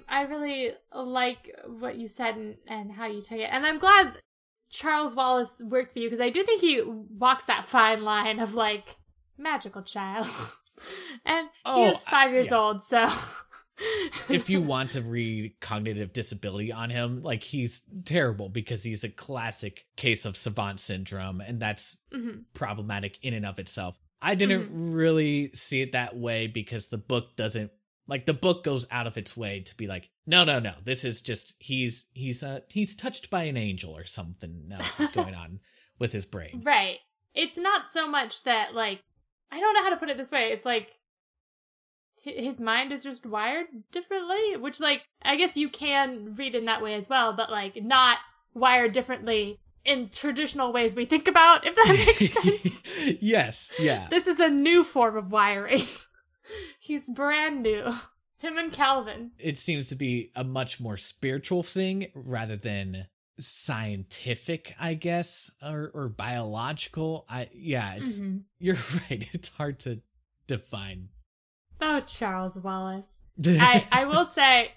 I, 0.08 0.20
I 0.20 0.22
really 0.26 0.70
like 0.94 1.54
what 1.66 1.96
you 1.96 2.08
said 2.08 2.36
and, 2.36 2.56
and 2.68 2.92
how 2.92 3.06
you 3.06 3.20
took 3.22 3.38
it, 3.38 3.48
and 3.50 3.66
I'm 3.66 3.78
glad 3.78 4.18
Charles 4.70 5.14
Wallace 5.14 5.62
worked 5.64 5.92
for 5.92 5.98
you 5.98 6.06
because 6.08 6.20
I 6.20 6.30
do 6.30 6.42
think 6.42 6.60
he 6.60 6.82
walks 6.82 7.44
that 7.46 7.64
fine 7.66 8.02
line 8.04 8.38
of 8.38 8.54
like 8.54 8.96
magical 9.36 9.82
child, 9.82 10.26
and 11.26 11.48
he 11.74 11.84
Oh, 11.84 11.90
is 11.90 12.02
five 12.04 12.30
uh, 12.30 12.34
years 12.34 12.50
yeah. 12.50 12.56
old, 12.58 12.82
so. 12.82 13.10
if 14.28 14.48
you 14.48 14.62
want 14.62 14.92
to 14.92 15.02
read 15.02 15.54
cognitive 15.60 16.12
disability 16.12 16.72
on 16.72 16.90
him, 16.90 17.22
like 17.22 17.42
he's 17.42 17.82
terrible 18.04 18.48
because 18.48 18.82
he's 18.82 19.04
a 19.04 19.08
classic 19.08 19.84
case 19.96 20.24
of 20.24 20.36
savant 20.36 20.80
syndrome, 20.80 21.40
and 21.40 21.58
that's 21.60 21.98
Mhm. 22.12 22.44
problematic 22.54 23.18
in 23.22 23.34
and 23.34 23.46
of 23.46 23.58
itself. 23.58 23.98
I 24.20 24.36
didn't 24.36 24.68
Mm-hmm. 24.70 24.92
really 24.92 25.50
see 25.54 25.82
it 25.82 25.92
that 25.92 26.16
way 26.16 26.46
because 26.46 26.86
the 26.86 26.98
book 26.98 27.34
doesn't 27.36 27.72
like 28.06 28.26
the 28.26 28.34
book 28.34 28.64
goes 28.64 28.86
out 28.90 29.06
of 29.06 29.16
its 29.16 29.36
way 29.36 29.60
to 29.60 29.76
be 29.76 29.86
like 29.86 30.10
No, 30.26 30.44
no, 30.44 30.58
no. 30.58 30.74
This 30.84 31.04
is 31.04 31.20
just 31.20 31.54
he's 31.58 32.06
he's 32.12 32.42
uh 32.42 32.60
he's 32.68 32.96
touched 32.96 33.30
by 33.30 33.44
an 33.44 33.56
angel 33.56 33.96
or 33.96 34.04
something 34.04 34.70
else 34.72 35.00
is 35.00 35.08
going 35.08 35.34
on 35.34 35.60
with 35.98 36.12
his 36.12 36.24
brain. 36.24 36.62
Right. 36.64 36.98
It's 37.34 37.56
not 37.56 37.86
so 37.86 38.08
much 38.08 38.44
that 38.44 38.74
like 38.74 39.00
I 39.50 39.60
don't 39.60 39.74
know 39.74 39.82
how 39.82 39.90
to 39.90 39.96
put 39.96 40.10
it 40.10 40.16
this 40.16 40.30
way. 40.30 40.50
It's 40.52 40.64
like 40.64 40.88
his 42.22 42.60
mind 42.60 42.92
is 42.92 43.02
just 43.02 43.26
wired 43.26 43.66
differently, 43.90 44.56
which 44.56 44.80
like 44.80 45.02
I 45.22 45.36
guess 45.36 45.56
you 45.56 45.68
can 45.68 46.34
read 46.36 46.54
in 46.54 46.66
that 46.66 46.82
way 46.82 46.94
as 46.94 47.08
well, 47.08 47.32
but 47.32 47.50
like 47.50 47.82
not 47.82 48.18
wired 48.54 48.92
differently 48.92 49.58
in 49.84 50.08
traditional 50.08 50.72
ways 50.72 50.94
we 50.94 51.04
think 51.04 51.26
about, 51.26 51.66
if 51.66 51.74
that 51.74 51.88
makes 52.06 52.34
sense. 52.42 52.82
yes, 53.20 53.72
yeah. 53.80 54.06
this 54.10 54.26
is 54.26 54.38
a 54.38 54.48
new 54.48 54.84
form 54.84 55.16
of 55.16 55.32
wiring. 55.32 55.82
He's 56.80 57.08
brand 57.10 57.62
new. 57.62 57.94
Him 58.38 58.58
and 58.58 58.72
Calvin. 58.72 59.30
it 59.38 59.56
seems 59.56 59.88
to 59.90 59.94
be 59.94 60.32
a 60.34 60.42
much 60.42 60.80
more 60.80 60.96
spiritual 60.96 61.62
thing 61.62 62.08
rather 62.14 62.56
than 62.56 63.06
scientific, 63.38 64.74
I 64.80 64.94
guess, 64.94 65.50
or 65.62 65.90
or 65.94 66.08
biological. 66.08 67.24
I 67.28 67.48
yeah, 67.52 67.94
it's 67.94 68.18
Mhm. 68.18 68.42
you're 68.58 68.76
right. 69.10 69.28
It's 69.32 69.48
hard 69.48 69.78
to 69.80 70.00
define. 70.46 71.08
Oh, 71.80 72.00
Charles 72.00 72.58
Wallace. 72.58 73.20
I, 73.44 73.86
I 73.90 74.04
will 74.04 74.24
say, 74.24 74.70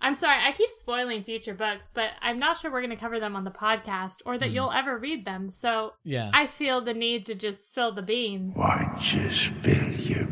I'm 0.00 0.14
sorry, 0.14 0.38
I 0.42 0.52
keep 0.52 0.70
spoiling 0.70 1.22
future 1.22 1.54
books, 1.54 1.90
but 1.92 2.10
I'm 2.20 2.38
not 2.38 2.56
sure 2.56 2.70
we're 2.70 2.80
going 2.80 2.90
to 2.90 2.96
cover 2.96 3.20
them 3.20 3.36
on 3.36 3.44
the 3.44 3.50
podcast 3.50 4.16
or 4.26 4.38
that 4.38 4.50
Mhm. 4.50 4.54
you'll 4.54 4.72
ever 4.72 4.98
read 4.98 5.24
them. 5.24 5.48
So 5.50 5.92
yeah. 6.04 6.30
I 6.32 6.46
feel 6.46 6.80
the 6.80 6.94
need 6.94 7.26
to 7.26 7.34
just 7.34 7.68
spill 7.68 7.92
the 7.94 8.02
beans. 8.02 8.54
Why 8.56 8.96
just 9.00 9.40
spill 9.40 9.90
your 9.92 10.26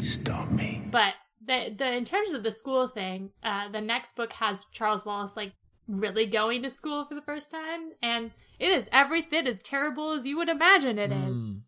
beans, 0.00 0.18
Tommy. 0.18 0.82
But 0.90 1.14
the, 1.44 1.74
the 1.76 1.92
in 1.92 2.04
terms 2.04 2.32
of 2.32 2.42
the 2.42 2.52
school 2.52 2.88
thing, 2.88 3.30
uh, 3.42 3.68
the 3.68 3.80
next 3.80 4.16
book 4.16 4.32
has 4.34 4.66
Charles 4.72 5.04
Wallace 5.04 5.36
like 5.36 5.52
really 5.88 6.26
going 6.26 6.62
to 6.62 6.70
school 6.70 7.04
for 7.04 7.14
the 7.14 7.22
first 7.22 7.50
time, 7.50 7.92
and 8.02 8.30
it 8.58 8.70
is 8.70 8.88
every 8.92 9.22
bit 9.22 9.46
as 9.46 9.62
terrible 9.62 10.12
as 10.12 10.26
you 10.26 10.36
would 10.36 10.48
imagine 10.48 10.98
it 10.98 11.12
is. 11.12 11.36
Mm. 11.36 11.60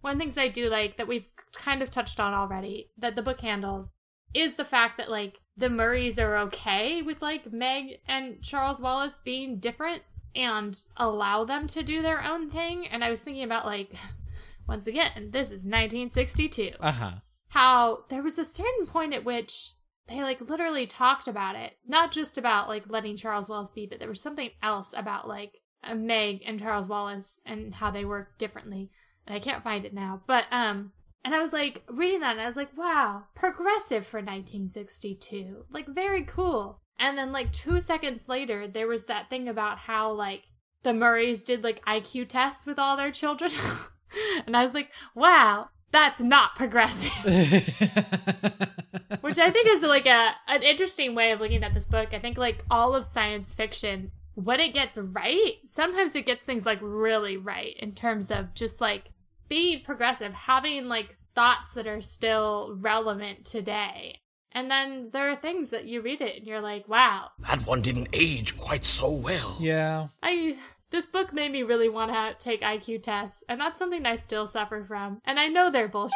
One 0.00 0.12
of 0.12 0.18
the 0.18 0.24
things 0.24 0.38
I 0.38 0.48
do 0.48 0.68
like 0.68 0.96
that 0.96 1.08
we've 1.08 1.28
kind 1.54 1.82
of 1.82 1.90
touched 1.90 2.20
on 2.20 2.32
already 2.32 2.90
that 2.98 3.16
the 3.16 3.22
book 3.22 3.40
handles 3.40 3.90
is 4.34 4.54
the 4.54 4.64
fact 4.64 4.98
that 4.98 5.10
like 5.10 5.40
the 5.56 5.70
Murrays 5.70 6.18
are 6.18 6.36
okay 6.38 7.02
with 7.02 7.22
like 7.22 7.52
Meg 7.52 7.98
and 8.06 8.42
Charles 8.42 8.80
Wallace 8.80 9.20
being 9.24 9.58
different 9.58 10.02
and 10.34 10.78
allow 10.96 11.44
them 11.44 11.66
to 11.68 11.82
do 11.82 12.02
their 12.02 12.22
own 12.22 12.50
thing. 12.50 12.86
And 12.86 13.02
I 13.02 13.10
was 13.10 13.22
thinking 13.22 13.42
about 13.42 13.64
like 13.64 13.94
once 14.68 14.86
again, 14.86 15.30
this 15.30 15.48
is 15.48 15.64
1962. 15.64 16.72
Uh-huh. 16.78 17.12
How 17.48 18.04
there 18.08 18.22
was 18.22 18.38
a 18.38 18.44
certain 18.44 18.86
point 18.86 19.14
at 19.14 19.24
which 19.24 19.72
they 20.08 20.22
like 20.22 20.40
literally 20.40 20.86
talked 20.86 21.28
about 21.28 21.56
it, 21.56 21.74
not 21.86 22.12
just 22.12 22.38
about 22.38 22.68
like 22.68 22.84
letting 22.88 23.16
Charles 23.16 23.48
Wallace 23.48 23.70
be, 23.70 23.86
but 23.86 23.98
there 23.98 24.08
was 24.08 24.20
something 24.20 24.50
else 24.62 24.92
about 24.96 25.26
like 25.26 25.60
uh, 25.82 25.94
Meg 25.94 26.42
and 26.46 26.60
Charles 26.60 26.88
Wallace 26.88 27.40
and 27.44 27.74
how 27.74 27.90
they 27.90 28.04
work 28.04 28.38
differently 28.38 28.90
and 29.26 29.34
I 29.34 29.40
can't 29.40 29.64
find 29.64 29.84
it 29.84 29.94
now. 29.94 30.22
But 30.26 30.44
um 30.50 30.92
and 31.24 31.34
I 31.34 31.42
was 31.42 31.52
like 31.52 31.82
reading 31.88 32.20
that 32.20 32.32
and 32.32 32.40
I 32.40 32.46
was 32.46 32.56
like, 32.56 32.76
wow, 32.76 33.24
progressive 33.34 34.06
for 34.06 34.18
1962. 34.18 35.64
Like 35.70 35.88
very 35.88 36.24
cool. 36.24 36.80
And 36.98 37.18
then 37.18 37.32
like 37.32 37.52
2 37.52 37.80
seconds 37.80 38.28
later 38.28 38.68
there 38.68 38.86
was 38.86 39.04
that 39.04 39.28
thing 39.28 39.48
about 39.48 39.78
how 39.78 40.12
like 40.12 40.42
the 40.82 40.92
Murrays 40.92 41.42
did 41.42 41.64
like 41.64 41.84
IQ 41.84 42.28
tests 42.28 42.64
with 42.64 42.78
all 42.78 42.96
their 42.96 43.10
children. 43.10 43.50
and 44.46 44.56
I 44.56 44.62
was 44.62 44.72
like, 44.72 44.90
wow, 45.14 45.70
that's 45.92 46.20
not 46.20 46.54
progressive. 46.56 47.12
Which 49.22 49.38
I 49.38 49.50
think 49.50 49.68
is 49.68 49.82
like 49.82 50.06
a 50.06 50.30
an 50.48 50.62
interesting 50.62 51.14
way 51.14 51.32
of 51.32 51.40
looking 51.40 51.62
at 51.64 51.74
this 51.74 51.86
book. 51.86 52.12
I 52.12 52.18
think 52.18 52.38
like 52.38 52.64
all 52.70 52.94
of 52.94 53.04
science 53.04 53.54
fiction, 53.54 54.10
when 54.34 54.60
it 54.60 54.74
gets 54.74 54.98
right, 54.98 55.54
sometimes 55.66 56.14
it 56.14 56.26
gets 56.26 56.42
things 56.42 56.66
like 56.66 56.78
really 56.82 57.36
right 57.36 57.74
in 57.78 57.92
terms 57.92 58.30
of 58.30 58.54
just 58.54 58.80
like 58.80 59.04
being 59.48 59.82
progressive, 59.84 60.32
having 60.32 60.86
like 60.86 61.16
thoughts 61.34 61.72
that 61.72 61.86
are 61.86 62.00
still 62.00 62.76
relevant 62.80 63.44
today. 63.44 64.20
And 64.52 64.70
then 64.70 65.10
there 65.12 65.28
are 65.30 65.36
things 65.36 65.68
that 65.68 65.84
you 65.84 66.00
read 66.00 66.22
it 66.22 66.36
and 66.36 66.46
you're 66.46 66.60
like, 66.62 66.88
wow, 66.88 67.28
That 67.40 67.66
one 67.66 67.82
didn't 67.82 68.08
age 68.14 68.56
quite 68.56 68.84
so 68.86 69.10
well. 69.10 69.56
yeah. 69.60 70.08
I 70.22 70.56
this 70.90 71.08
book 71.08 71.32
made 71.32 71.52
me 71.52 71.62
really 71.62 71.88
want 71.88 72.12
to 72.12 72.36
take 72.38 72.62
IQ 72.62 73.02
tests, 73.02 73.42
and 73.48 73.60
that's 73.60 73.78
something 73.78 74.06
I 74.06 74.16
still 74.16 74.46
suffer 74.46 74.84
from. 74.84 75.20
And 75.24 75.38
I 75.38 75.48
know 75.48 75.70
they're 75.70 75.88
bullshit, 75.88 76.14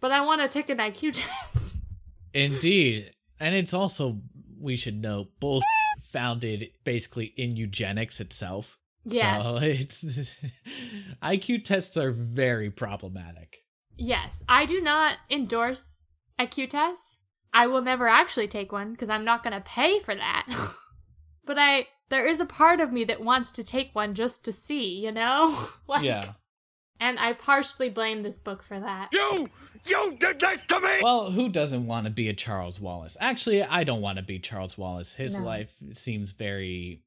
but 0.00 0.12
I 0.12 0.24
want 0.24 0.40
to 0.40 0.48
take 0.48 0.70
an 0.70 0.78
IQ 0.78 1.12
test. 1.52 1.76
Indeed. 2.32 3.12
And 3.38 3.54
it's 3.54 3.74
also 3.74 4.20
we 4.58 4.76
should 4.76 5.00
know 5.00 5.28
bullshit 5.40 5.64
founded 6.10 6.70
basically 6.84 7.26
in 7.36 7.56
eugenics 7.56 8.20
itself. 8.20 8.78
Yes. 9.04 9.42
So 9.42 9.56
it's 9.62 10.04
IQ 11.22 11.64
tests 11.64 11.96
are 11.96 12.12
very 12.12 12.70
problematic. 12.70 13.58
Yes, 13.96 14.42
I 14.48 14.66
do 14.66 14.80
not 14.80 15.18
endorse 15.30 16.02
IQ 16.38 16.70
tests. 16.70 17.20
I 17.52 17.68
will 17.68 17.82
never 17.82 18.08
actually 18.08 18.48
take 18.48 18.72
one 18.72 18.92
because 18.92 19.08
I'm 19.08 19.24
not 19.24 19.44
going 19.44 19.52
to 19.52 19.60
pay 19.60 20.00
for 20.00 20.14
that. 20.14 20.46
but 21.44 21.56
I 21.58 21.86
there 22.10 22.26
is 22.26 22.40
a 22.40 22.46
part 22.46 22.80
of 22.80 22.92
me 22.92 23.04
that 23.04 23.20
wants 23.22 23.52
to 23.52 23.64
take 23.64 23.94
one 23.94 24.14
just 24.14 24.44
to 24.44 24.52
see, 24.52 24.98
you 25.04 25.12
know? 25.12 25.56
like, 25.88 26.02
yeah. 26.02 26.32
And 27.00 27.18
I 27.18 27.32
partially 27.32 27.90
blame 27.90 28.22
this 28.22 28.38
book 28.38 28.62
for 28.62 28.78
that. 28.78 29.08
You! 29.12 29.50
You 29.86 30.16
did 30.18 30.40
this 30.40 30.64
to 30.66 30.80
me! 30.80 31.00
Well, 31.02 31.30
who 31.30 31.48
doesn't 31.50 31.86
want 31.86 32.04
to 32.04 32.10
be 32.10 32.28
a 32.28 32.32
Charles 32.32 32.80
Wallace? 32.80 33.16
Actually, 33.20 33.62
I 33.62 33.84
don't 33.84 34.00
want 34.00 34.16
to 34.16 34.22
be 34.24 34.38
Charles 34.38 34.78
Wallace. 34.78 35.14
His 35.14 35.34
No. 35.34 35.44
life 35.44 35.74
seems 35.92 36.30
very 36.32 37.02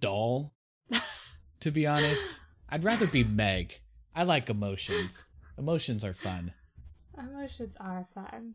dull, 0.00 0.52
to 1.60 1.70
be 1.70 1.86
honest. 1.86 2.40
I'd 2.68 2.84
rather 2.84 3.06
be 3.06 3.24
Meg. 3.24 3.80
I 4.14 4.24
like 4.24 4.50
emotions. 4.50 5.24
Emotions 5.56 6.04
are 6.04 6.12
fun. 6.12 6.52
Emotions 7.16 7.76
are 7.80 8.06
fun. 8.14 8.54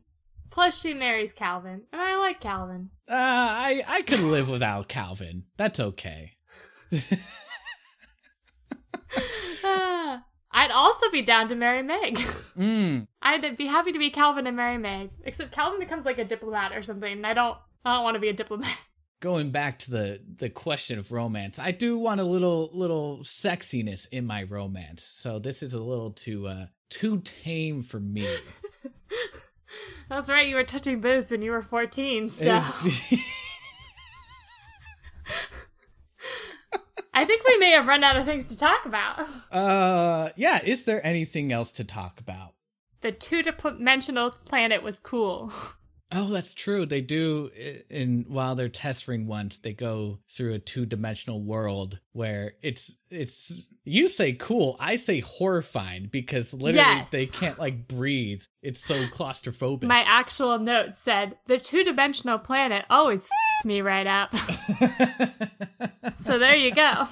Plus, 0.50 0.80
she 0.82 0.93
marries 0.93 1.32
Calvin, 1.32 1.84
and 1.93 2.02
I 2.02 2.16
like 2.18 2.39
Calvin. 2.39 2.89
Uh, 3.10 3.14
I 3.16 3.84
I 3.88 4.02
could 4.02 4.22
live 4.22 4.50
without 4.50 4.88
Calvin. 4.88 5.43
That's 5.58 5.80
okay. 5.80 6.34
Ah, 9.64 10.24
I'd 10.52 10.72
also 10.72 11.10
be 11.12 11.22
down 11.22 11.47
to 11.50 11.56
marry 11.56 11.84
Meg. 11.84 12.18
Mm. 12.60 13.08
I'd 13.22 13.56
be 13.56 13.68
happy 13.68 13.93
to 13.93 14.00
be 14.00 14.10
Calvin 14.10 14.45
and 14.45 14.58
marry 14.58 14.78
Meg. 14.78 15.12
Except 15.24 15.54
Calvin 15.54 15.80
becomes 15.80 16.04
like 16.04 16.18
a 16.18 16.26
diplomat 16.26 16.74
or 16.74 16.82
something, 16.82 17.10
and 17.14 17.26
I 17.26 17.34
don't. 17.34 17.58
I 17.86 17.95
don't 17.95 18.04
want 18.04 18.16
to 18.16 18.20
be 18.20 18.28
a 18.28 18.34
diplomat. 18.34 18.78
Going 19.22 19.52
back 19.52 19.80
to 19.80 19.91
the 19.91 20.20
the 20.38 20.50
question 20.50 21.00
of 21.00 21.14
romance, 21.14 21.58
I 21.58 21.72
do 21.72 21.97
want 21.97 22.20
a 22.20 22.26
little 22.26 22.70
little 22.74 23.20
sexiness 23.20 24.08
in 24.12 24.26
my 24.26 24.43
romance. 24.43 25.04
So 25.04 25.39
this 25.39 25.64
is 25.64 25.74
a 25.74 25.80
little 25.80 26.12
too 26.12 26.47
uh 26.47 26.66
too 26.89 27.22
tame 27.22 27.82
for 27.82 28.00
me. 28.00 28.28
That's 30.10 30.30
right. 30.30 30.48
You 30.48 30.56
were 30.56 30.64
touching 30.64 31.02
boobs 31.02 31.32
when 31.32 31.42
you 31.42 31.52
were 31.52 31.62
fourteen, 31.62 32.30
so 32.30 32.62
I 37.14 37.26
think 37.26 37.46
we 37.48 37.58
may 37.58 37.72
have 37.72 37.88
run 37.88 38.04
out 38.04 38.16
of 38.18 38.26
things 38.26 38.46
to 38.48 38.58
talk 38.58 38.86
about. 38.86 39.20
uh 39.52 40.30
yeah, 40.36 40.60
is 40.64 40.86
there 40.86 41.06
anything 41.06 41.52
else 41.52 41.72
to 41.74 41.84
talk 41.84 42.20
about? 42.20 42.54
The 43.02 43.12
two-dimensional 43.12 44.32
planet 44.46 44.84
was 44.84 45.00
cool. 45.00 45.54
Oh, 46.12 46.30
that's 46.30 46.55
true. 46.55 46.88
They 46.88 47.01
do 47.01 47.51
in 47.89 48.26
while 48.28 48.55
they're 48.55 48.68
testing 48.68 49.28
once, 49.28 49.60
they 49.60 49.74
go 49.74 50.18
through 50.28 50.55
a 50.55 50.60
two-dimensional 50.60 51.41
world 51.43 51.99
where 52.14 52.53
it's 52.64 52.95
it's 53.12 53.53
you 53.84 54.07
say 54.07 54.34
cool, 54.34 54.76
I 54.80 54.95
say 54.95 55.20
horrifying 55.20 56.07
because 56.12 56.51
literally 56.51 56.78
Yes. 56.78 57.12
they 57.12 57.28
can't 57.28 57.60
like 57.60 57.88
breathe. 57.88 58.41
It's 58.64 58.84
so 58.84 58.95
claustrophobic. 59.05 59.84
My 59.84 60.01
actual 60.01 60.57
note 60.57 60.95
said 60.95 61.38
the 61.45 61.60
two-dimensional 61.60 62.39
planet 62.39 62.86
always 62.89 63.26
f***ed 63.26 63.68
me 63.68 63.82
right 63.82 64.07
up. 64.07 64.34
so 66.16 66.39
there 66.39 66.55
you 66.55 66.74
go. 66.74 67.05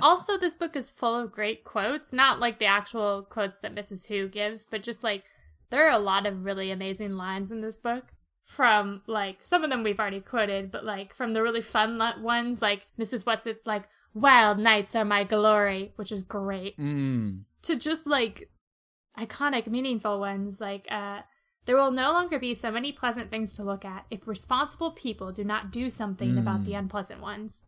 Also, 0.00 0.36
this 0.36 0.54
book 0.54 0.76
is 0.76 0.90
full 0.90 1.18
of 1.18 1.32
great 1.32 1.64
quotes, 1.64 2.12
not 2.12 2.38
like 2.38 2.58
the 2.58 2.66
actual 2.66 3.22
quotes 3.22 3.58
that 3.60 3.74
Mrs. 3.74 4.06
Who 4.08 4.28
gives, 4.28 4.66
but 4.66 4.82
just 4.82 5.02
like 5.02 5.24
there 5.70 5.86
are 5.86 5.96
a 5.96 5.98
lot 5.98 6.26
of 6.26 6.44
really 6.44 6.70
amazing 6.70 7.12
lines 7.12 7.50
in 7.50 7.60
this 7.60 7.78
book. 7.78 8.04
From 8.44 9.02
like 9.06 9.44
some 9.44 9.62
of 9.62 9.68
them 9.68 9.82
we've 9.82 10.00
already 10.00 10.20
quoted, 10.20 10.70
but 10.70 10.82
like 10.82 11.12
from 11.12 11.34
the 11.34 11.42
really 11.42 11.60
fun 11.60 12.00
ones, 12.22 12.62
like 12.62 12.86
Mrs. 12.98 13.24
Whatsit's 13.26 13.66
like, 13.66 13.84
Wild 14.14 14.58
nights 14.58 14.96
are 14.96 15.04
my 15.04 15.24
glory, 15.24 15.92
which 15.96 16.10
is 16.10 16.22
great 16.22 16.78
mm. 16.78 17.42
to 17.62 17.76
just 17.76 18.06
like 18.06 18.50
iconic, 19.18 19.66
meaningful 19.66 20.18
ones 20.18 20.60
like 20.60 20.86
uh 20.90 21.20
there 21.66 21.76
will 21.76 21.90
no 21.90 22.12
longer 22.12 22.38
be 22.38 22.54
so 22.54 22.70
many 22.70 22.92
pleasant 22.92 23.30
things 23.30 23.52
to 23.54 23.62
look 23.62 23.84
at 23.84 24.06
if 24.10 24.26
responsible 24.26 24.92
people 24.92 25.32
do 25.32 25.44
not 25.44 25.70
do 25.70 25.90
something 25.90 26.38
about 26.38 26.64
the 26.64 26.72
unpleasant 26.72 27.20
ones. 27.20 27.62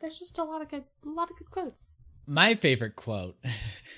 There's 0.00 0.20
just 0.20 0.38
a 0.38 0.44
lot 0.44 0.62
of 0.62 0.68
good 0.68 0.84
a 1.04 1.08
lot 1.08 1.30
of 1.30 1.36
good 1.36 1.50
quotes. 1.50 1.96
My 2.26 2.54
favorite 2.54 2.94
quote. 2.94 3.36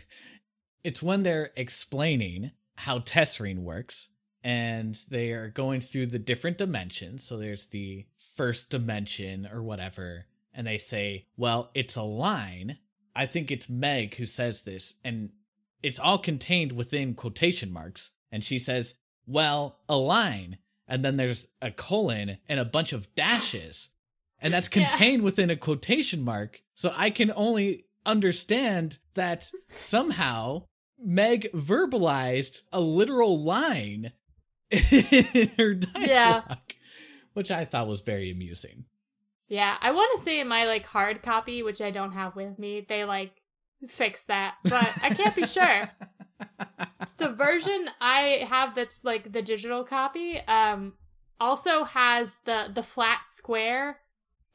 it's 0.85 1.03
when 1.03 1.23
they're 1.23 1.51
explaining 1.55 2.53
how 2.83 2.99
tessering 2.99 3.63
works, 3.65 4.11
and 4.45 4.99
they 5.09 5.31
are 5.33 5.49
going 5.49 5.81
through 5.81 6.07
the 6.07 6.19
different 6.19 6.59
dimensions. 6.59 7.23
So 7.25 7.37
there's 7.37 7.67
the 7.67 8.07
first 8.37 8.71
dimension 8.71 9.49
or 9.53 9.63
whatever, 9.63 10.27
and 10.53 10.67
they 10.67 10.79
say, 10.79 11.27
well, 11.37 11.71
it's 11.75 11.97
a 11.97 12.03
line. 12.03 12.79
I 13.15 13.27
think 13.27 13.51
it's 13.51 13.69
Meg 13.69 14.17
who 14.17 14.27
says 14.27 14.63
this, 14.63 14.95
and 15.05 15.31
it's 15.83 15.99
all 15.99 16.19
contained 16.19 16.73
within 16.73 17.15
quotation 17.15 17.73
marks. 17.73 18.11
And 18.33 18.43
she 18.45 18.59
says, 18.59 18.95
well, 19.27 19.79
a 19.89 19.97
line. 19.97 20.59
And 20.89 21.05
then 21.05 21.17
there's 21.17 21.47
a 21.61 21.71
colon 21.71 22.39
and 22.49 22.59
a 22.61 22.65
bunch 22.65 22.93
of 22.93 23.13
dashes. 23.15 23.91
And 24.41 24.53
that's 24.53 24.69
Yeah. 24.75 24.89
contained 24.89 25.23
within 25.23 25.51
a 25.51 25.57
quotation 25.57 26.23
mark. 26.23 26.63
So 26.75 26.93
I 26.97 27.11
can 27.11 27.31
only 27.35 27.85
understand 28.07 28.99
that 29.15 29.51
somehow 29.69 30.65
Meg 31.05 31.51
verbalized 31.53 32.63
a 32.73 32.81
literal 32.81 33.43
line 33.43 34.13
in 34.71 35.51
her 35.59 35.75
dialogue, 35.75 36.09
Yeah. 36.09 36.43
which 37.35 37.51
I 37.51 37.65
thought 37.65 37.89
was 37.89 38.01
very 38.01 38.31
amusing. 38.31 38.85
Yeah, 39.49 39.77
I 39.81 39.91
want 39.93 40.17
to 40.17 40.23
say 40.23 40.41
in 40.41 40.49
my 40.49 40.65
like 40.65 40.87
hard 40.87 41.23
copy, 41.23 41.63
which 41.63 41.81
I 41.83 41.91
don't 41.91 42.13
have 42.13 42.35
with 42.37 42.59
me, 42.59 42.85
they 42.89 43.05
like 43.05 43.33
fix 43.87 44.23
that, 44.25 44.55
but 44.65 44.91
I 45.03 45.11
can't 45.11 45.35
be 45.37 45.47
sure. 45.47 45.91
The 47.19 47.29
version 47.29 47.87
I 48.01 48.45
have 48.49 48.75
that's 48.75 49.05
like 49.05 49.31
the 49.33 49.43
digital 49.43 49.85
copy 49.85 50.39
um 50.49 50.95
also 51.39 51.85
has 51.85 52.37
the 52.47 52.69
the 52.75 52.83
flat 52.83 53.29
square 53.29 53.99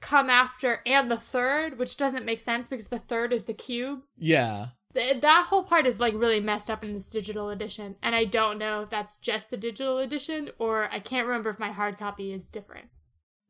come 0.01 0.29
after 0.29 0.81
and 0.85 1.09
the 1.09 1.15
third, 1.17 1.79
which 1.79 1.95
doesn't 1.95 2.25
make 2.25 2.41
sense 2.41 2.67
because 2.67 2.87
the 2.87 2.99
third 2.99 3.31
is 3.31 3.45
the 3.45 3.53
cube. 3.53 4.01
yeah. 4.17 4.67
Th- 4.97 5.21
that 5.21 5.45
whole 5.47 5.63
part 5.63 5.85
is 5.85 5.99
like 5.99 6.15
really 6.15 6.39
messed 6.39 6.71
up 6.71 6.83
in 6.83 6.93
this 6.93 7.07
digital 7.07 7.49
edition, 7.49 7.95
and 8.01 8.15
I 8.15 8.25
don't 8.25 8.57
know 8.57 8.81
if 8.81 8.89
that's 8.89 9.17
just 9.17 9.51
the 9.51 9.57
digital 9.57 9.99
edition 9.99 10.49
or 10.57 10.89
I 10.91 10.99
can't 10.99 11.27
remember 11.27 11.51
if 11.51 11.59
my 11.59 11.71
hard 11.71 11.97
copy 11.99 12.33
is 12.33 12.47
different. 12.47 12.87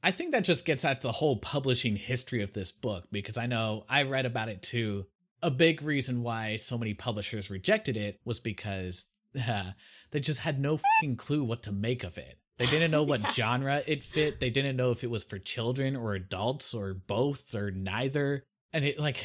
I 0.03 0.11
think 0.11 0.31
that 0.33 0.43
just 0.43 0.65
gets 0.65 0.83
at 0.85 1.01
the 1.01 1.11
whole 1.13 1.37
publishing 1.37 1.95
history 1.95 2.41
of 2.43 2.53
this 2.53 2.71
book 2.71 3.05
because 3.11 3.37
I 3.37 3.45
know 3.45 3.85
I 3.89 4.03
read 4.03 4.25
about 4.25 4.49
it 4.49 4.61
too. 4.61 5.05
A 5.41 5.49
big 5.49 5.81
reason 5.81 6.21
why 6.21 6.57
so 6.57 6.77
many 6.77 6.93
publishers 6.93 7.49
rejected 7.49 7.95
it 7.95 8.19
was 8.25 8.39
because 8.39 9.07
uh, 9.47 9.71
they 10.11 10.19
just 10.19 10.39
had 10.39 10.59
no 10.59 10.77
fucking 10.77 11.15
clue 11.15 11.43
what 11.43 11.63
to 11.63 11.71
make 11.71 12.03
of 12.03 12.17
it. 12.17 12.37
They 12.57 12.65
didn't 12.67 12.91
know 12.91 13.03
what 13.11 13.21
Yeah. 13.21 13.31
genre 13.31 13.83
it 13.87 14.03
fit. 14.03 14.39
They 14.39 14.49
didn't 14.49 14.75
know 14.75 14.91
if 14.91 15.03
it 15.03 15.09
was 15.09 15.23
for 15.23 15.39
children 15.39 15.95
or 15.95 16.13
adults 16.13 16.73
or 16.73 16.93
both 16.93 17.55
or 17.55 17.71
neither. 17.71 18.43
And 18.73 18.83
it 18.83 18.99
like 18.99 19.17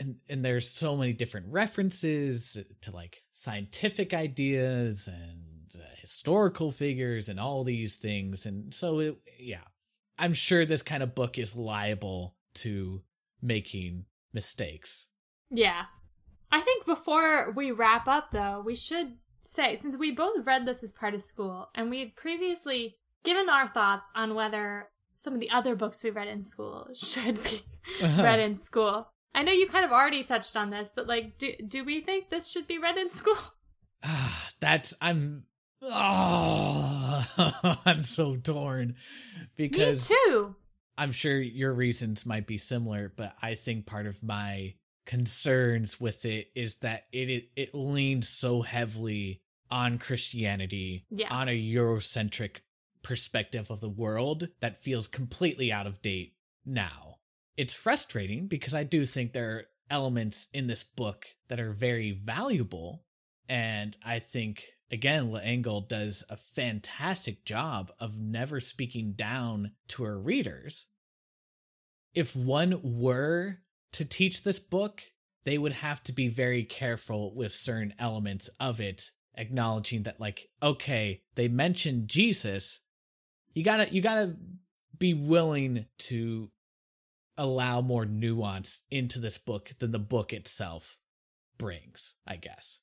and 0.00 0.16
and 0.28 0.44
there's 0.44 0.68
so 0.68 0.96
many 0.96 1.12
different 1.12 1.46
references 1.52 2.58
to 2.80 2.90
like 2.90 3.22
scientific 3.32 4.12
ideas 4.12 5.06
and 5.06 5.80
uh, 5.80 5.84
historical 6.00 6.72
figures 6.72 7.28
and 7.28 7.38
all 7.38 7.62
these 7.62 7.94
things 7.96 8.46
and 8.46 8.74
so 8.74 8.98
it, 8.98 9.16
yeah 9.38 9.62
i'm 10.18 10.32
sure 10.32 10.66
this 10.66 10.82
kind 10.82 11.02
of 11.02 11.14
book 11.14 11.38
is 11.38 11.54
liable 11.54 12.34
to 12.54 13.02
making 13.42 14.04
mistakes 14.32 15.06
Yeah. 15.50 15.84
I 16.52 16.60
think 16.60 16.86
before 16.86 17.52
we 17.54 17.70
wrap 17.70 18.08
up, 18.08 18.30
though, 18.30 18.62
we 18.64 18.74
should 18.74 19.16
say 19.42 19.76
since 19.76 19.96
we 19.96 20.12
both 20.12 20.46
read 20.46 20.66
this 20.66 20.82
as 20.82 20.92
part 20.92 21.14
of 21.14 21.22
school 21.22 21.70
and 21.74 21.90
we 21.90 22.00
had 22.00 22.14
previously 22.14 22.96
given 23.24 23.48
our 23.48 23.68
thoughts 23.68 24.10
on 24.14 24.34
whether 24.34 24.88
some 25.16 25.34
of 25.34 25.40
the 25.40 25.50
other 25.50 25.74
books 25.74 26.02
we 26.02 26.10
read 26.10 26.28
in 26.28 26.42
school 26.42 26.88
should 26.94 27.42
be 27.42 27.62
read 28.02 28.40
in 28.40 28.56
school. 28.56 29.08
I 29.34 29.42
know 29.42 29.52
you 29.52 29.68
kind 29.68 29.84
of 29.84 29.92
already 29.92 30.22
touched 30.24 30.56
on 30.56 30.70
this, 30.70 30.92
but 30.94 31.06
like, 31.06 31.38
do, 31.38 31.52
do 31.66 31.84
we 31.84 32.00
think 32.00 32.28
this 32.30 32.48
should 32.48 32.66
be 32.66 32.78
read 32.78 32.96
in 32.98 33.08
school? 33.08 33.36
ah 34.02 34.48
that's 34.60 34.94
i'm 35.02 35.44
oh 35.82 37.24
i'm 37.84 38.02
so 38.02 38.34
torn 38.36 38.94
because 39.56 40.08
Me 40.08 40.16
too. 40.26 40.54
I'm 40.96 41.12
sure 41.12 41.38
your 41.38 41.72
reasons 41.72 42.26
might 42.26 42.46
be 42.46 42.58
similar, 42.58 43.10
but 43.14 43.34
I 43.40 43.54
think 43.54 43.86
part 43.86 44.06
of 44.06 44.22
my 44.22 44.74
concerns 45.06 45.98
with 46.00 46.24
it 46.26 46.48
is 46.54 46.74
that 46.76 47.04
it 47.12 47.30
it, 47.30 47.44
it 47.56 47.74
leans 47.74 48.28
so 48.28 48.60
heavily 48.62 49.40
on 49.70 49.98
Christianity, 49.98 51.06
Yeah. 51.10 51.32
on 51.32 51.48
a 51.48 51.52
Eurocentric 51.58 52.56
perspective 53.02 53.70
of 53.70 53.80
the 53.80 53.88
world 53.88 54.48
that 54.60 54.82
feels 54.82 55.06
completely 55.06 55.72
out 55.72 55.86
of 55.86 56.02
date 56.02 56.34
now. 56.66 57.09
It's 57.60 57.74
frustrating 57.74 58.46
because 58.46 58.72
I 58.72 58.84
do 58.84 59.04
think 59.04 59.34
there 59.34 59.50
are 59.50 59.64
elements 59.90 60.48
in 60.54 60.66
this 60.66 60.82
book 60.82 61.26
that 61.48 61.60
are 61.60 61.72
very 61.72 62.10
valuable. 62.10 63.04
And 63.50 63.94
I 64.02 64.18
think, 64.20 64.64
again, 64.90 65.30
L'Engle 65.30 65.82
does 65.82 66.24
a 66.30 66.38
fantastic 66.38 67.44
job 67.44 67.92
of 68.00 68.18
never 68.18 68.60
speaking 68.60 69.12
down 69.12 69.72
to 69.88 70.04
her 70.04 70.18
readers. 70.18 70.86
If 72.14 72.34
one 72.34 72.80
were 72.82 73.58
to 73.92 74.06
teach 74.06 74.42
this 74.42 74.58
book, 74.58 75.02
they 75.44 75.58
would 75.58 75.74
have 75.74 76.02
to 76.04 76.12
be 76.14 76.28
very 76.28 76.64
careful 76.64 77.34
with 77.34 77.52
certain 77.52 77.92
elements 77.98 78.48
of 78.58 78.80
it, 78.80 79.10
acknowledging 79.34 80.04
that, 80.04 80.18
like, 80.18 80.48
okay, 80.62 81.24
they 81.34 81.48
mentioned 81.48 82.08
Jesus. 82.08 82.80
You 83.52 83.64
gotta, 83.64 83.92
you 83.92 84.00
gotta 84.00 84.34
be 84.96 85.12
willing 85.12 85.84
to 86.08 86.50
allow 87.38 87.80
more 87.80 88.04
nuance 88.04 88.84
into 88.90 89.18
this 89.18 89.38
book 89.38 89.72
than 89.78 89.92
the 89.92 89.98
book 89.98 90.32
itself 90.32 90.98
brings, 91.58 92.14
I 92.26 92.36
guess. 92.36 92.80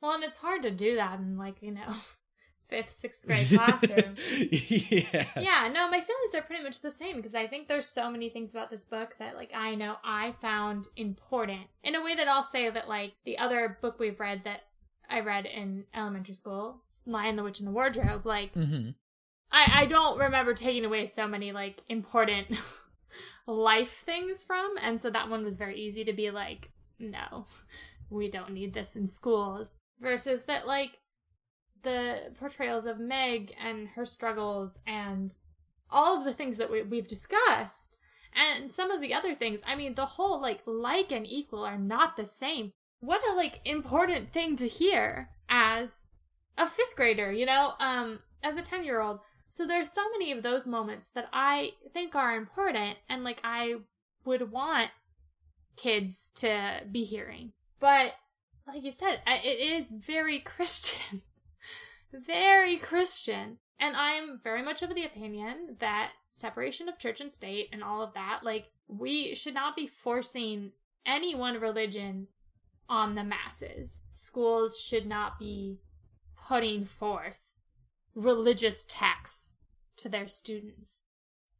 Well, 0.00 0.12
and 0.12 0.24
it's 0.24 0.38
hard 0.38 0.62
to 0.62 0.70
do 0.70 0.96
that 0.96 1.18
in 1.18 1.36
like, 1.36 1.56
you 1.60 1.72
know, 1.72 1.94
fifth, 2.68 2.90
sixth 2.90 3.26
grade 3.26 3.48
classroom. 3.54 4.16
yes. 4.38 5.28
Yeah, 5.36 5.70
no, 5.72 5.90
my 5.90 6.00
feelings 6.00 6.34
are 6.34 6.42
pretty 6.42 6.62
much 6.62 6.80
the 6.80 6.90
same 6.90 7.16
because 7.16 7.34
I 7.34 7.46
think 7.46 7.68
there's 7.68 7.86
so 7.86 8.10
many 8.10 8.28
things 8.28 8.54
about 8.54 8.70
this 8.70 8.84
book 8.84 9.16
that 9.18 9.36
like 9.36 9.50
I 9.54 9.74
know 9.74 9.96
I 10.02 10.32
found 10.32 10.86
important 10.96 11.62
in 11.82 11.94
a 11.94 12.02
way 12.02 12.14
that 12.14 12.28
I'll 12.28 12.42
say 12.42 12.70
that 12.70 12.88
like 12.88 13.12
the 13.24 13.38
other 13.38 13.78
book 13.82 13.98
we've 13.98 14.20
read 14.20 14.42
that 14.44 14.62
I 15.08 15.20
read 15.20 15.44
in 15.46 15.84
elementary 15.94 16.34
school, 16.34 16.82
Lion, 17.04 17.36
the 17.36 17.42
Witch, 17.42 17.58
and 17.58 17.66
the 17.66 17.72
Wardrobe, 17.72 18.24
like 18.24 18.52
hmm 18.54 18.90
I 19.52 19.82
I 19.82 19.86
don't 19.86 20.18
remember 20.18 20.54
taking 20.54 20.84
away 20.84 21.06
so 21.06 21.26
many 21.26 21.52
like 21.52 21.82
important 21.88 22.46
life 23.50 24.02
things 24.04 24.42
from, 24.42 24.74
and 24.80 25.00
so 25.00 25.10
that 25.10 25.28
one 25.28 25.44
was 25.44 25.56
very 25.56 25.78
easy 25.78 26.04
to 26.04 26.12
be 26.12 26.30
like, 26.30 26.70
no, 26.98 27.46
we 28.10 28.30
don't 28.30 28.52
need 28.52 28.74
this 28.74 28.96
in 28.96 29.06
schools. 29.06 29.74
Versus 30.00 30.44
that 30.44 30.66
like 30.66 30.98
the 31.82 32.32
portrayals 32.38 32.86
of 32.86 32.98
Meg 32.98 33.54
and 33.62 33.88
her 33.88 34.04
struggles 34.04 34.78
and 34.86 35.36
all 35.90 36.16
of 36.16 36.24
the 36.24 36.32
things 36.32 36.56
that 36.56 36.70
we, 36.70 36.82
we've 36.82 37.08
discussed 37.08 37.98
and 38.34 38.72
some 38.72 38.90
of 38.90 39.00
the 39.00 39.12
other 39.12 39.34
things 39.34 39.62
i 39.66 39.74
mean 39.74 39.94
the 39.94 40.06
whole 40.06 40.40
like 40.40 40.60
like 40.66 41.12
and 41.12 41.26
equal 41.26 41.64
are 41.64 41.78
not 41.78 42.16
the 42.16 42.26
same 42.26 42.70
what 43.00 43.20
a 43.28 43.34
like 43.34 43.60
important 43.64 44.32
thing 44.32 44.56
to 44.56 44.68
hear 44.68 45.30
as 45.48 46.08
a 46.56 46.66
fifth 46.66 46.94
grader 46.96 47.32
you 47.32 47.46
know 47.46 47.72
um 47.80 48.20
as 48.42 48.56
a 48.56 48.62
10 48.62 48.84
year 48.84 49.00
old 49.00 49.20
so 49.50 49.66
there's 49.66 49.92
so 49.92 50.08
many 50.12 50.32
of 50.32 50.42
those 50.42 50.66
moments 50.66 51.10
that 51.10 51.28
i 51.32 51.70
think 51.92 52.14
are 52.14 52.36
important 52.36 52.96
and 53.08 53.22
like 53.22 53.40
i 53.44 53.74
would 54.24 54.50
want 54.50 54.90
kids 55.76 56.30
to 56.34 56.82
be 56.90 57.02
hearing 57.04 57.52
but 57.78 58.14
like 58.66 58.82
you 58.82 58.92
said 58.92 59.20
it 59.26 59.60
is 59.60 59.90
very 59.90 60.40
christian 60.56 61.22
very 62.12 62.76
Christian. 62.76 63.58
And 63.78 63.96
I'm 63.96 64.38
very 64.42 64.62
much 64.62 64.82
of 64.82 64.94
the 64.94 65.04
opinion 65.04 65.76
that 65.78 66.12
separation 66.30 66.88
of 66.88 66.98
church 66.98 67.20
and 67.20 67.32
state 67.32 67.68
and 67.72 67.82
all 67.82 68.02
of 68.02 68.14
that, 68.14 68.40
like, 68.42 68.66
we 68.88 69.34
should 69.34 69.54
not 69.54 69.76
be 69.76 69.86
forcing 69.86 70.72
any 71.06 71.34
one 71.34 71.60
religion 71.60 72.26
on 72.88 73.14
the 73.14 73.24
masses. 73.24 74.00
Schools 74.10 74.78
should 74.78 75.06
not 75.06 75.38
be 75.38 75.78
putting 76.36 76.84
forth 76.84 77.38
religious 78.14 78.84
texts 78.88 79.54
to 79.96 80.08
their 80.08 80.28
students. 80.28 81.02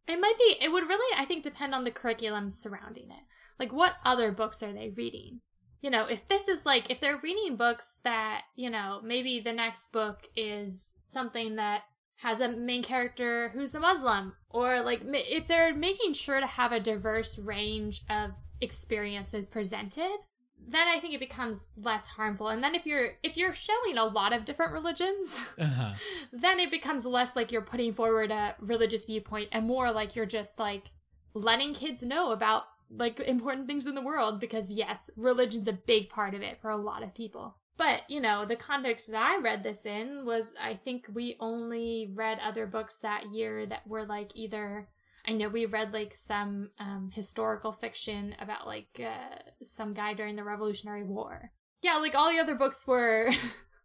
It 0.08 0.20
might 0.20 0.38
be, 0.38 0.56
it 0.60 0.72
would 0.72 0.88
really, 0.88 1.16
I 1.16 1.24
think, 1.24 1.42
depend 1.42 1.74
on 1.74 1.84
the 1.84 1.90
curriculum 1.90 2.52
surrounding 2.52 3.10
it. 3.10 3.24
Like, 3.58 3.72
what 3.72 3.94
other 4.04 4.32
books 4.32 4.62
are 4.62 4.72
they 4.72 4.90
reading? 4.96 5.40
you 5.82 5.90
know, 5.90 6.04
if 6.04 6.26
this 6.28 6.48
is 6.48 6.66
like, 6.66 6.90
if 6.90 7.00
they're 7.00 7.20
reading 7.22 7.56
books 7.56 7.98
that, 8.04 8.42
you 8.54 8.70
know, 8.70 9.00
maybe 9.02 9.40
the 9.40 9.52
next 9.52 9.92
book 9.92 10.26
is 10.36 10.92
something 11.08 11.56
that 11.56 11.82
has 12.16 12.40
a 12.40 12.48
main 12.48 12.82
character 12.82 13.48
who's 13.50 13.74
a 13.74 13.80
Muslim, 13.80 14.34
or 14.50 14.80
like 14.80 15.00
if 15.04 15.48
they're 15.48 15.74
making 15.74 16.12
sure 16.12 16.38
to 16.38 16.46
have 16.46 16.72
a 16.72 16.80
diverse 16.80 17.38
range 17.38 18.02
of 18.10 18.32
experiences 18.60 19.46
presented, 19.46 20.18
then 20.68 20.86
I 20.88 21.00
think 21.00 21.14
it 21.14 21.20
becomes 21.20 21.72
less 21.76 22.06
harmful. 22.06 22.48
And 22.48 22.62
then 22.62 22.74
if 22.74 22.86
you're 22.86 23.10
if 23.22 23.36
you're 23.36 23.52
showing 23.52 23.98
a 23.98 24.04
lot 24.04 24.32
of 24.32 24.44
different 24.44 24.72
religions, 24.72 25.34
Uh-huh. 25.60 25.92
then 26.32 26.60
it 26.60 26.70
becomes 26.70 27.04
less 27.04 27.34
like 27.36 27.50
you're 27.52 27.62
putting 27.62 27.92
forward 27.92 28.30
a 28.30 28.54
religious 28.60 29.04
viewpoint 29.06 29.48
and 29.52 29.66
more 29.66 29.90
like 29.92 30.14
you're 30.16 30.26
just 30.26 30.58
like 30.58 30.90
letting 31.34 31.74
kids 31.74 32.02
know 32.02 32.32
about 32.32 32.64
like 32.92 33.20
important 33.20 33.66
things 33.68 33.86
in 33.86 33.94
the 33.94 34.02
world 34.02 34.40
because 34.40 34.70
yes, 34.70 35.10
religion's 35.16 35.68
a 35.68 35.72
big 35.72 36.08
part 36.08 36.34
of 36.34 36.42
it 36.42 36.60
for 36.60 36.70
a 36.70 36.76
lot 36.76 37.02
of 37.02 37.14
people. 37.14 37.56
But, 37.76 38.02
you 38.08 38.20
know, 38.20 38.44
the 38.44 38.56
context 38.56 39.10
that 39.10 39.22
I 39.38 39.40
read 39.40 39.62
this 39.62 39.86
in 39.86 40.26
was 40.26 40.52
I 40.62 40.74
think 40.74 41.06
we 41.14 41.36
only 41.40 42.10
read 42.14 42.38
other 42.44 42.66
books 42.66 42.98
that 42.98 43.30
year 43.32 43.64
that 43.66 43.86
were 43.86 44.04
like 44.04 44.32
either 44.34 44.88
I 45.26 45.32
know 45.32 45.48
we 45.48 45.66
read 45.66 45.92
like 45.92 46.14
some 46.14 46.70
um, 46.78 47.10
historical 47.12 47.72
fiction 47.72 48.34
about 48.40 48.66
like 48.66 49.00
uh, 49.00 49.36
some 49.62 49.94
guy 49.94 50.14
during 50.14 50.36
the 50.36 50.44
Revolutionary 50.44 51.02
War. 51.02 51.52
Yeah, 51.82 51.96
like 51.96 52.14
all 52.14 52.30
the 52.30 52.38
other 52.38 52.54
books 52.54 52.86
were 52.86 53.30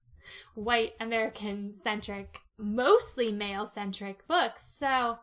white 0.55 0.93
American 0.99 1.75
centric, 1.75 2.39
mostly 2.57 3.31
male 3.31 3.65
centric 3.65 4.27
books. 4.27 4.75
So, 4.77 5.17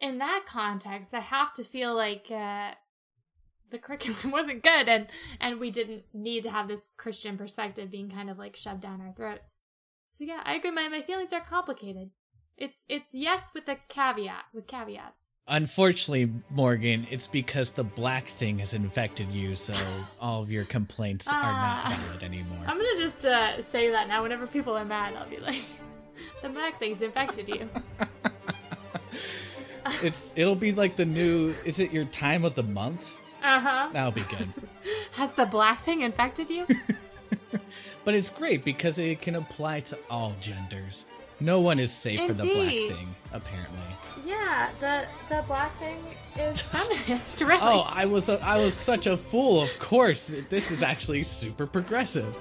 in 0.00 0.18
that 0.18 0.44
context, 0.46 1.14
I 1.14 1.20
have 1.20 1.52
to 1.54 1.64
feel 1.64 1.94
like 1.94 2.30
uh, 2.30 2.72
the 3.70 3.78
curriculum 3.78 4.30
wasn't 4.32 4.62
good, 4.62 4.88
and 4.88 5.08
and 5.40 5.60
we 5.60 5.70
didn't 5.70 6.04
need 6.12 6.42
to 6.44 6.50
have 6.50 6.68
this 6.68 6.90
Christian 6.96 7.36
perspective 7.36 7.90
being 7.90 8.10
kind 8.10 8.30
of 8.30 8.38
like 8.38 8.56
shoved 8.56 8.80
down 8.80 9.00
our 9.00 9.12
throats. 9.12 9.60
So 10.12 10.24
yeah, 10.24 10.40
I 10.44 10.54
agree. 10.54 10.70
My 10.70 10.88
my 10.88 11.02
feelings 11.02 11.32
are 11.32 11.40
complicated. 11.40 12.10
It's 12.58 12.84
it's 12.88 13.14
yes 13.14 13.52
with 13.54 13.68
a 13.68 13.76
caveat 13.88 14.44
with 14.52 14.66
caveats. 14.66 15.30
Unfortunately, 15.46 16.30
Morgan, 16.50 17.06
it's 17.08 17.28
because 17.28 17.70
the 17.70 17.84
black 17.84 18.26
thing 18.26 18.58
has 18.58 18.74
infected 18.74 19.32
you, 19.32 19.54
so 19.54 19.74
all 20.20 20.42
of 20.42 20.50
your 20.50 20.64
complaints 20.64 21.28
are 21.28 21.32
not 21.32 21.52
Ah. 21.92 22.02
valid 22.06 22.24
anymore. 22.24 22.58
I'm 22.66 22.76
gonna 22.76 22.96
just 22.98 23.24
uh, 23.24 23.62
say 23.62 23.90
that 23.92 24.08
now. 24.08 24.22
Whenever 24.24 24.46
people 24.48 24.76
are 24.76 24.84
mad, 24.84 25.14
I'll 25.14 25.28
be 25.30 25.38
like, 25.38 25.62
"The 26.42 26.48
black 26.48 26.78
thing's 26.80 27.00
infected 27.00 27.48
you." 27.48 27.68
It's 30.02 30.32
it'll 30.36 30.54
be 30.56 30.72
like 30.72 30.96
the 30.96 31.04
new. 31.06 31.54
Is 31.64 31.78
it 31.78 31.92
your 31.92 32.04
time 32.06 32.44
of 32.44 32.54
the 32.54 32.62
month? 32.62 33.14
Uh 33.42 33.58
huh. 33.58 33.88
That'll 33.92 34.12
be 34.12 34.20
good. 34.22 34.52
Has 35.12 35.32
the 35.32 35.46
black 35.46 35.82
thing 35.82 36.02
infected 36.02 36.50
you? 36.50 36.66
But 38.04 38.14
it's 38.14 38.28
great 38.28 38.64
because 38.64 38.98
it 38.98 39.22
can 39.22 39.34
apply 39.36 39.80
to 39.80 39.98
all 40.10 40.34
genders. 40.40 41.06
No 41.40 41.60
one 41.60 41.78
is 41.78 41.92
safe 41.92 42.20
Indeed. 42.20 42.36
for 42.36 42.42
the 42.42 42.54
black 42.54 42.70
thing, 42.98 43.14
apparently. 43.32 43.78
Yeah, 44.26 44.70
the 44.80 45.06
the 45.28 45.42
black 45.46 45.78
thing 45.78 45.98
is 46.36 46.60
feminist, 46.72 47.40
really. 47.40 47.60
oh, 47.62 47.80
I 47.80 48.06
was 48.06 48.28
a, 48.28 48.42
I 48.44 48.56
was 48.62 48.74
such 48.74 49.06
a 49.06 49.16
fool. 49.16 49.62
Of 49.62 49.78
course, 49.78 50.34
this 50.50 50.70
is 50.70 50.82
actually 50.82 51.22
super 51.22 51.66
progressive. 51.66 52.34